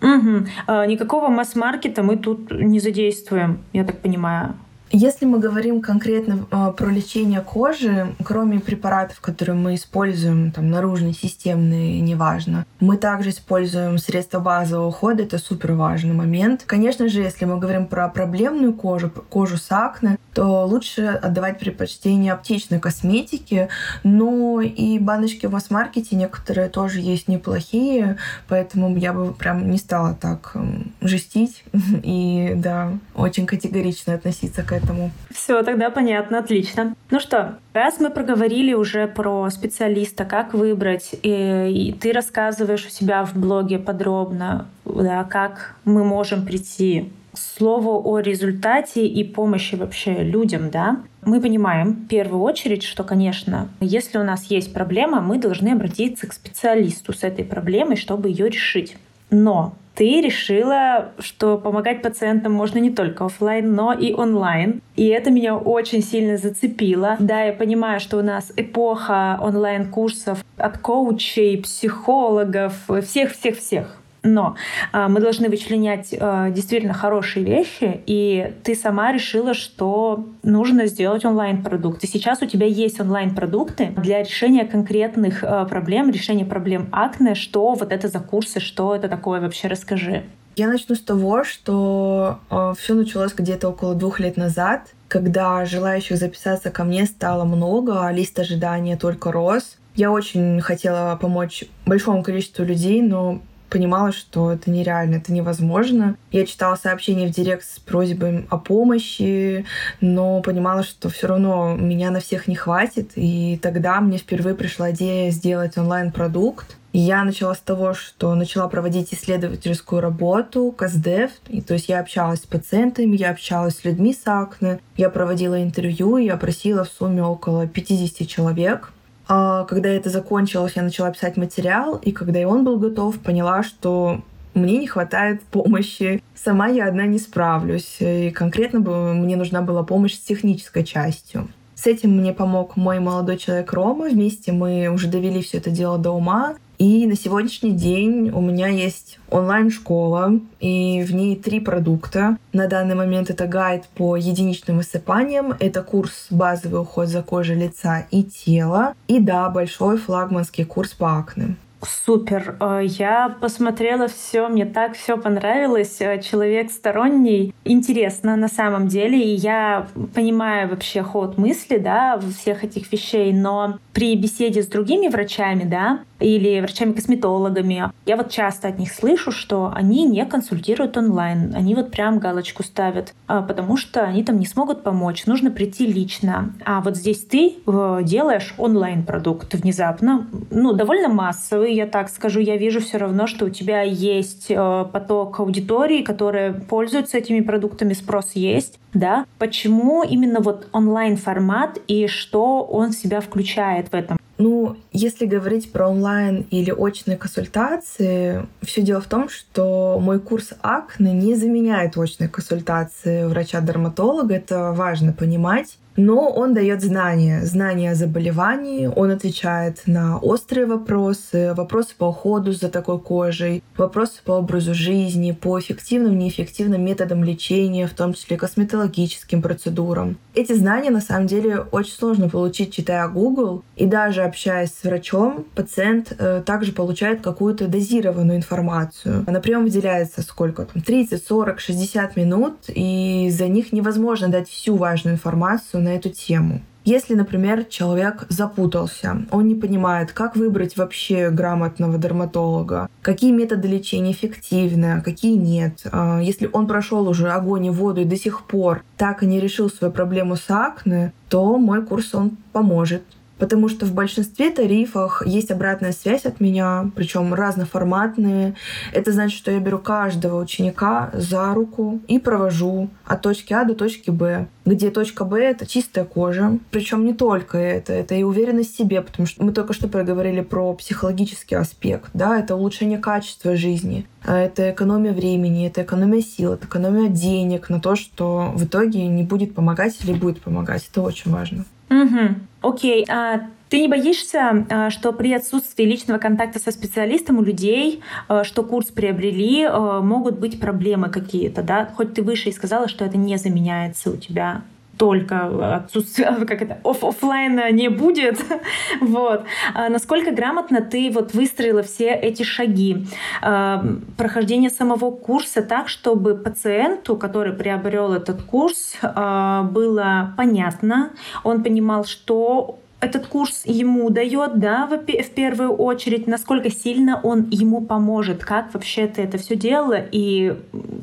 Угу. 0.00 0.46
Никакого 0.86 1.28
масс-маркета 1.28 2.02
мы 2.02 2.16
тут 2.16 2.50
не 2.50 2.80
задействуем, 2.80 3.64
я 3.72 3.84
так 3.84 4.00
понимаю. 4.00 4.54
Если 4.90 5.26
мы 5.26 5.38
говорим 5.38 5.82
конкретно 5.82 6.46
э, 6.50 6.72
про 6.76 6.86
лечение 6.90 7.40
кожи, 7.40 8.14
кроме 8.24 8.58
препаратов, 8.58 9.20
которые 9.20 9.56
мы 9.56 9.74
используем, 9.74 10.50
там, 10.50 10.70
наружные, 10.70 11.12
системные, 11.12 12.00
неважно, 12.00 12.64
мы 12.80 12.96
также 12.96 13.30
используем 13.30 13.98
средства 13.98 14.40
базового 14.40 14.88
ухода, 14.88 15.24
это 15.24 15.38
супер 15.38 15.72
важный 15.72 16.14
момент. 16.14 16.62
Конечно 16.66 17.08
же, 17.08 17.20
если 17.20 17.44
мы 17.44 17.58
говорим 17.58 17.86
про 17.86 18.08
проблемную 18.08 18.72
кожу, 18.72 19.10
кожу 19.10 19.58
с 19.58 19.70
акне, 19.70 20.18
то 20.32 20.64
лучше 20.66 21.02
отдавать 21.06 21.58
предпочтение 21.58 22.32
аптечной 22.32 22.80
косметике, 22.80 23.68
но 24.04 24.60
и 24.60 24.98
баночки 24.98 25.46
в 25.46 25.52
масс-маркете 25.52 26.16
некоторые 26.16 26.68
тоже 26.68 27.00
есть 27.00 27.28
неплохие, 27.28 28.16
поэтому 28.46 28.96
я 28.96 29.12
бы 29.12 29.34
прям 29.34 29.70
не 29.70 29.78
стала 29.78 30.14
так 30.14 30.54
жестить 31.00 31.64
и, 32.02 32.52
да, 32.56 32.92
очень 33.14 33.46
категорично 33.46 34.14
относиться 34.14 34.62
к 34.62 34.77
этому. 34.82 35.10
Все, 35.30 35.62
тогда 35.62 35.90
понятно, 35.90 36.38
отлично. 36.38 36.94
Ну 37.10 37.20
что, 37.20 37.58
раз 37.72 38.00
мы 38.00 38.10
проговорили 38.10 38.72
уже 38.74 39.06
про 39.06 39.48
специалиста, 39.50 40.24
как 40.24 40.54
выбрать, 40.54 41.14
и, 41.22 41.88
и 41.88 41.92
ты 41.92 42.12
рассказываешь 42.12 42.86
у 42.86 42.90
себя 42.90 43.24
в 43.24 43.34
блоге 43.34 43.78
подробно, 43.78 44.66
да, 44.84 45.24
как 45.24 45.76
мы 45.84 46.04
можем 46.04 46.44
прийти 46.44 47.12
к 47.32 47.38
слову 47.38 48.02
о 48.04 48.20
результате 48.20 49.06
и 49.06 49.24
помощи 49.24 49.74
вообще 49.74 50.22
людям, 50.22 50.70
да, 50.70 51.00
мы 51.22 51.40
понимаем 51.40 51.92
в 51.92 52.06
первую 52.08 52.42
очередь, 52.42 52.82
что, 52.82 53.04
конечно, 53.04 53.68
если 53.80 54.18
у 54.18 54.24
нас 54.24 54.44
есть 54.44 54.72
проблема, 54.72 55.20
мы 55.20 55.38
должны 55.38 55.70
обратиться 55.70 56.26
к 56.26 56.32
специалисту 56.32 57.12
с 57.12 57.22
этой 57.22 57.44
проблемой, 57.44 57.96
чтобы 57.96 58.28
ее 58.30 58.48
решить. 58.48 58.96
Но 59.30 59.74
ты 59.98 60.20
решила, 60.20 61.10
что 61.18 61.58
помогать 61.58 62.02
пациентам 62.02 62.52
можно 62.52 62.78
не 62.78 62.90
только 62.90 63.24
офлайн, 63.24 63.74
но 63.74 63.92
и 63.92 64.14
онлайн. 64.14 64.80
И 64.94 65.08
это 65.08 65.32
меня 65.32 65.56
очень 65.56 66.04
сильно 66.04 66.36
зацепило. 66.36 67.16
Да, 67.18 67.42
я 67.42 67.52
понимаю, 67.52 67.98
что 67.98 68.16
у 68.18 68.22
нас 68.22 68.52
эпоха 68.56 69.40
онлайн-курсов 69.42 70.44
от 70.56 70.78
коучей, 70.78 71.60
психологов, 71.60 72.74
всех-всех-всех. 72.86 73.98
Но 74.22 74.56
а, 74.92 75.08
мы 75.08 75.20
должны 75.20 75.48
вычленять 75.48 76.14
а, 76.18 76.50
действительно 76.50 76.94
хорошие 76.94 77.44
вещи, 77.44 78.00
и 78.06 78.54
ты 78.64 78.74
сама 78.74 79.12
решила, 79.12 79.54
что 79.54 80.26
нужно 80.42 80.86
сделать 80.86 81.24
онлайн-продукт. 81.24 82.02
И 82.04 82.06
сейчас 82.06 82.42
у 82.42 82.46
тебя 82.46 82.66
есть 82.66 83.00
онлайн-продукты 83.00 83.92
для 83.96 84.22
решения 84.22 84.64
конкретных 84.64 85.44
а, 85.44 85.64
проблем, 85.64 86.10
решения 86.10 86.44
проблем 86.44 86.88
акне. 86.92 87.34
Что 87.34 87.74
вот 87.74 87.92
это 87.92 88.08
за 88.08 88.20
курсы, 88.20 88.60
что 88.60 88.94
это 88.94 89.08
такое 89.08 89.40
вообще, 89.40 89.68
расскажи. 89.68 90.24
Я 90.58 90.66
начну 90.66 90.96
с 90.96 91.00
того, 91.00 91.44
что 91.44 92.40
э, 92.50 92.74
все 92.76 92.94
началось 92.94 93.32
где-то 93.32 93.68
около 93.68 93.94
двух 93.94 94.18
лет 94.18 94.36
назад, 94.36 94.88
когда 95.06 95.64
желающих 95.64 96.16
записаться 96.16 96.70
ко 96.70 96.82
мне 96.82 97.06
стало 97.06 97.44
много, 97.44 98.04
а 98.04 98.10
лист 98.10 98.36
ожидания 98.40 98.96
только 98.96 99.30
рос. 99.30 99.78
Я 99.94 100.10
очень 100.10 100.60
хотела 100.60 101.16
помочь 101.20 101.62
большому 101.86 102.24
количеству 102.24 102.64
людей, 102.64 103.02
но 103.02 103.40
понимала, 103.68 104.12
что 104.12 104.52
это 104.52 104.70
нереально, 104.70 105.16
это 105.16 105.32
невозможно. 105.32 106.16
Я 106.30 106.46
читала 106.46 106.76
сообщения 106.76 107.26
в 107.26 107.30
директ 107.30 107.64
с 107.64 107.78
просьбой 107.78 108.46
о 108.50 108.58
помощи, 108.58 109.64
но 110.00 110.40
понимала, 110.42 110.82
что 110.82 111.08
все 111.08 111.26
равно 111.26 111.76
меня 111.76 112.10
на 112.10 112.20
всех 112.20 112.48
не 112.48 112.54
хватит. 112.54 113.12
И 113.16 113.58
тогда 113.62 114.00
мне 114.00 114.18
впервые 114.18 114.54
пришла 114.54 114.90
идея 114.90 115.30
сделать 115.30 115.76
онлайн-продукт. 115.76 116.76
Я 116.92 117.22
начала 117.22 117.54
с 117.54 117.60
того, 117.60 117.92
что 117.92 118.34
начала 118.34 118.66
проводить 118.68 119.12
исследовательскую 119.12 120.00
работу, 120.00 120.72
КАЗДЕВ. 120.72 121.30
И, 121.48 121.60
то 121.60 121.74
есть 121.74 121.88
я 121.88 122.00
общалась 122.00 122.40
с 122.40 122.46
пациентами, 122.46 123.16
я 123.16 123.30
общалась 123.30 123.76
с 123.76 123.84
людьми 123.84 124.14
с 124.14 124.26
акне, 124.26 124.80
я 124.96 125.10
проводила 125.10 125.62
интервью, 125.62 126.16
я 126.16 126.34
опросила 126.34 126.84
в 126.84 126.88
сумме 126.88 127.22
около 127.22 127.66
50 127.66 128.26
человек. 128.26 128.92
А 129.28 129.64
когда 129.64 129.90
это 129.90 130.08
закончилось, 130.08 130.72
я 130.76 130.82
начала 130.82 131.10
писать 131.10 131.36
материал, 131.36 131.96
и 131.96 132.12
когда 132.12 132.40
и 132.40 132.44
он 132.44 132.64
был 132.64 132.78
готов, 132.78 133.18
поняла, 133.18 133.62
что 133.62 134.22
мне 134.54 134.78
не 134.78 134.86
хватает 134.86 135.42
помощи. 135.42 136.22
Сама 136.34 136.68
я 136.68 136.88
одна 136.88 137.06
не 137.06 137.18
справлюсь. 137.18 137.96
И 138.00 138.30
конкретно 138.30 138.80
мне 138.80 139.36
нужна 139.36 139.62
была 139.62 139.82
помощь 139.82 140.14
с 140.14 140.20
технической 140.20 140.84
частью. 140.84 141.48
С 141.74 141.86
этим 141.86 142.16
мне 142.16 142.32
помог 142.32 142.76
мой 142.76 142.98
молодой 142.98 143.36
человек 143.36 143.72
Рома. 143.72 144.08
Вместе 144.08 144.50
мы 144.50 144.88
уже 144.88 145.06
довели 145.06 145.42
все 145.42 145.58
это 145.58 145.70
дело 145.70 145.98
до 145.98 146.10
ума. 146.10 146.56
И 146.78 147.06
на 147.08 147.16
сегодняшний 147.16 147.72
день 147.72 148.30
у 148.30 148.40
меня 148.40 148.68
есть 148.68 149.18
онлайн-школа, 149.30 150.38
и 150.60 151.02
в 151.02 151.12
ней 151.12 151.34
три 151.34 151.58
продукта. 151.58 152.36
На 152.52 152.68
данный 152.68 152.94
момент 152.94 153.30
это 153.30 153.48
гайд 153.48 153.86
по 153.96 154.16
единичным 154.16 154.76
высыпаниям, 154.76 155.54
это 155.58 155.82
курс 155.82 156.28
«Базовый 156.30 156.82
уход 156.82 157.08
за 157.08 157.22
кожей 157.22 157.56
лица 157.56 158.06
и 158.12 158.22
тела», 158.22 158.94
и 159.08 159.18
да, 159.18 159.50
большой 159.50 159.98
флагманский 159.98 160.64
курс 160.64 160.90
по 160.90 161.18
акне. 161.18 161.56
Супер. 161.82 162.56
Э, 162.60 162.80
я 162.82 163.36
посмотрела 163.40 164.08
все, 164.08 164.48
мне 164.48 164.66
так 164.66 164.94
все 164.96 165.16
понравилось. 165.16 166.00
Э, 166.00 166.20
человек 166.20 166.70
сторонний. 166.70 167.54
Интересно 167.64 168.36
на 168.36 168.48
самом 168.48 168.88
деле. 168.88 169.22
И 169.22 169.34
я 169.34 169.86
понимаю 170.14 170.68
вообще 170.68 171.02
ход 171.02 171.38
мысли, 171.38 171.78
да, 171.78 172.20
всех 172.38 172.64
этих 172.64 172.90
вещей. 172.92 173.32
Но 173.32 173.78
при 173.92 174.16
беседе 174.16 174.62
с 174.62 174.66
другими 174.66 175.08
врачами, 175.08 175.64
да, 175.64 176.00
или 176.20 176.60
врачами-косметологами, 176.60 177.92
я 178.06 178.16
вот 178.16 178.30
часто 178.30 178.68
от 178.68 178.78
них 178.78 178.92
слышу, 178.92 179.30
что 179.30 179.72
они 179.74 180.04
не 180.04 180.24
консультируют 180.24 180.96
онлайн. 180.96 181.54
Они 181.54 181.74
вот 181.74 181.90
прям 181.90 182.18
галочку 182.18 182.62
ставят, 182.62 183.14
а, 183.26 183.42
потому 183.42 183.76
что 183.76 184.02
они 184.02 184.24
там 184.24 184.38
не 184.38 184.46
смогут 184.46 184.82
помочь. 184.82 185.26
Нужно 185.26 185.50
прийти 185.50 185.86
лично. 185.86 186.52
А 186.64 186.80
вот 186.80 186.96
здесь 186.96 187.24
ты 187.24 187.54
э, 187.66 188.00
делаешь 188.02 188.54
онлайн-продукт 188.58 189.54
внезапно, 189.54 190.26
ну, 190.50 190.72
довольно 190.72 191.08
массовый, 191.08 191.67
я 191.74 191.86
так 191.86 192.08
скажу, 192.08 192.40
я 192.40 192.56
вижу 192.56 192.80
все 192.80 192.98
равно, 192.98 193.26
что 193.26 193.46
у 193.46 193.50
тебя 193.50 193.82
есть 193.82 194.46
э, 194.50 194.84
поток 194.92 195.40
аудитории, 195.40 196.02
которые 196.02 196.52
пользуются 196.52 197.18
этими 197.18 197.40
продуктами, 197.40 197.92
спрос 197.92 198.32
есть, 198.34 198.78
да? 198.94 199.26
Почему 199.38 200.02
именно 200.02 200.40
вот 200.40 200.68
онлайн-формат 200.72 201.78
и 201.86 202.06
что 202.06 202.62
он 202.62 202.90
в 202.90 202.96
себя 202.96 203.20
включает 203.20 203.92
в 203.92 203.94
этом? 203.94 204.18
Ну, 204.38 204.76
если 204.92 205.26
говорить 205.26 205.72
про 205.72 205.88
онлайн 205.88 206.46
или 206.50 206.70
очные 206.70 207.16
консультации, 207.16 208.46
все 208.62 208.82
дело 208.82 209.00
в 209.00 209.06
том, 209.06 209.28
что 209.28 209.98
мой 210.00 210.20
курс 210.20 210.52
акне 210.62 211.12
не 211.12 211.34
заменяет 211.34 211.98
очные 211.98 212.28
консультации 212.28 213.26
врача-дерматолога. 213.26 214.36
Это 214.36 214.72
важно 214.72 215.12
понимать 215.12 215.78
но 215.98 216.30
он 216.30 216.54
дает 216.54 216.80
знания, 216.80 217.42
знания 217.42 217.90
о 217.90 217.94
заболевании, 217.96 218.86
он 218.86 219.10
отвечает 219.10 219.82
на 219.86 220.18
острые 220.18 220.64
вопросы, 220.64 221.52
вопросы 221.54 221.94
по 221.98 222.04
уходу 222.04 222.52
за 222.52 222.68
такой 222.68 223.00
кожей, 223.00 223.64
вопросы 223.76 224.20
по 224.24 224.32
образу 224.32 224.74
жизни, 224.74 225.32
по 225.32 225.58
эффективным, 225.58 226.16
неэффективным 226.16 226.84
методам 226.84 227.24
лечения, 227.24 227.88
в 227.88 227.94
том 227.94 228.14
числе 228.14 228.36
косметологическим 228.36 229.42
процедурам. 229.42 230.16
Эти 230.34 230.52
знания 230.52 230.90
на 230.90 231.00
самом 231.00 231.26
деле 231.26 231.66
очень 231.72 231.94
сложно 231.94 232.28
получить, 232.28 232.72
читая 232.72 233.08
Google, 233.08 233.64
и 233.74 233.84
даже 233.84 234.22
общаясь 234.22 234.72
с 234.72 234.84
врачом, 234.84 235.46
пациент 235.56 236.12
э, 236.16 236.42
также 236.46 236.70
получает 236.70 237.22
какую-то 237.22 237.66
дозированную 237.66 238.38
информацию. 238.38 239.24
На 239.26 239.40
прием 239.40 239.64
выделяется 239.64 240.22
сколько 240.22 240.64
там, 240.64 240.80
30, 240.80 241.26
40, 241.26 241.58
60 241.58 242.16
минут, 242.16 242.54
и 242.68 243.30
за 243.32 243.48
них 243.48 243.72
невозможно 243.72 244.28
дать 244.28 244.48
всю 244.48 244.76
важную 244.76 245.16
информацию 245.16 245.87
на 245.88 245.94
эту 245.94 246.10
тему. 246.10 246.60
Если, 246.84 247.14
например, 247.14 247.64
человек 247.64 248.24
запутался, 248.30 249.26
он 249.30 249.46
не 249.46 249.54
понимает, 249.54 250.12
как 250.12 250.36
выбрать 250.36 250.76
вообще 250.76 251.28
грамотного 251.28 251.98
дерматолога, 251.98 252.88
какие 253.02 253.30
методы 253.30 253.68
лечения 253.68 254.12
эффективны, 254.12 254.94
а 254.94 255.00
какие 255.02 255.36
нет. 255.36 255.82
А, 255.92 256.18
если 256.20 256.48
он 256.50 256.66
прошел 256.66 257.06
уже 257.06 257.28
огонь 257.30 257.66
и 257.66 257.70
воду 257.70 258.00
и 258.00 258.06
до 258.06 258.16
сих 258.16 258.44
пор 258.44 258.82
так 258.96 259.22
и 259.22 259.26
не 259.26 259.38
решил 259.38 259.68
свою 259.68 259.92
проблему 259.92 260.36
с 260.36 260.46
акне, 260.48 261.12
то 261.28 261.58
мой 261.58 261.84
курс 261.84 262.14
он 262.14 262.38
поможет 262.52 263.02
потому 263.38 263.68
что 263.68 263.86
в 263.86 263.94
большинстве 263.94 264.50
тарифах 264.50 265.22
есть 265.26 265.50
обратная 265.50 265.92
связь 265.92 266.24
от 266.24 266.40
меня, 266.40 266.90
причем 266.94 267.34
разноформатные. 267.34 268.54
Это 268.92 269.12
значит, 269.12 269.38
что 269.38 269.50
я 269.50 269.60
беру 269.60 269.78
каждого 269.78 270.40
ученика 270.40 271.10
за 271.14 271.54
руку 271.54 272.00
и 272.08 272.18
провожу 272.18 272.90
от 273.04 273.22
точки 273.22 273.52
А 273.52 273.64
до 273.64 273.74
точки 273.74 274.10
Б, 274.10 274.46
где 274.64 274.90
точка 274.90 275.24
Б— 275.24 275.38
это 275.42 275.66
чистая 275.66 276.04
кожа. 276.04 276.58
Причем 276.70 277.04
не 277.04 277.14
только 277.14 277.58
это, 277.58 277.92
это 277.92 278.14
и 278.14 278.22
уверенность 278.22 278.74
в 278.74 278.76
себе, 278.76 279.00
потому 279.00 279.26
что 279.26 279.44
мы 279.44 279.52
только 279.52 279.72
что 279.72 279.88
проговорили 279.88 280.40
про 280.40 280.74
психологический 280.74 281.54
аспект, 281.54 282.10
да, 282.14 282.38
это 282.38 282.56
улучшение 282.56 282.98
качества 282.98 283.56
жизни, 283.56 284.06
а 284.24 284.38
это 284.38 284.70
экономия 284.70 285.12
времени, 285.12 285.66
это 285.66 285.82
экономия 285.82 286.20
сил, 286.20 286.54
это 286.54 286.66
экономия 286.66 287.08
денег 287.08 287.70
на 287.70 287.80
то, 287.80 287.96
что 287.96 288.52
в 288.54 288.64
итоге 288.64 289.06
не 289.06 289.22
будет 289.22 289.54
помогать 289.54 289.96
или 290.04 290.12
будет 290.12 290.40
помогать. 290.42 290.88
Это 290.90 291.02
очень 291.02 291.30
важно. 291.30 291.64
Угу. 291.90 292.34
Окей. 292.60 293.04
А 293.08 293.48
ты 293.68 293.80
не 293.80 293.88
боишься, 293.88 294.66
а, 294.70 294.90
что 294.90 295.12
при 295.12 295.32
отсутствии 295.32 295.84
личного 295.84 296.18
контакта 296.18 296.58
со 296.58 296.70
специалистом 296.70 297.38
у 297.38 297.42
людей, 297.42 298.02
а, 298.26 298.44
что 298.44 298.62
курс 298.62 298.88
приобрели, 298.88 299.64
а, 299.64 300.00
могут 300.00 300.38
быть 300.38 300.58
проблемы 300.58 301.10
какие-то, 301.10 301.62
да? 301.62 301.90
Хоть 301.96 302.14
ты 302.14 302.22
выше 302.22 302.48
и 302.48 302.52
сказала, 302.52 302.88
что 302.88 303.04
это 303.04 303.18
не 303.18 303.36
заменяется 303.36 304.10
у 304.10 304.16
тебя 304.16 304.62
только 304.98 305.76
отсутствие, 305.76 306.34
как 306.46 306.62
это, 306.62 306.78
оф 306.84 307.04
офлайна 307.04 307.70
не 307.70 307.88
будет. 307.88 308.38
вот. 309.00 309.44
А 309.74 309.88
насколько 309.88 310.32
грамотно 310.32 310.82
ты 310.82 311.10
вот 311.10 311.32
выстроила 311.32 311.82
все 311.82 312.10
эти 312.10 312.42
шаги 312.42 313.06
а, 313.40 313.84
прохождения 314.16 314.70
самого 314.70 315.10
курса 315.10 315.62
так, 315.62 315.88
чтобы 315.88 316.34
пациенту, 316.34 317.16
который 317.16 317.52
приобрел 317.52 318.12
этот 318.12 318.42
курс, 318.42 318.96
а, 319.02 319.62
было 319.62 320.34
понятно, 320.36 321.10
он 321.44 321.62
понимал, 321.62 322.04
что 322.04 322.78
этот 323.00 323.26
курс 323.28 323.62
ему 323.64 324.10
дает, 324.10 324.58
да, 324.58 324.86
в, 324.86 324.96
в 324.98 325.30
первую 325.30 325.72
очередь, 325.72 326.26
насколько 326.26 326.70
сильно 326.70 327.20
он 327.22 327.48
ему 327.50 327.80
поможет, 327.80 328.44
как 328.44 328.74
вообще 328.74 329.06
ты 329.06 329.22
это 329.22 329.38
все 329.38 329.54
делала 329.54 329.98
и 330.10 330.56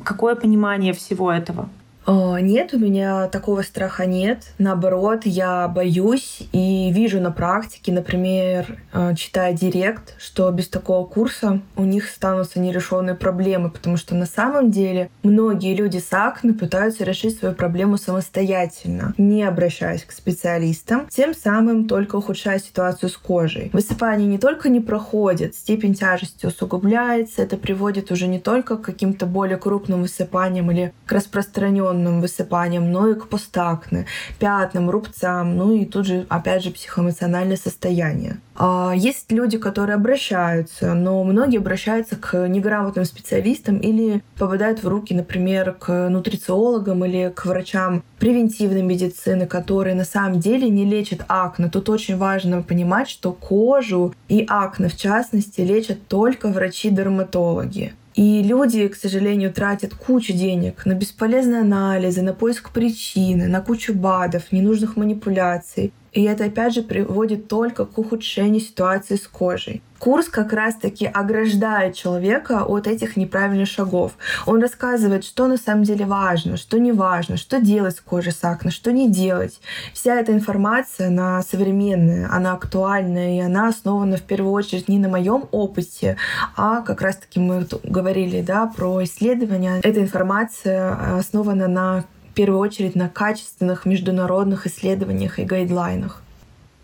какое 0.04 0.34
понимание 0.34 0.92
всего 0.92 1.32
этого? 1.32 1.70
О, 2.06 2.38
нет, 2.38 2.72
у 2.72 2.78
меня 2.78 3.26
такого 3.26 3.62
страха 3.62 4.06
нет. 4.06 4.52
Наоборот, 4.58 5.22
я 5.24 5.66
боюсь 5.66 6.38
и 6.52 6.92
вижу 6.92 7.20
на 7.20 7.32
практике, 7.32 7.90
например, 7.90 8.78
э, 8.92 9.16
читая 9.16 9.52
директ, 9.52 10.14
что 10.18 10.48
без 10.52 10.68
такого 10.68 11.04
курса 11.04 11.60
у 11.74 11.82
них 11.82 12.08
станутся 12.08 12.60
нерешенные 12.60 13.16
проблемы, 13.16 13.70
потому 13.70 13.96
что 13.96 14.14
на 14.14 14.26
самом 14.26 14.70
деле 14.70 15.10
многие 15.24 15.74
люди 15.74 15.98
с 15.98 16.12
акне 16.12 16.52
пытаются 16.52 17.02
решить 17.02 17.40
свою 17.40 17.56
проблему 17.56 17.96
самостоятельно, 17.98 19.12
не 19.18 19.42
обращаясь 19.42 20.04
к 20.04 20.12
специалистам, 20.12 21.08
тем 21.08 21.34
самым 21.34 21.88
только 21.88 22.14
ухудшая 22.14 22.60
ситуацию 22.60 23.10
с 23.10 23.16
кожей. 23.16 23.70
Высыпание 23.72 24.28
не 24.28 24.38
только 24.38 24.68
не 24.68 24.78
проходит, 24.78 25.56
степень 25.56 25.94
тяжести 25.94 26.46
усугубляется, 26.46 27.42
это 27.42 27.56
приводит 27.56 28.12
уже 28.12 28.28
не 28.28 28.38
только 28.38 28.76
к 28.76 28.82
каким-то 28.82 29.26
более 29.26 29.56
крупным 29.56 30.02
высыпаниям 30.02 30.70
или 30.70 30.92
к 31.04 31.10
распространенным 31.10 31.95
инфекционным 31.96 32.20
высыпаниям, 32.20 32.90
но 32.90 33.08
и 33.08 33.14
к 33.14 33.28
постакне, 33.28 34.06
пятнам, 34.38 34.90
рубцам, 34.90 35.56
ну 35.56 35.72
и 35.72 35.84
тут 35.84 36.06
же, 36.06 36.26
опять 36.28 36.62
же, 36.62 36.70
психоэмоциональное 36.70 37.56
состояние. 37.56 38.38
А, 38.54 38.92
есть 38.96 39.32
люди, 39.32 39.58
которые 39.58 39.96
обращаются, 39.96 40.94
но 40.94 41.22
многие 41.24 41.58
обращаются 41.58 42.16
к 42.16 42.48
неграмотным 42.48 43.04
специалистам 43.04 43.78
или 43.78 44.22
попадают 44.38 44.82
в 44.82 44.88
руки, 44.88 45.14
например, 45.14 45.72
к 45.72 46.08
нутрициологам 46.08 47.04
или 47.04 47.32
к 47.34 47.46
врачам 47.46 48.02
превентивной 48.18 48.82
медицины, 48.82 49.46
которые 49.46 49.94
на 49.94 50.04
самом 50.04 50.40
деле 50.40 50.68
не 50.68 50.84
лечат 50.84 51.20
акне. 51.28 51.68
Тут 51.68 51.88
очень 51.88 52.16
важно 52.16 52.62
понимать, 52.62 53.08
что 53.08 53.32
кожу 53.32 54.14
и 54.28 54.46
акне, 54.48 54.88
в 54.88 54.96
частности, 54.96 55.60
лечат 55.60 56.08
только 56.08 56.48
врачи-дерматологи. 56.48 57.92
И 58.16 58.42
люди, 58.42 58.88
к 58.88 58.96
сожалению, 58.96 59.52
тратят 59.52 59.94
кучу 59.94 60.32
денег 60.32 60.86
на 60.86 60.94
бесполезные 60.94 61.60
анализы, 61.60 62.22
на 62.22 62.32
поиск 62.32 62.70
причины, 62.70 63.46
на 63.46 63.60
кучу 63.60 63.92
БАДов, 63.92 64.52
ненужных 64.52 64.96
манипуляций. 64.96 65.92
И 66.16 66.22
это 66.22 66.46
опять 66.46 66.72
же 66.72 66.80
приводит 66.80 67.46
только 67.46 67.84
к 67.84 67.98
ухудшению 67.98 68.62
ситуации 68.62 69.16
с 69.16 69.28
кожей. 69.28 69.82
Курс 69.98 70.28
как 70.28 70.54
раз-таки 70.54 71.04
ограждает 71.04 71.94
человека 71.94 72.64
от 72.64 72.86
этих 72.86 73.18
неправильных 73.18 73.68
шагов. 73.68 74.12
Он 74.46 74.62
рассказывает, 74.62 75.24
что 75.24 75.46
на 75.46 75.58
самом 75.58 75.84
деле 75.84 76.06
важно, 76.06 76.56
что 76.56 76.78
не 76.78 76.92
важно, 76.92 77.36
что 77.36 77.60
делать 77.60 77.96
с 77.96 78.00
кожей 78.00 78.32
с 78.32 78.42
акне, 78.44 78.70
что 78.70 78.92
не 78.92 79.10
делать. 79.10 79.60
Вся 79.92 80.14
эта 80.18 80.32
информация, 80.32 81.08
она 81.08 81.42
современная, 81.42 82.30
она 82.32 82.54
актуальная, 82.54 83.36
и 83.36 83.40
она 83.40 83.68
основана 83.68 84.16
в 84.16 84.22
первую 84.22 84.52
очередь 84.52 84.88
не 84.88 84.98
на 84.98 85.08
моем 85.08 85.44
опыте, 85.50 86.16
а 86.56 86.80
как 86.80 87.02
раз-таки 87.02 87.40
мы 87.40 87.66
говорили 87.82 88.40
да, 88.40 88.72
про 88.74 89.04
исследования. 89.04 89.80
Эта 89.82 90.00
информация 90.00 91.18
основана 91.18 91.68
на 91.68 92.04
первую 92.36 92.60
очередь 92.60 92.94
на 92.94 93.08
качественных 93.08 93.86
международных 93.86 94.66
исследованиях 94.66 95.40
и 95.40 95.44
гайдлайнах. 95.44 96.22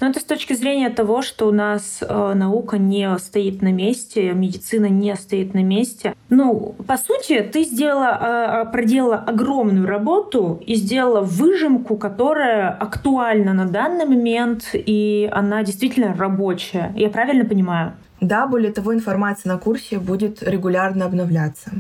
Но 0.01 0.09
это 0.09 0.19
с 0.19 0.25
точки 0.25 0.55
зрения 0.55 0.91
того, 0.91 1.23
что 1.23 1.47
у 1.47 1.53
нас 1.53 1.99
э, 2.01 2.33
наука 2.35 2.77
не 2.77 3.17
стоит 3.19 3.63
на 3.63 3.71
месте, 3.71 4.33
медицина 4.33 4.87
не 4.87 5.15
стоит 5.15 5.55
на 5.55 5.63
месте. 5.63 6.15
Ну, 6.29 6.75
по 6.89 6.97
сути, 6.97 7.41
ты 7.41 7.63
сделала, 7.63 8.65
э, 8.67 8.73
проделала 8.73 9.19
огромную 9.19 9.87
работу 9.87 10.61
и 10.67 10.75
сделала 10.75 11.21
выжимку, 11.21 11.97
которая 11.97 12.71
актуальна 12.71 13.53
на 13.53 13.67
данный 13.67 14.07
момент, 14.07 14.71
и 14.73 15.31
она 15.31 15.63
действительно 15.63 16.17
рабочая. 16.17 16.93
Я 16.97 17.09
правильно 17.09 17.45
понимаю? 17.45 17.93
Да, 18.21 18.49
более 18.49 18.73
того, 18.73 18.93
информация 18.93 19.53
на 19.53 19.59
курсе 19.59 20.01
будет 20.01 20.43
регулярно 20.43 21.05
обновляться. 21.05 21.71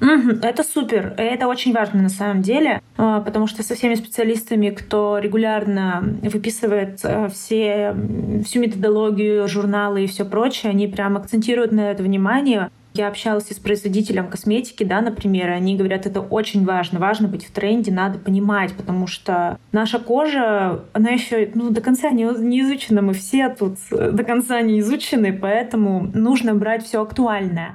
Угу, 0.00 0.38
это 0.42 0.62
супер, 0.62 1.14
это 1.18 1.46
очень 1.46 1.74
важно 1.74 2.02
на 2.02 2.08
самом 2.08 2.40
деле, 2.40 2.80
а, 2.96 3.20
потому 3.20 3.46
что 3.46 3.62
со 3.62 3.74
всеми 3.74 3.94
специалистами, 3.94 4.70
кто 4.70 5.18
регулярно 5.18 6.02
выписывает 6.22 7.00
э, 7.04 7.28
все, 7.28 7.94
всю 8.44 8.60
методологию, 8.60 9.46
журналы 9.46 10.04
и 10.04 10.06
все 10.06 10.24
прочее, 10.24 10.70
они 10.70 10.88
прям 10.88 11.18
акцентируют 11.18 11.72
на 11.72 11.90
это 11.90 12.02
внимание. 12.02 12.70
Я 12.94 13.08
общалась 13.08 13.48
с 13.48 13.58
производителем 13.58 14.28
косметики, 14.28 14.84
да, 14.84 15.00
например, 15.00 15.50
и 15.50 15.52
они 15.52 15.76
говорят, 15.76 16.06
это 16.06 16.20
очень 16.20 16.64
важно, 16.64 16.98
важно 16.98 17.28
быть 17.28 17.46
в 17.46 17.52
тренде, 17.52 17.92
надо 17.92 18.18
понимать, 18.18 18.72
потому 18.72 19.06
что 19.06 19.58
наша 19.70 19.98
кожа, 19.98 20.80
она 20.92 21.10
еще 21.10 21.50
ну, 21.54 21.70
до 21.70 21.82
конца 21.82 22.10
не, 22.10 22.24
не 22.42 22.62
изучена, 22.62 23.02
мы 23.02 23.12
все 23.12 23.48
тут 23.50 23.76
до 23.90 24.24
конца 24.24 24.60
не 24.62 24.80
изучены, 24.80 25.32
поэтому 25.32 26.10
нужно 26.14 26.54
брать 26.54 26.84
все 26.84 27.02
актуальное. 27.02 27.74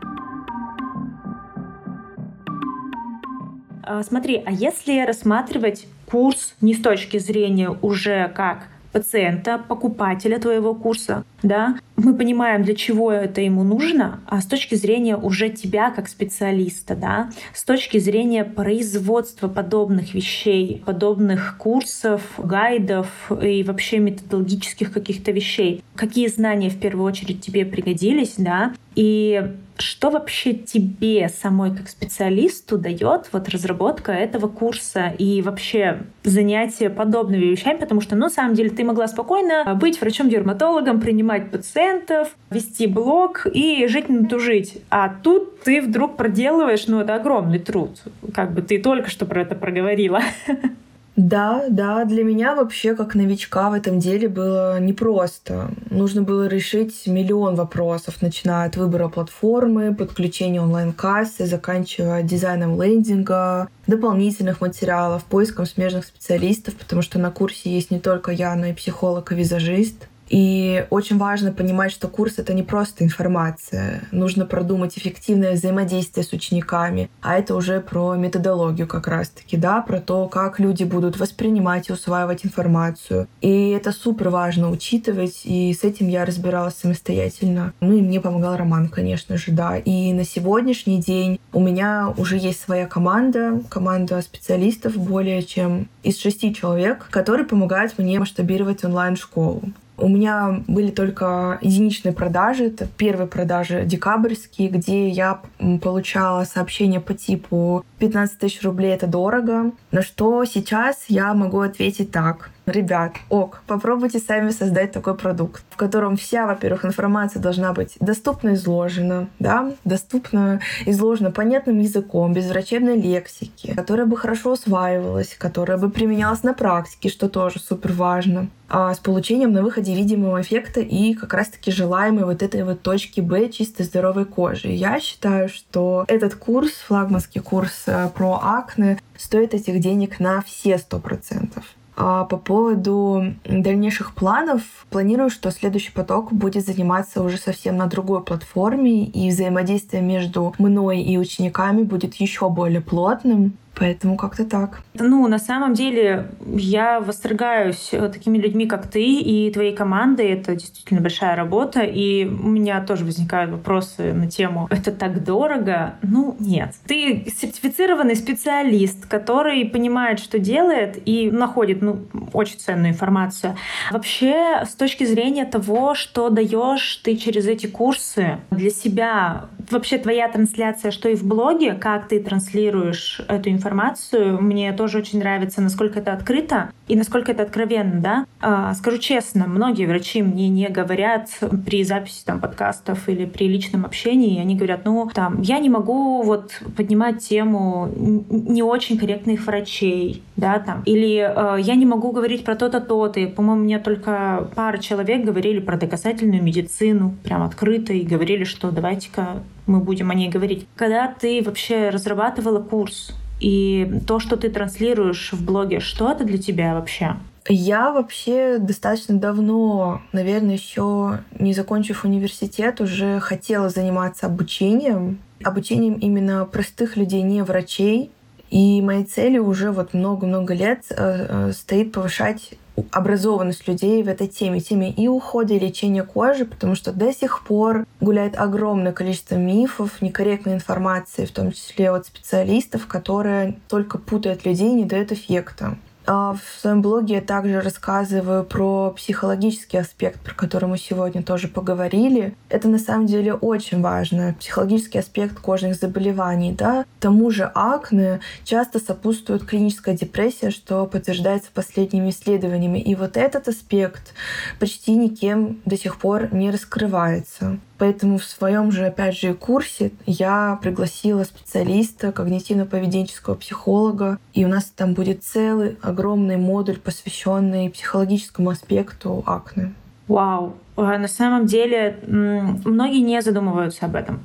Смотри, 4.07 4.41
а 4.45 4.51
если 4.51 5.05
рассматривать 5.05 5.87
курс 6.05 6.55
не 6.61 6.73
с 6.73 6.81
точки 6.81 7.17
зрения 7.17 7.69
уже 7.81 8.31
как 8.35 8.67
пациента, 8.95 9.61
покупателя 9.67 10.39
твоего 10.39 10.73
курса, 10.73 11.25
да, 11.43 11.75
мы 11.97 12.15
понимаем, 12.15 12.63
для 12.63 12.75
чего 12.75 13.11
это 13.11 13.41
ему 13.41 13.65
нужно, 13.65 14.21
а 14.25 14.39
с 14.39 14.45
точки 14.45 14.75
зрения 14.75 15.17
уже 15.17 15.49
тебя 15.49 15.91
как 15.91 16.07
специалиста, 16.07 16.95
да, 16.95 17.29
с 17.53 17.65
точки 17.65 17.97
зрения 17.97 18.45
производства 18.45 19.49
подобных 19.49 20.13
вещей, 20.13 20.81
подобных 20.85 21.57
курсов, 21.57 22.21
гайдов 22.37 23.09
и 23.29 23.63
вообще 23.63 23.99
методологических 23.99 24.93
каких-то 24.93 25.31
вещей. 25.31 25.83
Какие 25.97 26.29
знания 26.29 26.69
в 26.69 26.79
первую 26.79 27.05
очередь 27.05 27.41
тебе 27.41 27.65
пригодились, 27.65 28.35
да, 28.37 28.73
и 28.95 29.43
что 29.77 30.09
вообще 30.09 30.53
тебе 30.53 31.29
самой 31.29 31.75
как 31.75 31.89
специалисту 31.89 32.77
дает 32.77 33.29
вот 33.31 33.49
разработка 33.49 34.11
этого 34.11 34.47
курса 34.47 35.13
и 35.17 35.41
вообще 35.41 36.03
занятие 36.23 36.89
подобными 36.89 37.45
вещами, 37.45 37.77
потому 37.77 38.01
что, 38.01 38.15
ну, 38.15 38.25
на 38.25 38.29
самом 38.29 38.55
деле, 38.55 38.69
ты 38.69 38.83
могла 38.83 39.07
спокойно 39.07 39.75
быть 39.75 39.99
врачом-дерматологом, 39.99 41.01
принимать 41.01 41.51
пациентов, 41.51 42.35
вести 42.49 42.88
блог 42.88 43.45
и 43.51 43.88
жить 43.88 44.09
на 44.09 44.27
тужить. 44.27 44.81
А 44.89 45.09
тут 45.09 45.61
ты 45.61 45.81
вдруг 45.81 46.17
проделываешь, 46.17 46.88
ну, 46.88 47.01
это 47.01 47.15
огромный 47.15 47.59
труд. 47.59 47.99
Как 48.33 48.53
бы 48.53 48.61
ты 48.61 48.81
только 48.81 49.09
что 49.09 49.25
про 49.25 49.41
это 49.41 49.55
проговорила. 49.55 50.21
Да, 51.15 51.67
да, 51.69 52.04
для 52.04 52.25
меня 52.25 52.56
вообще 52.56 52.93
как 52.93 53.15
новичка 53.15 53.69
в 53.69 53.73
этом 53.73 53.99
деле 53.99 54.28
было 54.28 54.80
непросто. 54.82 55.71
Нужно 55.89 56.23
было 56.23 56.47
решить 56.47 57.08
миллион 57.08 57.56
вопросов, 57.56 58.21
начиная 58.21 58.67
от 58.67 58.75
выбора 58.75 59.08
платформы, 59.08 59.95
подключения 59.95 60.62
онлайн-кассы, 60.62 61.45
заканчивая 61.45 62.21
дизайном 62.21 62.82
лендинга, 62.82 63.69
дополнительных 63.88 64.60
материалов, 64.60 65.23
поиском 65.23 65.65
смежных 65.65 66.06
специалистов, 66.06 66.75
потому 66.75 67.01
что 67.01 67.17
на 67.17 67.32
курсе 67.32 67.69
есть 67.69 67.91
не 67.91 67.99
только 67.99 68.32
я, 68.32 68.54
но 68.56 68.65
и 68.65 68.73
психолог 68.73 69.32
и 69.32 69.36
визажист. 69.36 70.10
И 70.29 70.85
очень 70.89 71.17
важно 71.17 71.51
понимать, 71.51 71.91
что 71.91 72.07
курс— 72.07 72.35
это 72.38 72.53
не 72.53 72.63
просто 72.63 73.03
информация. 73.03 74.03
Нужно 74.11 74.45
продумать 74.45 74.97
эффективное 74.97 75.53
взаимодействие 75.53 76.23
с 76.23 76.33
учениками. 76.33 77.09
А 77.21 77.35
это 77.35 77.55
уже 77.55 77.79
про 77.79 78.15
методологию 78.15 78.88
как 78.88 79.07
раз-таки, 79.07 79.57
да, 79.57 79.81
про 79.81 79.99
то, 79.99 80.27
как 80.27 80.59
люди 80.59 80.83
будут 80.83 81.19
воспринимать 81.19 81.89
и 81.89 81.93
усваивать 81.93 82.45
информацию. 82.45 83.27
И 83.41 83.69
это 83.69 83.91
супер 83.91 84.29
важно 84.29 84.69
учитывать, 84.69 85.41
и 85.43 85.73
с 85.73 85.83
этим 85.83 86.07
я 86.07 86.25
разбиралась 86.25 86.75
самостоятельно. 86.75 87.73
Ну 87.79 87.93
и 87.93 88.01
мне 88.01 88.19
помогал 88.19 88.57
Роман, 88.57 88.89
конечно 88.89 89.38
же, 89.38 89.51
да. 89.51 89.77
И 89.77 90.13
на 90.13 90.23
сегодняшний 90.23 90.99
день 91.01 91.39
у 91.53 91.59
меня 91.59 92.13
уже 92.17 92.38
есть 92.38 92.61
своя 92.61 92.88
команда, 92.88 93.61
команда 93.69 94.21
специалистов 94.21 94.97
более 94.97 95.43
чем 95.43 95.88
из 96.03 96.19
шести 96.19 96.53
человек, 96.53 97.07
которые 97.09 97.45
помогают 97.45 97.97
мне 97.97 98.19
масштабировать 98.19 98.83
онлайн-школу. 98.83 99.63
У 99.97 100.10
меня 100.10 100.62
были 100.67 100.91
только 100.91 101.58
единичные 101.62 102.13
продажи. 102.13 102.65
Это 102.65 102.86
первые 102.86 103.27
продажи 103.27 103.84
декабрьские, 103.86 104.69
где 104.69 105.08
я 105.10 105.41
получала 105.81 106.43
сообщение 106.43 106.99
по 106.99 107.13
типу 107.13 107.86
15 107.99 108.39
тысяч 108.39 108.62
рублей 108.63 108.93
это 108.93 109.08
дорого. 109.08 109.71
На 109.91 110.01
что 110.01 110.43
сейчас 110.45 111.05
я 111.08 111.34
могу 111.34 111.62
ответить 111.62 112.12
так. 112.12 112.49
Ребят, 112.65 113.13
ок, 113.30 113.62
попробуйте 113.67 114.19
сами 114.19 114.49
создать 114.49 114.91
такой 114.91 115.15
продукт, 115.15 115.63
в 115.69 115.75
котором 115.75 116.17
вся, 116.17 116.47
во-первых, 116.47 116.84
информация 116.84 117.39
должна 117.39 117.73
быть 117.73 117.95
доступно 117.99 118.56
изложена, 118.56 119.28
да, 119.38 119.71
доступно 119.84 120.60
изложена 120.88 121.30
понятным 121.30 121.80
языком, 121.80 122.34
без 122.34 122.47
врачебной 122.47 122.99
лексики, 122.99 123.75
которая 123.75 124.08
бы 124.08 124.17
хорошо 124.17 124.54
усваивалась, 124.54 125.36
которая 125.38 125.78
бы 125.78 125.91
применялась 125.91 126.41
на 126.41 126.54
практике, 126.54 127.10
что 127.10 127.30
тоже 127.30 127.60
супер 127.60 127.91
важно, 127.91 128.49
а 128.67 128.95
с 128.95 128.99
получением 128.99 129.51
на 129.51 129.62
выходе 129.62 129.93
видимого 129.93 130.41
эффекта 130.41 130.80
и 130.80 131.13
как 131.13 131.36
раз-таки 131.36 131.69
желаемой 131.69 132.25
вот 132.25 132.41
этой 132.41 132.63
вот 132.63 132.82
точки 132.82 133.21
Б 133.21 133.49
чистой 133.49 133.84
здоровой 133.84 134.25
кожи. 134.25 134.69
Я 134.69 134.99
считаю, 134.99 135.49
что 135.49 136.04
этот 136.08 136.34
курс, 136.34 136.71
флагманский 136.71 137.41
курс 137.41 137.84
э, 137.86 138.10
про 138.10 138.39
акне, 138.41 138.99
стоит 139.15 139.54
этих 139.54 139.80
денег 139.80 140.19
на 140.19 140.41
все 140.41 140.80
сто 140.80 140.99
процентов. 140.99 141.63
А 141.97 142.25
по 142.25 142.38
поводу 142.38 143.34
дальнейших 143.45 144.13
планов, 144.13 144.62
планирую, 144.89 145.29
что 145.29 145.49
следующий 145.51 145.91
поток 145.91 146.34
будет 146.34 146.65
заниматься 146.65 147.23
уже 147.23 147.38
совсем 147.38 147.77
на 147.77 147.88
другой 147.88 148.21
платформе, 148.23 149.05
и 149.05 149.29
взаимодействие 149.29 150.01
между 150.01 150.53
мной 150.58 151.01
и 151.01 151.17
учениками 151.17 151.84
будет 151.84 152.15
еще 152.15 152.49
более 152.49 152.81
плотным. 152.81 153.53
Поэтому 153.77 154.15
как-то 154.15 154.45
так. 154.45 154.81
Ну, 154.93 155.27
на 155.27 155.39
самом 155.39 155.73
деле, 155.73 156.27
я 156.45 156.99
восторгаюсь 156.99 157.89
э, 157.91 158.09
такими 158.09 158.38
людьми, 158.38 158.65
как 158.65 158.88
ты 158.88 159.03
и 159.03 159.51
твоей 159.51 159.76
командой. 159.76 160.30
Это 160.30 160.55
действительно 160.55 161.01
большая 161.01 161.36
работа. 161.36 161.82
И 161.82 162.26
у 162.26 162.47
меня 162.47 162.82
тоже 162.82 163.03
возникают 163.05 163.51
вопросы 163.51 164.13
на 164.13 164.30
тему 164.30 164.67
«это 164.69 164.91
так 164.91 165.23
дорого?» 165.23 165.95
Ну, 166.01 166.36
нет. 166.39 166.73
Ты 166.88 167.26
сертифицированный 167.36 168.15
специалист, 168.15 169.05
который 169.05 169.65
понимает, 169.65 170.19
что 170.19 170.39
делает 170.39 171.01
и 171.05 171.30
находит 171.30 171.82
ну, 171.82 172.05
очень 172.34 172.59
ценную 172.59 172.89
информацию. 172.89 173.55
Вообще, 173.91 174.63
с 174.65 174.76
точки 174.76 175.03
зрения 175.03 175.45
того, 175.45 175.95
что 175.95 176.30
даешь 176.30 176.97
ты 177.03 177.17
через 177.17 177.45
эти 177.47 177.67
курсы 177.67 178.38
для 178.51 178.69
себя, 178.69 179.45
вообще 179.69 179.97
твоя 179.97 180.30
трансляция, 180.30 180.91
что 180.91 181.09
и 181.09 181.15
в 181.15 181.23
блоге, 181.23 181.73
как 181.73 182.07
ты 182.07 182.21
транслируешь 182.21 183.21
эту 183.28 183.49
информацию, 183.49 183.64
информацию. 183.66 184.41
Мне 184.41 184.74
тоже 184.74 184.99
очень 184.99 185.20
нравится, 185.20 185.61
насколько 185.61 185.99
это 185.99 186.13
открыто 186.13 186.72
и 186.88 186.95
насколько 186.95 187.32
это 187.32 187.43
откровенно, 187.43 187.99
да. 187.99 188.26
А, 188.41 188.74
скажу 188.76 188.99
честно, 188.99 189.47
многие 189.47 189.88
врачи 189.88 190.22
мне 190.22 190.49
не 190.49 190.70
говорят 190.70 191.30
при 191.66 191.84
записи 191.84 192.24
там 192.24 192.39
подкастов 192.39 193.09
или 193.09 193.26
при 193.26 193.47
личном 193.47 193.86
общении, 193.86 194.39
они 194.39 194.55
говорят, 194.55 194.82
ну, 194.86 195.09
там, 195.13 195.41
я 195.41 195.59
не 195.59 195.70
могу 195.70 196.22
вот 196.22 196.61
поднимать 196.78 197.28
тему 197.28 197.89
не 197.95 198.61
очень 198.61 198.97
корректных 198.99 199.45
врачей, 199.47 200.22
да, 200.36 200.59
там, 200.59 200.84
или 200.86 201.18
э, 201.18 201.61
я 201.61 201.76
не 201.76 201.86
могу 201.86 202.11
говорить 202.11 202.45
про 202.45 202.55
то-то, 202.55 202.80
то-то. 202.82 203.20
И, 203.20 203.26
по-моему, 203.26 203.63
мне 203.63 203.80
только 203.80 204.47
пара 204.55 204.78
человек 204.78 205.26
говорили 205.26 205.59
про 205.59 205.78
доказательную 205.78 206.43
медицину, 206.43 207.16
прям 207.24 207.41
открыто, 207.41 207.93
и 207.93 208.03
говорили, 208.03 208.43
что 208.43 208.70
давайте-ка 208.70 209.41
мы 209.66 209.80
будем 209.80 210.11
о 210.11 210.13
ней 210.13 210.30
говорить. 210.30 210.68
Когда 210.76 211.07
ты 211.07 211.41
вообще 211.43 211.89
разрабатывала 211.89 212.61
курс, 212.61 213.16
и 213.39 214.01
то, 214.07 214.19
что 214.19 214.38
ты 214.38 214.49
транслируешь 214.49 215.33
в 215.33 215.43
блоге, 215.43 215.79
что 215.79 216.11
это 216.11 216.23
для 216.23 216.38
тебя 216.38 216.73
вообще? 216.73 217.15
Я 217.47 217.91
вообще 217.91 218.57
достаточно 218.57 219.19
давно, 219.19 220.01
наверное, 220.13 220.55
еще 220.55 221.19
не 221.38 221.53
закончив 221.53 222.03
университет, 222.03 222.81
уже 222.81 223.19
хотела 223.19 223.69
заниматься 223.69 224.25
обучением. 224.25 225.19
Обучением 225.43 225.95
именно 225.95 226.45
простых 226.45 226.97
людей, 226.97 227.21
не 227.21 227.43
врачей. 227.43 228.09
И 228.49 228.81
моей 228.81 229.03
целью 229.03 229.45
уже 229.45 229.71
вот 229.71 229.93
много-много 229.93 230.53
лет 230.53 230.86
э, 230.89 230.95
э, 230.97 231.51
стоит 231.51 231.91
повышать 231.91 232.53
образованность 232.91 233.67
людей 233.67 234.03
в 234.03 234.07
этой 234.07 234.28
теме, 234.28 234.59
теме 234.59 234.91
и 234.91 235.07
ухода, 235.07 235.53
и 235.53 235.59
лечения 235.59 236.03
кожи, 236.03 236.45
потому 236.45 236.76
что 236.76 236.91
до 236.91 237.13
сих 237.13 237.43
пор 237.45 237.86
гуляет 238.01 238.38
огромное 238.38 238.91
количество 238.91 239.36
мифов, 239.36 240.01
некорректной 240.01 240.55
информации, 240.55 241.26
в 241.26 241.32
том 241.32 241.51
числе 241.51 241.89
от 241.91 242.05
специалистов, 242.05 242.88
которые 242.88 243.57
только 243.67 243.97
путают 243.97 244.45
людей, 244.45 244.71
не 244.71 244.86
дают 244.86 245.11
эффекта. 245.11 245.78
А 246.08 246.34
в 246.34 246.62
своем 246.62 246.82
блоге 246.82 247.16
я 247.16 247.22
также 247.22 247.62
рассказываю 247.62 248.43
про 248.43 248.91
психологический 248.91 249.78
аспект, 249.78 250.20
про 250.22 250.34
который 250.34 250.70
мы 250.70 250.78
сегодня 250.78 251.24
тоже 251.24 251.47
поговорили. 251.47 252.36
Это 252.49 252.68
на 252.68 252.78
самом 252.78 253.08
деле 253.08 253.34
очень 253.34 253.82
важно. 253.82 254.36
Психологический 254.39 254.99
аспект 254.99 255.39
кожных 255.39 255.76
заболеваний. 255.76 256.51
Да? 256.51 256.86
Тому 256.99 257.32
же 257.32 257.51
акне 257.56 258.20
часто 258.43 258.80
сопутствует 258.80 259.45
клиническая 259.45 259.95
депрессия, 259.95 260.51
что 260.51 260.86
подтверждается 260.86 261.49
последними 261.53 262.10
исследованиями. 262.10 262.80
И 262.80 262.95
вот 262.95 263.18
этот 263.18 263.47
аспект 263.47 264.14
почти 264.60 264.95
никем 264.95 265.60
до 265.66 265.78
сих 265.78 265.97
пор 265.97 266.34
не 266.34 266.51
раскрывается. 266.51 267.60
Поэтому 267.78 268.17
в 268.17 268.23
своем 268.23 268.71
же, 268.71 268.86
опять 268.86 269.17
же, 269.17 269.34
курсе 269.34 269.91
я 270.05 270.57
пригласила 270.61 271.23
специалиста, 271.23 272.09
когнитивно-поведенческого 272.09 273.36
психолога, 273.36 274.17
и 274.34 274.45
у 274.45 274.47
нас 274.47 274.65
там 274.65 274.93
будет 274.93 275.23
целый 275.23 275.78
огромный 275.82 276.38
модуль, 276.38 276.78
посвященный 276.80 277.69
психологическому 277.69 278.49
аспекту 278.49 279.23
акне. 279.26 279.73
Вау. 280.07 280.55
А 280.78 280.97
на 280.97 281.07
самом 281.07 281.45
деле 281.45 281.99
многие 282.05 283.01
не 283.01 283.21
задумываются 283.21 283.86
об 283.86 283.95
этом. 283.95 284.21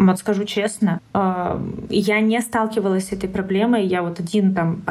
Вот 0.00 0.18
скажу 0.18 0.44
честно, 0.44 1.00
а, 1.12 1.60
я 1.90 2.20
не 2.20 2.40
сталкивалась 2.40 3.08
с 3.08 3.12
этой 3.12 3.28
проблемой. 3.28 3.84
Я 3.84 4.02
вот 4.02 4.18
один 4.18 4.54
там... 4.54 4.82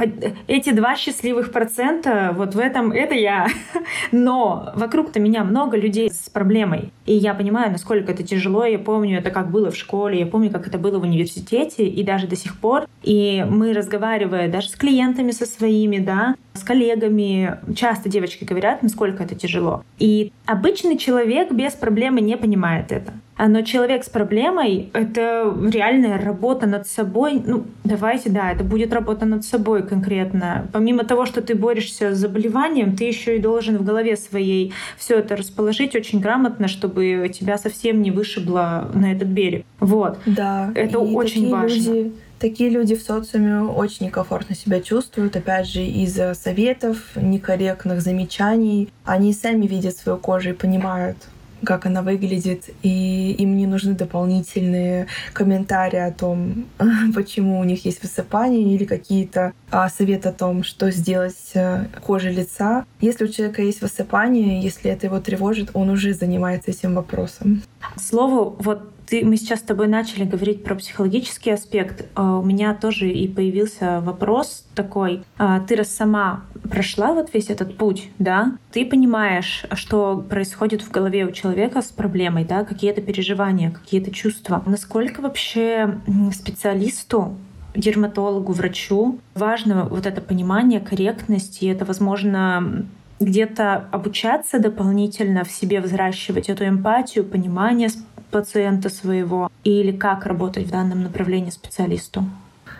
Эти 0.45 0.69
два 0.69 0.95
счастливых 0.95 1.51
процента, 1.51 2.31
вот 2.37 2.53
в 2.53 2.59
этом 2.59 2.91
это 2.91 3.15
я. 3.15 3.47
Но 4.11 4.71
вокруг-то 4.75 5.19
меня 5.19 5.43
много 5.43 5.77
людей 5.77 6.11
с 6.11 6.29
проблемой. 6.29 6.91
И 7.07 7.15
я 7.15 7.33
понимаю, 7.33 7.71
насколько 7.71 8.11
это 8.11 8.21
тяжело. 8.21 8.65
Я 8.65 8.77
помню 8.77 9.17
это, 9.17 9.31
как 9.31 9.49
было 9.49 9.71
в 9.71 9.75
школе, 9.75 10.19
я 10.19 10.27
помню, 10.27 10.51
как 10.51 10.67
это 10.67 10.77
было 10.77 10.99
в 10.99 11.03
университете, 11.03 11.87
и 11.87 12.03
даже 12.03 12.27
до 12.27 12.35
сих 12.35 12.59
пор. 12.59 12.85
И 13.01 13.43
мы, 13.49 13.73
разговаривая 13.73 14.47
даже 14.47 14.69
с 14.69 14.75
клиентами 14.75 15.31
со 15.31 15.47
своими, 15.47 15.97
да, 15.97 16.35
с 16.53 16.61
коллегами, 16.61 17.57
часто 17.75 18.09
девочки 18.09 18.43
говорят, 18.43 18.83
насколько 18.83 19.23
это 19.23 19.33
тяжело. 19.33 19.83
И 19.97 20.31
обычный 20.45 20.99
человек 20.99 21.51
без 21.51 21.73
проблемы 21.73 22.21
не 22.21 22.37
понимает 22.37 22.91
это. 22.91 23.13
А, 23.39 23.47
но 23.47 23.61
человек 23.61 24.03
с 24.03 24.09
проблемой— 24.09 24.89
это 24.93 25.55
реальная 25.71 26.19
работа 26.19 26.67
над 26.67 26.85
собой. 26.87 27.41
Ну, 27.45 27.63
давайте, 27.85 28.29
да, 28.29 28.51
это 28.51 28.65
будет 28.65 28.91
работа 28.91 29.25
над 29.25 29.45
собой 29.45 29.81
конкретно. 29.81 30.67
Помимо 30.73 31.05
того, 31.05 31.25
что 31.25 31.41
ты 31.41 31.55
борешься 31.55 32.13
с 32.13 32.17
заболеванием, 32.17 32.97
ты 32.97 33.05
еще 33.05 33.37
и 33.37 33.39
должен 33.39 33.77
в 33.77 33.85
голове 33.85 34.17
своей 34.17 34.73
все 34.97 35.19
это 35.19 35.37
расположить 35.37 35.95
очень 35.95 36.19
грамотно, 36.19 36.67
чтобы 36.67 37.31
тебя 37.33 37.57
совсем 37.57 38.01
не 38.01 38.11
вышибло 38.11 38.91
на 38.93 39.13
этот 39.13 39.29
берег. 39.29 39.65
Вот. 39.79 40.19
Да. 40.25 40.73
Это 40.75 40.97
и 40.97 41.15
очень 41.15 41.49
важно. 41.49 41.93
Люди 41.93 42.11
Такие 42.39 42.69
люди 42.69 42.95
в 42.95 43.01
социуме 43.01 43.63
очень 43.63 44.05
некомфортно 44.05 44.55
себя 44.55 44.79
чувствуют, 44.79 45.35
опять 45.35 45.67
же, 45.67 45.81
из-за 45.83 46.33
советов, 46.33 46.97
некорректных 47.15 48.01
замечаний. 48.01 48.89
Они 49.03 49.33
сами 49.33 49.65
видят 49.67 49.97
свою 49.97 50.17
кожу 50.17 50.51
и 50.51 50.53
понимают, 50.53 51.17
как 51.63 51.85
она 51.85 52.01
выглядит, 52.01 52.69
и 52.83 53.31
им 53.37 53.55
не 53.57 53.67
нужны 53.67 53.93
дополнительные 53.93 55.07
комментарии 55.33 55.99
о 55.99 56.11
том, 56.11 56.65
почему 57.15 57.59
у 57.59 57.63
них 57.63 57.85
есть 57.85 58.01
высыпание 58.01 58.75
или 58.75 58.85
какие-то 58.85 59.53
а, 59.71 59.89
советы 59.89 60.29
о 60.29 60.33
том, 60.33 60.63
что 60.63 60.91
сделать 60.91 61.51
э, 61.53 61.85
кожей 62.05 62.33
лица. 62.33 62.85
Если 63.01 63.25
у 63.25 63.27
человека 63.27 63.61
есть 63.61 63.81
высыпание, 63.81 64.61
если 64.61 64.91
это 64.91 65.07
его 65.07 65.19
тревожит, 65.19 65.71
он 65.73 65.89
уже 65.89 66.13
занимается 66.13 66.71
этим 66.71 66.95
вопросом. 66.95 67.61
Слово 67.97 68.55
вот 68.59 68.91
ты, 69.09 69.25
мы 69.25 69.37
сейчас 69.37 69.59
с 69.59 69.63
тобой 69.63 69.87
начали 69.87 70.23
говорить 70.23 70.63
про 70.63 70.75
психологический 70.75 71.51
аспект. 71.51 72.05
А, 72.15 72.37
у 72.37 72.43
меня 72.43 72.75
тоже 72.75 73.09
и 73.09 73.27
появился 73.27 74.01
вопрос 74.01 74.65
такой. 74.75 75.23
А, 75.37 75.59
ты 75.61 75.75
раз 75.75 75.89
сама 75.89 76.43
прошла 76.69 77.13
вот 77.13 77.33
весь 77.33 77.49
этот 77.49 77.75
путь, 77.75 78.09
да? 78.19 78.57
Ты 78.71 78.85
понимаешь, 78.85 79.65
что 79.73 80.23
происходит 80.29 80.81
в 80.81 80.91
голове 80.91 81.25
у 81.25 81.31
человека 81.31 81.81
с 81.81 81.87
проблемой, 81.87 82.45
да? 82.45 82.63
Какие-то 82.63 83.01
переживания, 83.01 83.71
какие-то 83.71 84.11
чувства. 84.11 84.61
Насколько 84.65 85.21
вообще 85.21 85.99
специалисту 86.31 87.35
дерматологу, 87.75 88.51
врачу 88.53 89.19
важно 89.33 89.85
вот 89.85 90.05
это 90.05 90.21
понимание, 90.21 90.79
корректность, 90.79 91.61
и 91.63 91.67
это, 91.67 91.85
возможно, 91.85 92.85
где-то 93.19 93.87
обучаться 93.91 94.59
дополнительно 94.59 95.43
в 95.43 95.51
себе 95.51 95.81
взращивать 95.81 96.49
эту 96.49 96.67
эмпатию, 96.67 97.25
понимание 97.25 97.89
пациента 98.31 98.89
своего 98.89 99.51
или 99.63 99.91
как 99.91 100.25
работать 100.25 100.67
в 100.67 100.71
данном 100.71 101.03
направлении 101.03 101.49
специалисту? 101.49 102.25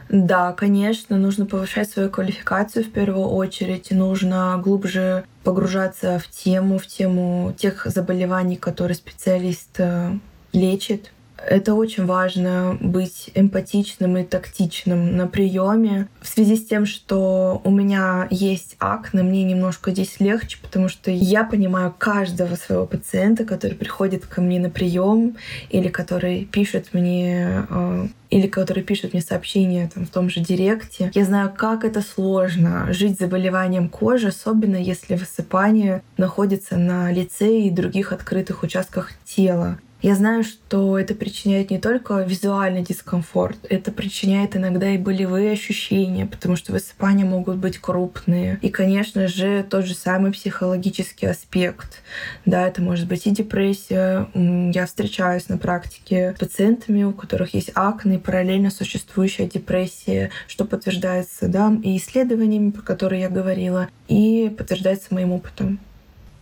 Да, 0.09 0.53
конечно, 0.53 1.17
нужно 1.17 1.45
повышать 1.45 1.89
свою 1.89 2.09
квалификацию 2.09 2.83
в 2.83 2.89
первую 2.91 3.27
очередь, 3.27 3.91
нужно 3.91 4.59
глубже 4.63 5.23
погружаться 5.43 6.17
в 6.17 6.27
тему, 6.27 6.79
в 6.79 6.87
тему 6.87 7.53
тех 7.55 7.85
заболеваний, 7.85 8.55
которые 8.55 8.95
специалист 8.95 9.69
э, 9.77 10.11
лечит, 10.51 11.11
это 11.47 11.73
очень 11.73 12.05
важно 12.05 12.77
быть 12.79 13.31
эмпатичным 13.35 14.17
и 14.17 14.23
тактичным 14.23 15.15
на 15.15 15.27
приеме. 15.27 16.07
В 16.21 16.27
связи 16.27 16.55
с 16.55 16.65
тем, 16.65 16.85
что 16.85 17.61
у 17.63 17.71
меня 17.71 18.27
есть 18.29 18.75
акне, 18.79 19.23
мне 19.23 19.43
немножко 19.43 19.91
здесь 19.91 20.19
легче, 20.19 20.57
потому 20.61 20.89
что 20.89 21.11
я 21.11 21.43
понимаю 21.43 21.93
каждого 21.97 22.55
своего 22.55 22.85
пациента, 22.85 23.45
который 23.45 23.75
приходит 23.75 24.25
ко 24.25 24.41
мне 24.41 24.59
на 24.59 24.69
прием 24.69 25.37
или 25.69 25.87
который 25.87 26.45
пишет 26.45 26.93
мне 26.93 27.65
э, 27.69 28.07
или 28.29 28.47
который 28.47 28.83
пишет 28.83 29.13
мне 29.13 29.21
сообщения 29.21 29.89
там, 29.93 30.05
в 30.05 30.09
том 30.09 30.29
же 30.29 30.39
директе. 30.41 31.11
Я 31.13 31.25
знаю, 31.25 31.51
как 31.55 31.83
это 31.83 32.01
сложно 32.01 32.91
жить 32.93 33.19
заболеванием 33.19 33.89
кожи, 33.89 34.27
особенно 34.27 34.75
если 34.75 35.15
высыпание 35.15 36.03
находится 36.17 36.77
на 36.77 37.11
лице 37.11 37.61
и 37.61 37.69
других 37.69 38.11
открытых 38.13 38.63
участках 38.63 39.11
тела. 39.25 39.79
Я 40.01 40.15
знаю, 40.15 40.45
что 40.45 40.97
это 40.97 41.13
причиняет 41.13 41.71
не 41.71 41.77
только 41.77 42.21
визуальный 42.21 42.83
дискомфорт, 42.83 43.57
это 43.69 43.91
причиняет 43.91 44.55
иногда 44.55 44.89
и 44.91 44.97
болевые 44.97 45.51
ощущения, 45.51 46.25
потому 46.25 46.55
что 46.55 46.71
высыпания 46.71 47.25
могут 47.25 47.57
быть 47.57 47.79
крупные. 47.79 48.59
И, 48.61 48.69
конечно 48.69 49.27
же, 49.27 49.65
тот 49.69 49.85
же 49.85 49.93
самый 49.93 50.31
психологический 50.31 51.25
аспект. 51.25 52.01
Да, 52.45 52.65
это 52.65 52.81
может 52.81 53.09
быть 53.09 53.27
и 53.27 53.31
депрессия. 53.31 54.29
Я 54.33 54.85
встречаюсь 54.85 55.49
на 55.49 55.57
практике 55.57 56.33
с 56.33 56.39
пациентами, 56.39 57.03
у 57.03 57.11
которых 57.11 57.53
есть 57.53 57.71
акне 57.75 58.19
параллельно 58.19 58.71
существующая 58.71 59.47
депрессия, 59.47 60.31
что 60.47 60.63
подтверждается 60.63 61.49
да, 61.49 61.75
и 61.83 61.97
исследованиями, 61.97 62.71
про 62.71 62.83
которые 62.83 63.23
я 63.23 63.29
говорила, 63.29 63.89
и 64.07 64.53
подтверждается 64.57 65.13
моим 65.13 65.33
опытом. 65.33 65.81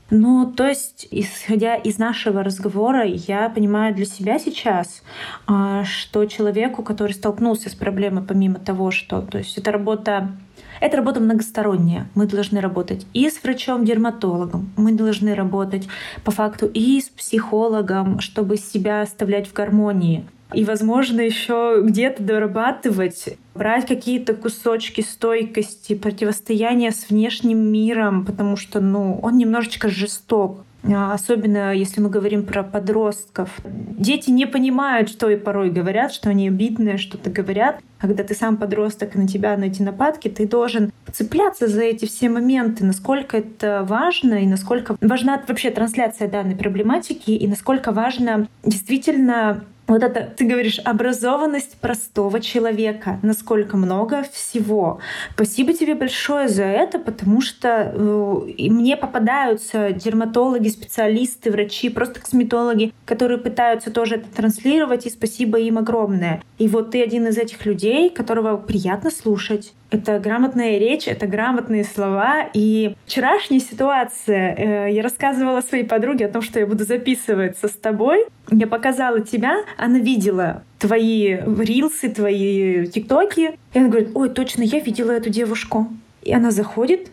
Ну, 0.10 0.52
то 0.56 0.66
есть, 0.66 1.06
исходя 1.12 1.76
из 1.76 1.98
нашего 1.98 2.42
разговора, 2.42 3.04
я 3.06 3.50
понимаю 3.50 3.94
для 3.94 4.06
себя 4.06 4.40
сейчас, 4.40 5.04
а, 5.48 5.84
что 5.84 6.26
человеку, 6.26 6.82
который 6.82 7.12
столкнулся 7.12 7.70
с 7.70 7.76
проблемой, 7.76 8.24
помимо 8.24 8.56
того, 8.56 8.92
что, 8.92 9.22
то 9.22 9.38
есть, 9.38 9.58
это 9.58 9.72
работа 9.72 10.32
это 10.80 10.98
работа 10.98 11.20
многосторонняя. 11.20 12.08
Мы 12.14 12.28
должны 12.28 12.62
работать 12.62 13.08
и 13.14 13.30
с 13.30 13.42
врачом-дерматологом, 13.44 14.72
мы 14.78 14.92
должны 14.92 15.34
работать 15.34 15.88
по 16.24 16.32
факту 16.32 16.68
и 16.68 17.02
с 17.02 17.10
психологом, 17.10 18.20
чтобы 18.20 18.58
себя 18.58 19.02
оставлять 19.02 19.48
в 19.48 19.54
гармонии. 19.54 20.26
И, 20.54 20.64
возможно, 20.64 21.22
еще 21.22 21.82
где-то 21.84 22.24
дорабатывать, 22.24 23.38
брать 23.54 23.86
какие-то 23.86 24.34
кусочки 24.34 25.02
стойкости, 25.02 25.96
противостояния 25.96 26.92
с 26.92 27.10
внешним 27.10 27.60
миром, 27.60 28.26
потому 28.26 28.56
что, 28.56 28.80
ну, 28.80 29.20
он 29.22 29.38
немножечко 29.38 29.90
жесток. 29.90 30.64
А, 30.84 31.14
особенно 31.14 31.74
если 31.74 32.02
мы 32.02 32.10
говорим 32.10 32.46
про 32.46 32.64
подростков. 32.64 33.50
Дети 33.66 34.30
не 34.30 34.46
понимают, 34.46 35.10
что 35.10 35.30
и 35.30 35.36
порой 35.36 35.70
говорят, 35.70 36.14
что 36.14 36.30
они 36.30 36.48
обидные, 36.48 36.98
что-то 36.98 37.30
говорят. 37.30 37.80
Когда 37.98 38.24
ты 38.24 38.36
сам 38.36 38.58
подросток, 38.58 39.16
и 39.16 39.20
на 39.20 39.28
тебя 39.28 39.58
на 39.58 39.66
эти 39.66 39.82
нападки, 39.82 40.28
ты 40.28 40.48
должен 40.48 40.92
цепляться 41.12 41.68
за 41.68 41.82
эти 41.82 42.06
все 42.06 42.30
моменты, 42.30 42.86
насколько 42.86 43.38
это 43.38 43.86
важно 43.88 44.36
и 44.36 44.46
насколько 44.46 44.96
важна 45.02 45.42
вообще 45.48 45.72
трансляция 45.72 46.30
данной 46.30 46.56
проблематики 46.56 47.32
и 47.32 47.48
насколько 47.48 47.92
важно 47.92 48.48
действительно 48.64 49.64
вот 49.88 50.04
это, 50.04 50.30
ты 50.36 50.46
говоришь, 50.46 50.80
образованность 50.84 51.78
простого 51.78 52.42
человека, 52.42 53.20
насколько 53.24 53.78
много 53.78 54.24
всего. 54.32 55.00
Спасибо 55.34 55.74
тебе 55.74 55.96
большое 55.96 56.50
за 56.50 56.64
это, 56.64 57.00
потому 57.00 57.42
что 57.42 57.94
э, 57.94 58.70
мне 58.70 58.98
попадаются 58.98 59.92
дерматологи, 59.92 60.68
специалисты, 60.68 61.52
врачи, 61.52 61.90
просто 61.90 62.20
косметологи, 62.20 62.94
которые 63.06 63.38
пытаются 63.38 63.90
тоже 63.90 64.16
это 64.16 64.28
транслировать, 64.28 65.06
и 65.06 65.10
спасибо 65.10 65.58
им 65.58 65.78
огромное. 65.78 66.44
И 66.58 66.68
вот 66.68 66.92
ты 66.92 67.02
один 67.02 67.28
из 67.28 67.38
этих 67.38 67.66
людей, 67.66 68.10
которого 68.10 68.58
приятно 68.58 69.10
слушать, 69.10 69.74
это 69.90 70.20
грамотная 70.20 70.78
речь, 70.78 71.08
это 71.08 71.28
грамотные 71.28 71.84
слова. 71.84 72.50
И 72.54 72.96
вчерашняя 73.06 73.60
ситуация, 73.60 74.56
э, 74.56 74.94
я 74.94 75.02
рассказывала 75.02 75.62
своей 75.62 75.86
подруге 75.86 76.26
о 76.26 76.30
том, 76.30 76.42
что 76.42 76.60
я 76.60 76.68
буду 76.68 76.84
записываться 76.84 77.68
с 77.68 77.74
тобой. 77.74 78.26
Я 78.52 78.68
показала 78.68 79.22
тебя, 79.22 79.64
она 79.78 80.00
видела 80.00 80.64
твои 80.80 81.38
рилсы, 81.38 82.10
твои 82.10 82.88
тиктоки. 82.88 83.58
И 83.74 83.80
она 83.80 83.88
говорит, 83.88 84.10
ой, 84.14 84.30
точно, 84.30 84.64
я 84.64 84.80
видела 84.80 85.12
эту 85.12 85.30
девушку. 85.30 85.88
И 86.22 86.34
она 86.34 86.52
заходит 86.52 87.10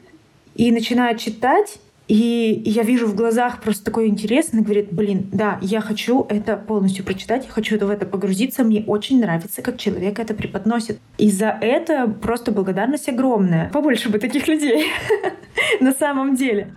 и 0.54 0.70
начинает 0.72 1.18
читать, 1.18 1.78
и 2.06 2.62
я 2.66 2.82
вижу 2.82 3.06
в 3.06 3.14
глазах 3.14 3.62
просто 3.62 3.84
такой 3.84 4.08
интерес. 4.08 4.50
Она 4.52 4.62
говорит, 4.62 4.92
блин, 4.92 5.28
да, 5.32 5.58
я 5.62 5.80
хочу 5.80 6.26
это 6.28 6.56
полностью 6.56 7.04
прочитать, 7.04 7.46
я 7.46 7.50
хочу 7.50 7.78
в 7.78 7.90
это 7.90 8.04
погрузиться. 8.06 8.62
Мне 8.62 8.84
очень 8.86 9.20
нравится, 9.20 9.62
как 9.62 9.78
человек 9.78 10.18
это 10.18 10.34
преподносит. 10.34 10.98
И 11.18 11.30
за 11.30 11.56
это 11.60 12.06
просто 12.06 12.52
благодарность 12.52 13.08
огромная. 13.08 13.70
Побольше 13.70 14.10
бы 14.10 14.18
таких 14.18 14.48
людей 14.48 14.86
на 15.80 15.92
самом 15.92 16.34
деле. 16.36 16.74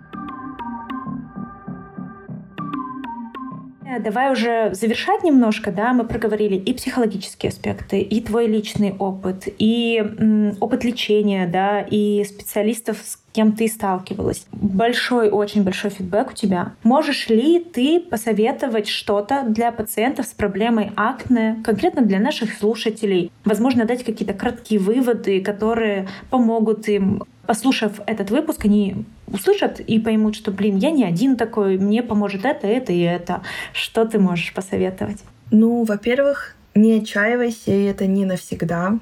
Э, 3.87 3.99
давай 3.99 4.31
уже 4.31 4.73
завершать 4.73 5.23
немножко, 5.23 5.71
да, 5.71 5.93
мы 5.93 6.05
проговорили 6.05 6.55
и 6.55 6.73
психологические 6.73 7.49
аспекты, 7.49 8.01
и 8.01 8.21
твой 8.21 8.47
личный 8.47 8.93
опыт, 8.97 9.47
и 9.57 9.97
м, 9.97 10.55
опыт 10.59 10.83
лечения, 10.83 11.47
да, 11.47 11.81
и 11.81 12.23
специалистов, 12.25 12.97
с 13.03 13.17
кем 13.37 13.51
ты 13.51 13.67
сталкивалась. 13.67 14.47
Большой, 14.51 15.29
очень 15.29 15.63
большой 15.63 15.91
фидбэк 15.91 16.31
у 16.31 16.33
тебя. 16.33 16.73
Можешь 16.81 17.29
ли 17.29 17.59
ты 17.59 17.99
посоветовать 17.99 18.87
что-то 18.87 19.43
для 19.47 19.71
пациентов 19.71 20.25
с 20.25 20.33
проблемой 20.33 20.91
акне, 20.95 21.61
конкретно 21.63 22.01
для 22.01 22.19
наших 22.19 22.51
слушателей? 22.57 23.31
Возможно, 23.45 23.85
дать 23.85 24.03
какие-то 24.03 24.33
краткие 24.33 24.79
выводы, 24.79 25.39
которые 25.43 26.07
помогут 26.31 26.89
им 26.89 27.25
послушав 27.45 28.01
этот 28.07 28.31
выпуск, 28.31 28.65
они 28.65 29.05
услышат 29.27 29.79
и 29.81 29.99
поймут, 29.99 30.35
что, 30.35 30.51
блин, 30.51 30.77
я 30.77 30.89
не 30.89 31.05
один 31.05 31.35
такой, 31.35 31.77
мне 31.77 32.01
поможет 32.01 32.43
это, 32.43 32.65
это 32.65 32.91
и 32.91 33.01
это. 33.01 33.41
Что 33.71 34.05
ты 34.05 34.17
можешь 34.17 34.51
посоветовать? 34.51 35.19
Ну, 35.51 35.83
во-первых, 35.83 36.55
не 36.73 36.93
отчаивайся, 36.93 37.71
и 37.71 37.83
это 37.83 38.07
не 38.07 38.25
навсегда. 38.25 38.97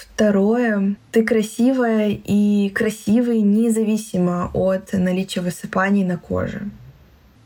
Второе, 0.00 0.96
ты 1.10 1.24
красивая 1.24 2.10
и 2.10 2.70
красивый 2.70 3.40
независимо 3.40 4.50
от 4.54 4.92
наличия 4.92 5.40
высыпаний 5.40 6.04
на 6.04 6.18
коже. 6.18 6.70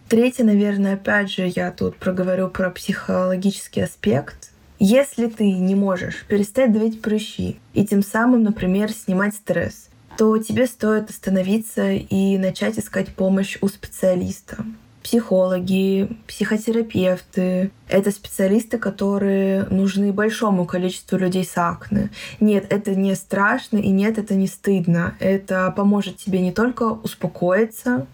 Третье, 0.08 0.44
наверное, 0.44 0.94
опять 0.94 1.30
же, 1.30 1.50
я 1.54 1.70
тут 1.70 1.96
проговорю 1.96 2.48
про 2.48 2.70
психологический 2.70 3.80
аспект. 3.80 4.50
Если 4.78 5.28
ты 5.28 5.50
не 5.50 5.74
можешь 5.74 6.24
перестать 6.28 6.72
давить 6.72 7.00
прыщи 7.00 7.58
и 7.72 7.86
тем 7.86 8.02
самым, 8.02 8.42
например, 8.42 8.92
снимать 8.92 9.34
стресс, 9.34 9.88
то 10.18 10.36
тебе 10.36 10.66
стоит 10.66 11.08
остановиться 11.08 11.92
и 11.92 12.36
начать 12.36 12.78
искать 12.78 13.14
помощь 13.14 13.56
у 13.62 13.68
специалиста. 13.68 14.66
Психологи, 15.02 16.16
психотерапевты— 16.28 17.72
это 17.88 18.10
специалисты, 18.12 18.78
которые 18.78 19.64
нужны 19.64 20.12
большому 20.12 20.64
количеству 20.64 21.18
людей 21.18 21.44
с 21.44 21.56
акне. 21.56 22.10
Нет, 22.38 22.66
это 22.70 22.94
не 22.94 23.16
страшно, 23.16 23.78
и 23.78 23.88
нет, 23.88 24.18
это 24.18 24.34
не 24.34 24.46
стыдно. 24.46 25.16
Это 25.18 25.72
поможет 25.76 26.18
тебе 26.18 26.40
не 26.40 26.52
только 26.52 26.84
успокоиться, 26.84 28.06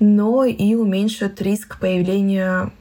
но 0.00 0.44
и 0.44 0.74
уменьшит 0.74 1.40
риск 1.40 1.78
появления 1.80 2.72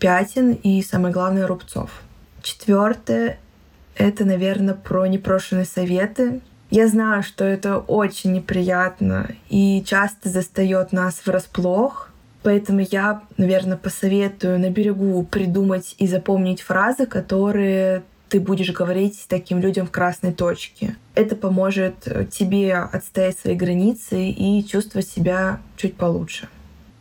пятен 0.00 0.52
и, 0.52 0.82
самое 0.82 1.14
главное, 1.14 1.46
рубцов. 1.46 2.02
Четвертое— 2.42 3.38
это, 3.96 4.24
наверное, 4.24 4.74
про 4.74 5.06
непрошенные 5.06 5.66
советы. 5.66 6.40
Я 6.70 6.88
знаю, 6.88 7.22
что 7.22 7.44
это 7.44 7.78
очень 7.78 8.32
неприятно 8.32 9.30
и 9.48 9.82
часто 9.86 10.28
застает 10.28 10.92
нас 10.92 11.22
врасплох, 11.24 12.10
поэтому 12.42 12.80
я, 12.80 13.22
наверное, 13.36 13.76
посоветую 13.76 14.58
на 14.58 14.70
берегу 14.70 15.22
придумать 15.24 15.94
и 15.98 16.06
запомнить 16.06 16.60
фразы, 16.60 17.06
которые 17.06 18.02
ты 18.28 18.40
будешь 18.40 18.72
говорить 18.72 19.24
таким 19.28 19.60
людям 19.60 19.86
в 19.86 19.90
красной 19.90 20.32
точке. 20.32 20.96
Это 21.14 21.34
поможет 21.34 21.96
тебе 22.30 22.74
отстоять 22.74 23.38
свои 23.38 23.54
границы 23.54 24.28
и 24.28 24.64
чувствовать 24.66 25.08
себя 25.08 25.60
чуть 25.76 25.96
получше. 25.96 26.48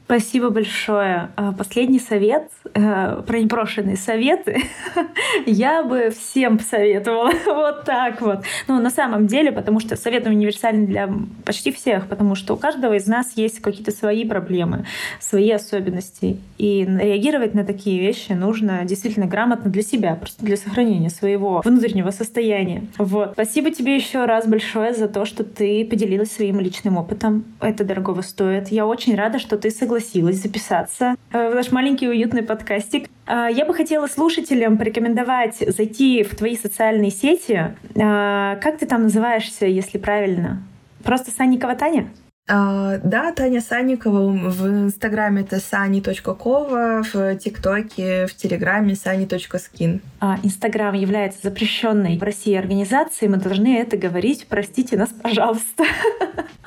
Спасибо 0.08 0.52
большое. 0.52 1.32
А, 1.36 1.52
последний 1.52 2.00
совет, 2.00 2.50
э, 2.74 3.22
про 3.28 3.40
непрошенные 3.40 3.98
советы, 3.98 4.64
я 5.46 5.84
бы 5.84 6.14
всем 6.18 6.58
посоветовала 6.58 7.34
вот 7.46 7.84
так 7.84 8.22
вот. 8.22 8.46
Ну, 8.70 8.80
на 8.80 8.90
самом 8.90 9.28
деле, 9.28 9.52
потому 9.52 9.82
что 9.82 9.98
совет 9.98 10.26
универсальный 10.26 10.88
для 10.88 11.10
почти 11.44 11.74
всех, 11.74 12.08
потому 12.08 12.36
что 12.36 12.54
у 12.54 12.58
каждого 12.58 12.94
из 12.94 13.06
нас 13.06 13.34
есть 13.36 13.60
какие-то 13.60 13.92
свои 13.92 14.24
проблемы, 14.24 14.86
свои 15.20 15.52
особенности. 15.52 16.38
И 16.58 16.86
реагировать 16.86 17.54
на 17.54 17.66
такие 17.66 18.00
вещи 18.00 18.32
нужно 18.32 18.86
действительно 18.86 19.26
грамотно 19.26 19.70
для 19.70 19.84
себя, 19.84 20.16
просто 20.16 20.46
для 20.46 20.56
сохранения 20.56 21.10
своего 21.10 21.62
внутреннего 21.66 22.12
состояния. 22.12 22.88
Вот. 22.98 23.34
Спасибо 23.34 23.72
тебе 23.72 23.98
еще 23.98 24.24
раз 24.24 24.48
большое 24.48 24.94
за 24.94 25.10
то, 25.10 25.26
что 25.26 25.44
ты 25.44 25.84
поделилась 25.84 26.32
своим 26.32 26.62
личным 26.62 26.96
опытом. 26.96 27.44
Это 27.60 27.84
дорогого 27.84 28.22
стоит. 28.22 28.70
Я 28.70 28.86
очень 28.88 29.14
рада, 29.14 29.38
что 29.38 29.58
ты 29.58 29.70
согласилась 29.70 29.97
согласилась 29.98 30.38
записаться 30.38 31.16
э, 31.32 31.50
в 31.50 31.56
наш 31.56 31.72
маленький 31.72 32.08
уютный 32.08 32.44
подкастик. 32.44 33.10
Э, 33.26 33.48
я 33.52 33.66
бы 33.66 33.74
хотела 33.74 34.08
слушателям 34.08 34.78
порекомендовать 34.78 35.58
зайти 35.58 36.24
в 36.24 36.36
твои 36.36 36.56
социальные 36.56 37.12
сети. 37.12 37.76
Э, 37.96 38.60
как 38.62 38.78
ты 38.78 38.86
там 38.86 39.04
называешься, 39.04 39.66
если 39.66 39.98
правильно? 39.98 40.62
Просто 41.04 41.32
Санникова 41.32 41.76
Таня? 41.76 42.10
А, 42.50 42.98
да, 43.04 43.32
Таня 43.34 43.60
Санникова. 43.62 44.30
В 44.30 44.68
Инстаграме 44.68 45.42
это 45.42 45.58
sani.kova, 45.58 47.04
в 47.04 47.36
ТикТоке, 47.38 48.26
в 48.26 48.36
Телеграме 48.36 48.94
sani.skin. 48.94 50.00
А, 50.22 50.38
Инстаграм 50.44 50.94
является 50.94 51.40
запрещенной 51.44 52.18
в 52.18 52.24
России 52.24 52.56
организацией. 52.56 53.30
Мы 53.30 53.38
должны 53.38 53.78
это 53.78 53.98
говорить. 53.98 54.48
Простите 54.50 54.98
нас, 54.98 55.10
пожалуйста. 55.10 55.84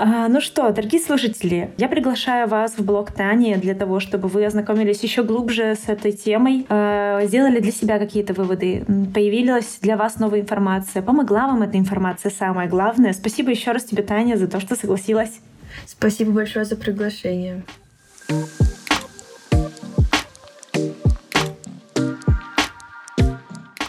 А, 0.03 0.29
ну 0.29 0.41
что, 0.41 0.71
дорогие 0.71 0.99
слушатели, 0.99 1.73
я 1.77 1.87
приглашаю 1.87 2.49
вас 2.49 2.79
в 2.79 2.83
блог 2.83 3.13
Тани 3.13 3.57
для 3.57 3.75
того, 3.75 4.01
чтобы 4.01 4.29
вы 4.29 4.47
ознакомились 4.47 5.03
еще 5.03 5.23
глубже 5.23 5.75
с 5.75 5.91
этой 5.91 6.13
темой, 6.13 6.65
а, 6.71 7.21
сделали 7.27 7.61
для 7.61 7.71
себя 7.71 7.99
какие-то 7.99 8.33
выводы, 8.33 8.83
появилась 9.13 9.79
для 9.83 9.99
вас 9.99 10.19
новая 10.19 10.41
информация, 10.41 11.03
помогла 11.03 11.49
вам 11.49 11.65
эта 11.65 11.77
информация, 11.77 12.31
самое 12.31 12.67
главное. 12.67 13.13
Спасибо 13.13 13.51
еще 13.51 13.73
раз 13.73 13.85
тебе, 13.85 14.03
Таня, 14.03 14.37
за 14.37 14.49
то, 14.49 14.59
что 14.59 14.75
согласилась. 14.75 15.41
Спасибо 15.87 16.33
большое 16.33 16.65
за 16.65 16.77
приглашение. 16.77 17.65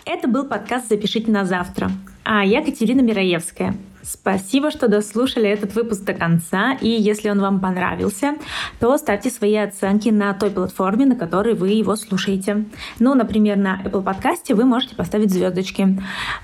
Это 0.06 0.28
был 0.28 0.46
подкаст 0.46 0.90
«Запишите 0.90 1.32
на 1.32 1.46
завтра». 1.46 1.92
А 2.24 2.46
я 2.46 2.64
Катерина 2.64 3.02
Мираевская. 3.02 3.76
Спасибо, 4.04 4.72
что 4.72 4.88
дослушали 4.88 5.50
этот 5.50 5.76
выпуск 5.76 6.04
до 6.04 6.14
конца. 6.14 6.74
И 6.82 6.88
если 6.88 7.30
он 7.30 7.40
вам 7.40 7.60
понравился, 7.60 8.36
то 8.80 8.98
ставьте 8.98 9.30
свои 9.30 9.56
оценки 9.56 10.10
на 10.10 10.34
той 10.34 10.50
платформе, 10.50 11.06
на 11.06 11.16
которой 11.16 11.54
вы 11.54 11.70
его 11.70 11.96
слушаете. 11.96 12.66
Ну, 13.00 13.14
например, 13.16 13.58
на 13.58 13.82
Apple 13.84 14.04
подкасте 14.04 14.54
вы 14.54 14.66
можете 14.66 14.96
поставить 14.96 15.32
звездочки 15.32 16.00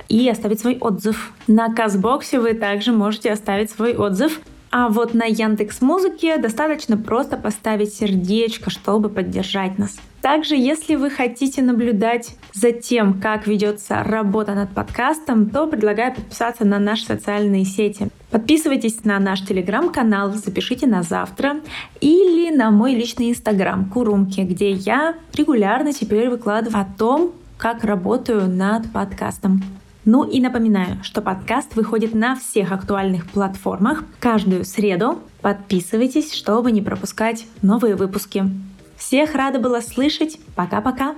и 0.08 0.30
оставить 0.30 0.60
свой 0.60 0.78
отзыв. 0.78 1.34
На 1.48 1.74
Казбоксе 1.74 2.40
вы 2.40 2.54
также 2.54 2.92
можете 2.92 3.32
оставить 3.32 3.72
свой 3.72 3.96
отзыв. 3.96 4.40
А 4.80 4.90
вот 4.90 5.16
на 5.16 5.26
Яндекс 5.26 5.82
Музыке 5.82 6.38
достаточно 6.38 6.98
просто 6.98 7.36
поставить 7.36 7.96
сердечко, 7.96 8.70
чтобы 8.70 9.10
поддержать 9.10 9.80
нас. 9.80 9.98
Также, 10.22 10.56
если 10.56 10.94
вы 10.94 11.10
хотите 11.10 11.64
наблюдать 11.64 12.36
за 12.54 12.72
тем, 12.74 13.20
как 13.20 13.48
ведется 13.48 14.04
работа 14.04 14.54
над 14.54 14.70
подкастом, 14.70 15.50
то 15.50 15.66
предлагаю 15.66 16.14
подписаться 16.14 16.64
на 16.64 16.78
наши 16.78 17.06
социальные 17.06 17.66
сети. 17.66 18.10
Подписывайтесь 18.30 19.04
на 19.04 19.18
наш 19.18 19.42
телеграм-канал, 19.42 20.32
запишите 20.34 20.86
на 20.86 21.02
завтра 21.02 21.56
или 22.00 22.56
на 22.56 22.70
мой 22.70 22.94
личный 22.94 23.32
инстаграм 23.32 23.90
Курумки, 23.90 24.42
где 24.42 24.70
я 24.70 25.16
регулярно 25.34 25.92
теперь 25.92 26.30
выкладываю 26.30 26.84
о 26.84 26.98
том, 27.00 27.32
как 27.58 27.84
работаю 27.84 28.48
над 28.48 28.92
подкастом. 28.92 29.64
Ну 30.08 30.24
и 30.24 30.40
напоминаю, 30.40 31.04
что 31.04 31.22
подкаст 31.22 31.76
выходит 31.76 32.16
на 32.16 32.38
всех 32.38 32.72
актуальных 32.72 33.30
платформах 33.30 34.06
каждую 34.22 34.64
среду. 34.64 35.20
Подписывайтесь, 35.42 36.32
чтобы 36.32 36.72
не 36.72 36.82
пропускать 36.82 37.46
новые 37.62 37.98
выпуски. 37.98 38.46
Всех 38.96 39.36
рада 39.36 39.60
была 39.60 39.82
слышать. 39.82 40.40
Пока-пока. 40.56 41.16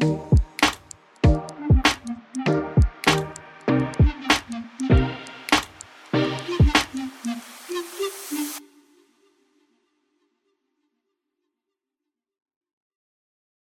thank 0.00 0.14
you 0.14 0.31